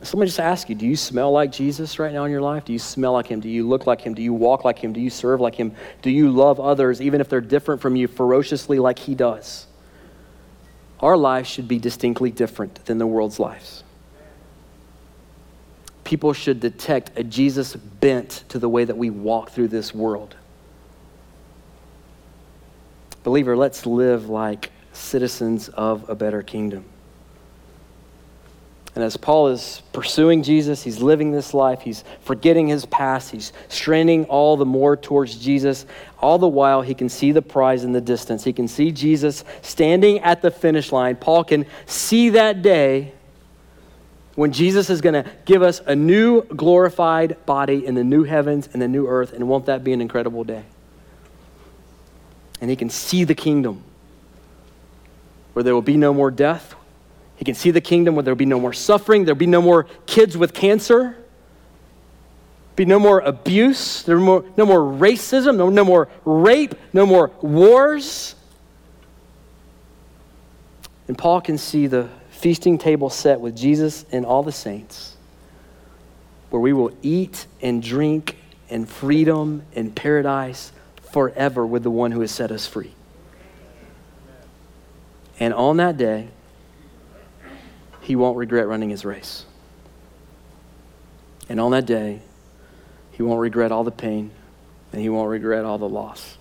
So 0.00 0.16
let 0.16 0.22
me 0.22 0.26
just 0.26 0.38
ask 0.38 0.68
you 0.68 0.76
do 0.76 0.86
you 0.86 0.94
smell 0.94 1.32
like 1.32 1.50
Jesus 1.50 1.98
right 1.98 2.12
now 2.12 2.24
in 2.24 2.30
your 2.30 2.40
life? 2.40 2.64
Do 2.64 2.72
you 2.72 2.78
smell 2.78 3.12
like 3.12 3.26
him? 3.26 3.40
Do 3.40 3.48
you 3.48 3.66
look 3.68 3.86
like 3.86 4.00
him? 4.00 4.14
Do 4.14 4.22
you 4.22 4.32
walk 4.32 4.64
like 4.64 4.78
him? 4.78 4.92
Do 4.92 5.00
you 5.00 5.10
serve 5.10 5.40
like 5.40 5.56
him? 5.56 5.74
Do 6.02 6.10
you 6.10 6.30
love 6.30 6.60
others, 6.60 7.00
even 7.00 7.20
if 7.20 7.28
they're 7.28 7.40
different 7.40 7.80
from 7.80 7.96
you, 7.96 8.06
ferociously 8.06 8.78
like 8.78 8.98
he 8.98 9.16
does? 9.16 9.66
Our 11.00 11.16
lives 11.16 11.48
should 11.48 11.66
be 11.66 11.80
distinctly 11.80 12.30
different 12.30 12.84
than 12.84 12.98
the 12.98 13.06
world's 13.06 13.40
lives. 13.40 13.82
People 16.08 16.32
should 16.32 16.58
detect 16.58 17.18
a 17.18 17.22
Jesus 17.22 17.76
bent 17.76 18.44
to 18.48 18.58
the 18.58 18.66
way 18.66 18.82
that 18.82 18.96
we 18.96 19.10
walk 19.10 19.50
through 19.50 19.68
this 19.68 19.94
world. 19.94 20.34
Believer, 23.24 23.54
let's 23.54 23.84
live 23.84 24.30
like 24.30 24.72
citizens 24.94 25.68
of 25.68 26.08
a 26.08 26.14
better 26.14 26.42
kingdom. 26.42 26.86
And 28.94 29.04
as 29.04 29.18
Paul 29.18 29.48
is 29.48 29.82
pursuing 29.92 30.42
Jesus, 30.42 30.82
he's 30.82 31.02
living 31.02 31.30
this 31.30 31.52
life, 31.52 31.82
he's 31.82 32.04
forgetting 32.22 32.68
his 32.68 32.86
past, 32.86 33.30
he's 33.30 33.52
straining 33.68 34.24
all 34.24 34.56
the 34.56 34.64
more 34.64 34.96
towards 34.96 35.36
Jesus. 35.36 35.84
All 36.20 36.38
the 36.38 36.48
while, 36.48 36.80
he 36.80 36.94
can 36.94 37.10
see 37.10 37.32
the 37.32 37.42
prize 37.42 37.84
in 37.84 37.92
the 37.92 38.00
distance. 38.00 38.44
He 38.44 38.54
can 38.54 38.66
see 38.66 38.92
Jesus 38.92 39.44
standing 39.60 40.20
at 40.20 40.40
the 40.40 40.50
finish 40.50 40.90
line. 40.90 41.16
Paul 41.16 41.44
can 41.44 41.66
see 41.84 42.30
that 42.30 42.62
day 42.62 43.12
when 44.38 44.52
Jesus 44.52 44.88
is 44.88 45.00
going 45.00 45.20
to 45.20 45.28
give 45.46 45.62
us 45.62 45.80
a 45.84 45.96
new 45.96 46.42
glorified 46.42 47.44
body 47.44 47.84
in 47.84 47.96
the 47.96 48.04
new 48.04 48.22
heavens 48.22 48.68
and 48.72 48.80
the 48.80 48.86
new 48.86 49.08
earth. 49.08 49.32
And 49.32 49.48
won't 49.48 49.66
that 49.66 49.82
be 49.82 49.92
an 49.92 50.00
incredible 50.00 50.44
day? 50.44 50.62
And 52.60 52.70
he 52.70 52.76
can 52.76 52.88
see 52.88 53.24
the 53.24 53.34
kingdom 53.34 53.82
where 55.54 55.64
there 55.64 55.74
will 55.74 55.82
be 55.82 55.96
no 55.96 56.14
more 56.14 56.30
death, 56.30 56.76
he 57.34 57.44
can 57.44 57.56
see 57.56 57.72
the 57.72 57.80
kingdom 57.80 58.14
where 58.14 58.22
there'll 58.22 58.36
be 58.36 58.46
no 58.46 58.60
more 58.60 58.72
suffering, 58.72 59.24
there'll 59.24 59.36
be 59.36 59.46
no 59.46 59.60
more 59.60 59.86
kids 60.06 60.36
with 60.36 60.54
cancer, 60.54 61.16
be 62.76 62.84
no 62.84 63.00
more 63.00 63.18
abuse, 63.18 64.04
there 64.04 64.18
more, 64.18 64.44
no 64.56 64.64
more 64.64 64.78
racism, 64.78 65.56
no, 65.56 65.68
no 65.68 65.82
more 65.82 66.08
rape, 66.24 66.76
no 66.92 67.04
more 67.04 67.32
wars. 67.42 68.36
And 71.08 71.18
Paul 71.18 71.40
can 71.40 71.58
see 71.58 71.88
the 71.88 72.08
feasting 72.38 72.78
table 72.78 73.10
set 73.10 73.40
with 73.40 73.56
Jesus 73.56 74.04
and 74.12 74.24
all 74.24 74.44
the 74.44 74.52
saints, 74.52 75.16
where 76.50 76.60
we 76.60 76.72
will 76.72 76.92
eat 77.02 77.46
and 77.60 77.82
drink 77.82 78.36
in 78.68 78.86
freedom 78.86 79.62
and 79.74 79.94
paradise 79.94 80.70
forever 81.10 81.66
with 81.66 81.82
the 81.82 81.90
one 81.90 82.12
who 82.12 82.20
has 82.20 82.30
set 82.30 82.52
us 82.52 82.64
free. 82.64 82.92
And 85.40 85.52
on 85.52 85.78
that 85.78 85.96
day, 85.96 86.28
he 88.02 88.14
won't 88.14 88.36
regret 88.36 88.68
running 88.68 88.90
his 88.90 89.04
race. 89.04 89.44
And 91.48 91.58
on 91.58 91.72
that 91.72 91.86
day, 91.86 92.20
he 93.12 93.22
won't 93.24 93.40
regret 93.40 93.72
all 93.72 93.82
the 93.82 93.90
pain 93.90 94.30
and 94.92 95.02
he 95.02 95.08
won't 95.08 95.28
regret 95.28 95.64
all 95.64 95.78
the 95.78 95.88
loss. 95.88 96.37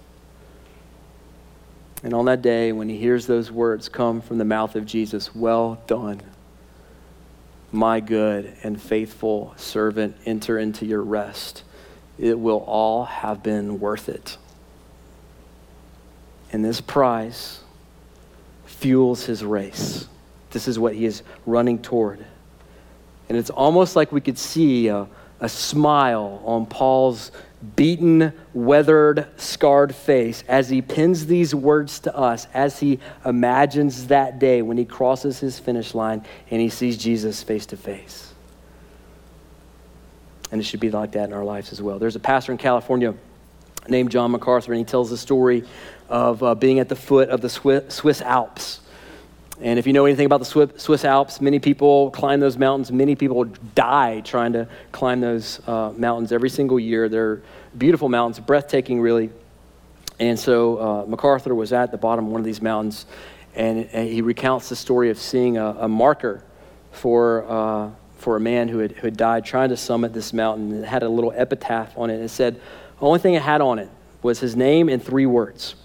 And 2.04 2.14
on 2.14 2.26
that 2.26 2.41
day, 2.41 2.72
when 2.72 2.89
he 2.89 2.98
hears 2.98 3.26
those 3.26 3.52
words 3.52 3.89
come 3.89 4.22
from 4.22 4.38
the 4.38 4.45
mouth 4.45 4.76
of 4.76 4.86
Jesus, 4.86 5.34
well 5.34 5.82
done, 5.88 6.22
my 7.72 8.00
good 8.00 8.56
and 8.64 8.82
faithful 8.82 9.54
servant, 9.58 10.16
enter 10.26 10.60
into 10.60 10.86
your 10.86 11.02
rest, 11.02 11.64
it 12.20 12.39
will 12.39 12.60
all 12.60 13.06
have 13.06 13.43
been 13.43 13.80
worth 13.80 14.10
it. 14.10 14.38
And 16.52 16.64
this 16.64 16.82
prize 16.82 17.62
fuels 18.66 19.26
his 19.26 19.43
race. 19.43 20.08
This 20.52 20.68
is 20.68 20.80
what 20.80 20.95
he 20.95 21.06
is 21.06 21.24
running 21.45 21.80
toward. 21.80 22.26
And 23.28 23.38
it's 23.38 23.50
almost 23.50 23.95
like 23.95 24.12
we 24.12 24.22
could 24.22 24.38
see 24.38 24.88
a, 24.88 25.08
a 25.39 25.50
smile 25.50 26.41
on 26.45 26.66
Paul's 26.66 27.32
beaten, 27.76 28.34
weathered, 28.53 29.28
scarred 29.38 29.95
face 29.95 30.43
as 30.47 30.70
he 30.70 30.82
pins 30.82 31.26
these 31.26 31.55
words 31.55 31.99
to 32.01 32.16
us, 32.16 32.47
as 32.53 32.80
he 32.80 32.99
imagines 33.26 34.08
that 34.08 34.39
day 34.39 34.62
when 34.62 34.78
he 34.78 34.86
crosses 34.86 35.39
his 35.39 35.58
finish 35.58 35.95
line 35.95 36.24
and 36.51 36.62
he 36.62 36.70
sees 36.70 36.97
Jesus 36.97 37.41
face 37.41 37.66
to 37.68 37.78
face. 37.78 38.34
And 40.51 40.62
it 40.62 40.64
should 40.64 40.80
be 40.80 40.91
like 40.91 41.14
that 41.14 41.26
in 41.26 41.34
our 41.34 41.43
lives 41.43 41.72
as 41.72 41.82
well. 41.82 41.99
There's 41.99 42.16
a 42.16 42.22
pastor 42.22 42.51
in 42.51 42.58
California 42.58 43.14
named 43.89 44.12
John 44.12 44.32
MacArthur, 44.32 44.72
and 44.72 44.80
he 44.80 44.86
tells 44.86 45.10
the 45.10 45.18
story 45.18 45.64
of 46.10 46.41
uh, 46.43 46.55
being 46.55 46.80
at 46.80 46.89
the 46.89 46.95
foot 46.95 47.30
of 47.30 47.41
the 47.41 47.49
Swiss 47.49 48.22
Alps. 48.22 48.82
And 49.60 49.80
if 49.80 49.88
you 49.88 49.93
know 49.93 50.05
anything 50.05 50.28
about 50.28 50.39
the 50.39 50.72
Swiss 50.78 51.03
Alps, 51.03 51.41
many 51.41 51.58
people 51.58 52.12
climb 52.12 52.39
those 52.39 52.58
mountains. 52.58 52.91
Many 52.91 53.16
people 53.16 53.45
die 53.74 54.22
trying 54.22 54.53
to 54.53 54.68
climb 54.91 55.20
those 55.20 55.60
uh, 55.68 55.93
mountains 55.97 56.32
every 56.32 56.49
single 56.49 56.80
year. 56.80 57.10
They're 57.10 57.41
beautiful 57.76 58.08
mountains, 58.08 58.39
breathtaking, 58.39 59.01
really. 59.01 59.32
And 60.20 60.38
so 60.39 60.78
uh, 60.78 61.05
MacArthur 61.08 61.55
was 61.55 61.74
at 61.74 61.91
the 61.91 61.97
bottom 61.97 62.26
of 62.26 62.32
one 62.32 62.39
of 62.39 62.45
these 62.45 62.62
mountains, 62.62 63.08
and, 63.55 63.89
and 63.91 64.08
he 64.08 64.22
recounts 64.22 64.70
the 64.70 64.76
story 64.76 65.10
of 65.10 65.18
seeing 65.18 65.58
a, 65.58 65.66
a 65.80 65.88
marker 65.88 66.43
for, 66.91 67.45
uh, 67.49 67.89
for 68.18 68.36
a 68.36 68.39
man 68.39 68.68
who 68.68 68.78
had, 68.80 68.91
who 68.91 69.08
had 69.08 69.18
died 69.18 69.43
trying 69.43 69.70
to 69.70 69.78
summit 69.78 70.14
this 70.14 70.34
mountain. 70.34 70.84
It 70.84 70.86
had 70.86 71.01
a 71.01 71.10
little 71.10 71.34
epitaph 71.36 71.97
on 71.97 72.12
it. 72.12 72.20
It 72.20 72.30
said, 72.30 72.55
the 72.55 73.05
only 73.05 73.20
thing 73.20 73.34
it 73.34 73.41
had 73.41 73.62
on 73.62 73.80
it 73.80 73.89
was 74.22 74.39
his 74.39 74.55
name 74.55 74.88
and 74.89 75.03
three 75.03 75.26
words. 75.26 75.76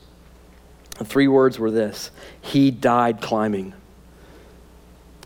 The 0.98 1.04
three 1.04 1.28
words 1.28 1.58
were 1.58 1.70
this 1.70 2.10
He 2.40 2.70
died 2.70 3.20
climbing. 3.20 3.74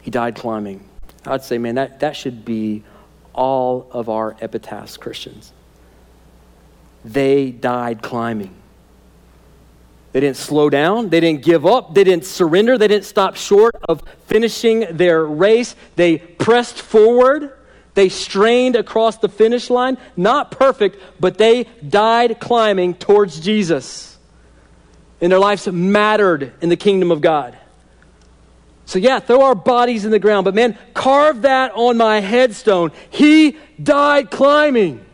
He 0.03 0.11
died 0.11 0.37
climbing. 0.37 0.89
I'd 1.25 1.43
say, 1.43 1.59
man, 1.59 1.75
that, 1.75 2.01
that 2.01 2.15
should 2.15 2.45
be 2.45 2.85
all 3.35 3.89
of 3.91 4.09
our 4.09 4.37
epitaphs, 4.41 4.97
Christians. 4.97 5.53
They 7.05 7.51
died 7.51 8.03
climbing. 8.03 8.55
They 10.13 10.21
didn't 10.21 10.37
slow 10.37 10.71
down. 10.71 11.09
They 11.09 11.21
didn't 11.21 11.43
give 11.43 11.67
up. 11.67 11.95
They 11.95 12.05
didn't 12.05 12.25
surrender. 12.25 12.79
They 12.79 12.89
didn't 12.89 13.05
stop 13.05 13.37
short 13.37 13.75
of 13.89 14.03
finishing 14.27 14.97
their 14.97 15.25
race. 15.25 15.75
They 15.97 16.19
pressed 16.19 16.81
forward. 16.81 17.53
They 17.95 18.09
strained 18.09 18.77
across 18.77 19.19
the 19.19 19.29
finish 19.29 19.69
line. 19.69 19.99
Not 20.17 20.53
perfect, 20.53 20.99
but 21.21 21.37
they 21.37 21.65
died 21.87 22.39
climbing 22.41 22.95
towards 22.95 23.41
Jesus 23.41 24.16
and 25.21 25.33
their 25.33 25.39
lives 25.39 25.67
mattered 25.67 26.53
in 26.61 26.69
the 26.69 26.77
kingdom 26.77 27.11
of 27.11 27.21
God. 27.21 27.57
So, 28.85 29.01
yeah, 29.01 29.19
throw 29.19 29.43
our 29.43 29.55
bodies 29.55 30.05
in 30.05 30.13
the 30.13 30.19
ground, 30.19 30.45
but 30.45 30.55
man, 30.55 30.79
carve 30.95 31.43
that 31.43 31.73
on 31.75 31.97
my 31.97 32.21
headstone. 32.21 32.93
He 33.11 33.59
died 33.83 34.31
climbing. 34.31 35.05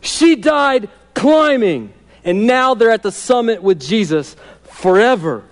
She 0.00 0.34
died 0.34 0.88
climbing. 1.14 1.92
And 2.24 2.46
now 2.46 2.74
they're 2.74 2.90
at 2.90 3.02
the 3.02 3.12
summit 3.12 3.62
with 3.62 3.80
Jesus 3.80 4.34
forever. 4.64 5.44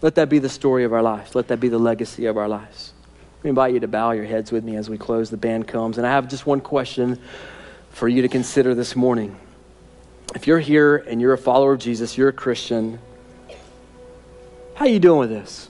Let 0.00 0.14
that 0.16 0.28
be 0.28 0.38
the 0.38 0.48
story 0.48 0.84
of 0.84 0.92
our 0.92 1.02
lives. 1.02 1.34
Let 1.34 1.48
that 1.48 1.58
be 1.58 1.68
the 1.68 1.78
legacy 1.78 2.26
of 2.26 2.36
our 2.36 2.48
lives. 2.48 2.92
I 3.44 3.48
invite 3.48 3.74
you 3.74 3.80
to 3.80 3.88
bow 3.88 4.12
your 4.12 4.26
heads 4.26 4.52
with 4.52 4.62
me 4.62 4.76
as 4.76 4.88
we 4.88 4.98
close. 4.98 5.30
The 5.30 5.36
band 5.36 5.66
comes. 5.66 5.98
And 5.98 6.06
I 6.06 6.10
have 6.10 6.28
just 6.28 6.46
one 6.46 6.60
question 6.60 7.18
for 7.90 8.06
you 8.06 8.22
to 8.22 8.28
consider 8.28 8.74
this 8.74 8.94
morning 8.94 9.36
if 10.34 10.46
you're 10.46 10.58
here 10.58 10.96
and 10.96 11.20
you're 11.20 11.32
a 11.32 11.38
follower 11.38 11.72
of 11.72 11.78
Jesus, 11.78 12.18
you're 12.18 12.28
a 12.28 12.32
Christian, 12.32 12.98
how 14.74 14.86
you 14.86 14.98
doing 14.98 15.20
with 15.20 15.30
this 15.30 15.68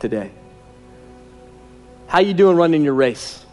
today? 0.00 0.30
How 2.08 2.18
you 2.20 2.34
doing 2.34 2.56
running 2.56 2.82
your 2.82 2.94
race? 2.94 3.44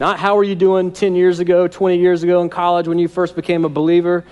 Not 0.00 0.18
how 0.18 0.38
are 0.38 0.44
you 0.44 0.54
doing 0.54 0.90
10 0.90 1.14
years 1.14 1.38
ago, 1.38 1.68
20 1.68 1.98
years 1.98 2.22
ago 2.22 2.42
in 2.42 2.48
college 2.48 2.88
when 2.88 2.98
you 2.98 3.06
first 3.06 3.36
became 3.36 3.64
a 3.64 3.68
believer. 3.68 4.24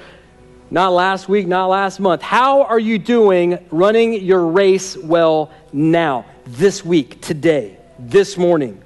Not 0.71 0.93
last 0.93 1.29
week, 1.29 1.47
not 1.47 1.67
last 1.67 2.01
month. 2.01 2.23
How 2.23 2.63
are 2.63 2.79
you 2.79 2.99
doing 2.99 3.59
running 3.71 4.15
your 4.15 4.47
race 4.47 4.97
well 4.97 5.53
now, 5.73 6.25
this 6.47 6.85
week, 6.85 7.21
today, 7.21 7.77
this 7.99 8.39
morning? 8.39 8.83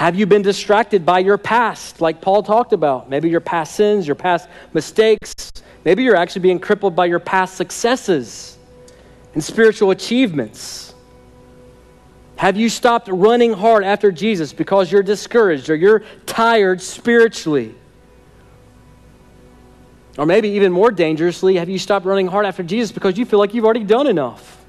Have 0.00 0.16
you 0.16 0.24
been 0.24 0.40
distracted 0.40 1.04
by 1.04 1.18
your 1.18 1.36
past, 1.36 2.00
like 2.00 2.22
Paul 2.22 2.42
talked 2.42 2.72
about? 2.72 3.10
Maybe 3.10 3.28
your 3.28 3.42
past 3.42 3.74
sins, 3.74 4.06
your 4.06 4.14
past 4.14 4.48
mistakes. 4.72 5.34
Maybe 5.84 6.04
you're 6.04 6.16
actually 6.16 6.40
being 6.40 6.58
crippled 6.58 6.96
by 6.96 7.04
your 7.04 7.18
past 7.18 7.54
successes 7.54 8.56
and 9.34 9.44
spiritual 9.44 9.90
achievements. 9.90 10.94
Have 12.36 12.56
you 12.56 12.70
stopped 12.70 13.08
running 13.08 13.52
hard 13.52 13.84
after 13.84 14.10
Jesus 14.10 14.54
because 14.54 14.90
you're 14.90 15.02
discouraged 15.02 15.68
or 15.68 15.76
you're 15.76 16.02
tired 16.24 16.80
spiritually? 16.80 17.74
Or 20.16 20.24
maybe 20.24 20.48
even 20.48 20.72
more 20.72 20.90
dangerously, 20.90 21.56
have 21.56 21.68
you 21.68 21.78
stopped 21.78 22.06
running 22.06 22.26
hard 22.26 22.46
after 22.46 22.62
Jesus 22.62 22.90
because 22.90 23.18
you 23.18 23.26
feel 23.26 23.38
like 23.38 23.52
you've 23.52 23.66
already 23.66 23.84
done 23.84 24.06
enough? 24.06 24.64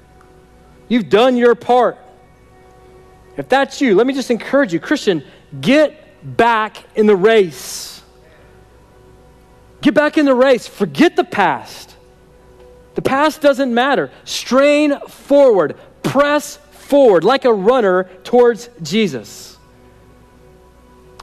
You've 0.88 1.08
done 1.08 1.38
your 1.38 1.54
part. 1.54 1.96
If 3.36 3.48
that's 3.48 3.80
you, 3.80 3.94
let 3.94 4.06
me 4.06 4.14
just 4.14 4.30
encourage 4.30 4.72
you, 4.72 4.80
Christian, 4.80 5.24
get 5.60 6.36
back 6.36 6.76
in 6.94 7.06
the 7.06 7.16
race. 7.16 8.02
Get 9.80 9.94
back 9.94 10.18
in 10.18 10.26
the 10.26 10.34
race. 10.34 10.66
Forget 10.66 11.16
the 11.16 11.24
past. 11.24 11.96
The 12.94 13.02
past 13.02 13.40
doesn't 13.40 13.72
matter. 13.72 14.10
Strain 14.24 15.00
forward, 15.08 15.76
press 16.02 16.56
forward 16.56 17.24
like 17.24 17.44
a 17.44 17.52
runner 17.52 18.04
towards 18.22 18.68
Jesus. 18.82 19.56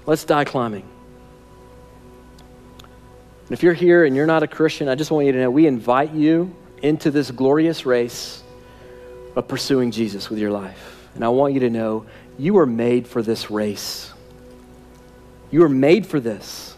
Let's 0.05 0.23
die 0.23 0.43
climbing. 0.43 0.87
And 2.81 3.51
if 3.51 3.63
you're 3.63 3.73
here 3.73 4.05
and 4.05 4.15
you're 4.15 4.27
not 4.27 4.43
a 4.43 4.47
Christian, 4.47 4.89
I 4.89 4.95
just 4.95 5.11
want 5.11 5.27
you 5.27 5.31
to 5.31 5.39
know 5.39 5.51
we 5.51 5.67
invite 5.67 6.13
you 6.13 6.55
into 6.81 7.11
this 7.11 7.31
glorious 7.31 7.85
race 7.85 8.43
of 9.35 9.47
pursuing 9.47 9.91
Jesus 9.91 10.29
with 10.29 10.39
your 10.39 10.51
life. 10.51 10.98
And 11.19 11.25
I 11.25 11.29
want 11.29 11.53
you 11.53 11.59
to 11.59 11.69
know 11.69 12.05
you 12.37 12.57
are 12.59 12.65
made 12.65 13.05
for 13.05 13.21
this 13.21 13.51
race. 13.51 14.11
You 15.51 15.63
are 15.63 15.69
made 15.69 16.07
for 16.07 16.19
this. 16.19 16.77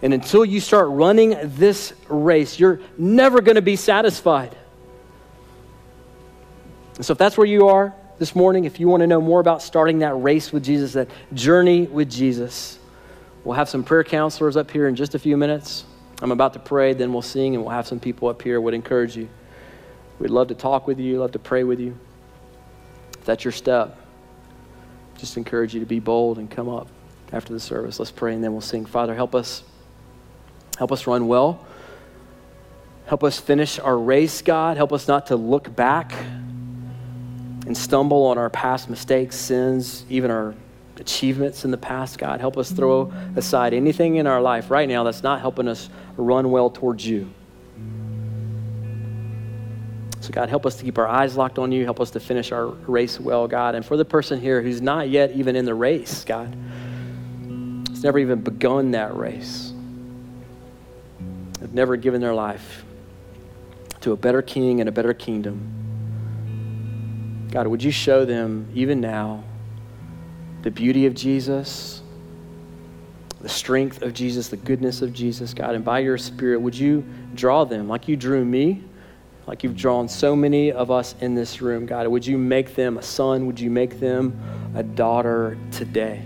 And 0.00 0.14
until 0.14 0.44
you 0.44 0.60
start 0.60 0.88
running 0.88 1.36
this 1.42 1.92
race, 2.08 2.58
you're 2.58 2.80
never 2.96 3.40
going 3.40 3.56
to 3.56 3.62
be 3.62 3.74
satisfied. 3.74 4.56
So, 7.00 7.12
if 7.12 7.18
that's 7.18 7.36
where 7.36 7.46
you 7.46 7.68
are 7.68 7.92
this 8.18 8.36
morning, 8.36 8.64
if 8.64 8.78
you 8.78 8.86
want 8.86 9.00
to 9.00 9.08
know 9.08 9.20
more 9.20 9.40
about 9.40 9.62
starting 9.62 9.98
that 9.98 10.14
race 10.14 10.52
with 10.52 10.62
Jesus, 10.62 10.92
that 10.92 11.08
journey 11.32 11.86
with 11.86 12.08
Jesus, 12.08 12.78
We'll 13.44 13.56
have 13.56 13.68
some 13.68 13.84
prayer 13.84 14.04
counselors 14.04 14.56
up 14.56 14.70
here 14.70 14.88
in 14.88 14.96
just 14.96 15.14
a 15.14 15.18
few 15.18 15.36
minutes. 15.36 15.84
I'm 16.22 16.32
about 16.32 16.54
to 16.54 16.58
pray, 16.58 16.94
then 16.94 17.12
we'll 17.12 17.22
sing, 17.22 17.54
and 17.54 17.62
we'll 17.62 17.74
have 17.74 17.86
some 17.86 18.00
people 18.00 18.28
up 18.28 18.40
here 18.40 18.58
would 18.58 18.72
encourage 18.72 19.16
you. 19.16 19.28
We'd 20.18 20.30
love 20.30 20.48
to 20.48 20.54
talk 20.54 20.86
with 20.86 20.98
you, 20.98 21.18
love 21.18 21.32
to 21.32 21.38
pray 21.38 21.62
with 21.62 21.78
you. 21.78 21.98
If 23.24 23.28
that's 23.28 23.42
your 23.42 23.52
step, 23.52 23.96
just 25.16 25.38
encourage 25.38 25.72
you 25.72 25.80
to 25.80 25.86
be 25.86 25.98
bold 25.98 26.36
and 26.36 26.50
come 26.50 26.68
up 26.68 26.88
after 27.32 27.54
the 27.54 27.58
service. 27.58 27.98
Let's 27.98 28.10
pray, 28.10 28.34
and 28.34 28.44
then 28.44 28.52
we'll 28.52 28.60
sing. 28.60 28.84
Father, 28.84 29.14
help 29.14 29.34
us. 29.34 29.64
Help 30.76 30.92
us 30.92 31.06
run 31.06 31.26
well. 31.26 31.66
Help 33.06 33.24
us 33.24 33.40
finish 33.40 33.78
our 33.78 33.96
race, 33.96 34.42
God. 34.42 34.76
Help 34.76 34.92
us 34.92 35.08
not 35.08 35.28
to 35.28 35.36
look 35.36 35.74
back 35.74 36.12
and 37.66 37.74
stumble 37.74 38.26
on 38.26 38.36
our 38.36 38.50
past 38.50 38.90
mistakes, 38.90 39.36
sins, 39.36 40.04
even 40.10 40.30
our 40.30 40.54
achievements 40.98 41.64
in 41.64 41.70
the 41.70 41.78
past, 41.78 42.18
God. 42.18 42.40
Help 42.40 42.58
us 42.58 42.72
throw 42.72 43.10
aside 43.36 43.72
anything 43.72 44.16
in 44.16 44.26
our 44.26 44.42
life 44.42 44.70
right 44.70 44.86
now 44.86 45.02
that's 45.02 45.22
not 45.22 45.40
helping 45.40 45.66
us 45.66 45.88
run 46.18 46.50
well 46.50 46.68
towards 46.68 47.06
you. 47.06 47.32
So, 50.24 50.32
God, 50.32 50.48
help 50.48 50.64
us 50.64 50.76
to 50.76 50.84
keep 50.84 50.96
our 50.96 51.06
eyes 51.06 51.36
locked 51.36 51.58
on 51.58 51.70
you. 51.70 51.84
Help 51.84 52.00
us 52.00 52.10
to 52.12 52.20
finish 52.20 52.50
our 52.50 52.68
race 52.68 53.20
well, 53.20 53.46
God. 53.46 53.74
And 53.74 53.84
for 53.84 53.98
the 53.98 54.06
person 54.06 54.40
here 54.40 54.62
who's 54.62 54.80
not 54.80 55.10
yet 55.10 55.32
even 55.32 55.54
in 55.54 55.66
the 55.66 55.74
race, 55.74 56.24
God, 56.24 56.56
has 57.90 58.02
never 58.02 58.18
even 58.18 58.40
begun 58.40 58.92
that 58.92 59.14
race, 59.14 59.74
have 61.60 61.74
never 61.74 61.96
given 61.96 62.22
their 62.22 62.32
life 62.32 62.86
to 64.00 64.12
a 64.12 64.16
better 64.16 64.40
king 64.40 64.80
and 64.80 64.88
a 64.88 64.92
better 64.92 65.12
kingdom. 65.12 65.60
God, 67.50 67.66
would 67.66 67.82
you 67.82 67.90
show 67.90 68.24
them 68.24 68.70
even 68.72 69.02
now 69.02 69.44
the 70.62 70.70
beauty 70.70 71.04
of 71.04 71.12
Jesus, 71.12 72.00
the 73.42 73.50
strength 73.50 74.00
of 74.00 74.14
Jesus, 74.14 74.48
the 74.48 74.56
goodness 74.56 75.02
of 75.02 75.12
Jesus, 75.12 75.52
God. 75.52 75.74
And 75.74 75.84
by 75.84 75.98
your 75.98 76.16
Spirit, 76.16 76.62
would 76.62 76.74
you 76.74 77.04
draw 77.34 77.64
them 77.64 77.88
like 77.88 78.08
you 78.08 78.16
drew 78.16 78.42
me, 78.42 78.84
like 79.46 79.62
you've 79.62 79.76
drawn 79.76 80.08
so 80.08 80.34
many 80.34 80.72
of 80.72 80.90
us 80.90 81.14
in 81.20 81.34
this 81.34 81.60
room, 81.60 81.86
God? 81.86 82.06
Would 82.08 82.26
you 82.26 82.38
make 82.38 82.74
them 82.74 82.98
a 82.98 83.02
son? 83.02 83.46
Would 83.46 83.60
you 83.60 83.70
make 83.70 84.00
them 84.00 84.40
a 84.74 84.82
daughter 84.82 85.58
today? 85.70 86.24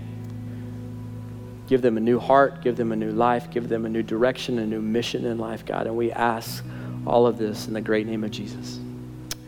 Give 1.67 1.81
them 1.81 1.97
a 1.97 2.01
new 2.01 2.17
heart, 2.17 2.63
give 2.63 2.75
them 2.77 2.91
a 2.91 2.95
new 2.95 3.11
life, 3.11 3.51
give 3.51 3.69
them 3.69 3.85
a 3.85 3.89
new 3.89 4.01
direction, 4.01 4.57
a 4.59 4.65
new 4.65 4.81
mission 4.81 5.25
in 5.25 5.37
life, 5.37 5.65
God. 5.65 5.85
And 5.85 5.95
we 5.95 6.11
ask 6.11 6.63
all 7.05 7.27
of 7.27 7.37
this 7.37 7.67
in 7.67 7.73
the 7.73 7.81
great 7.81 8.07
name 8.07 8.23
of 8.23 8.31
Jesus. 8.31 8.79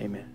Amen. 0.01 0.30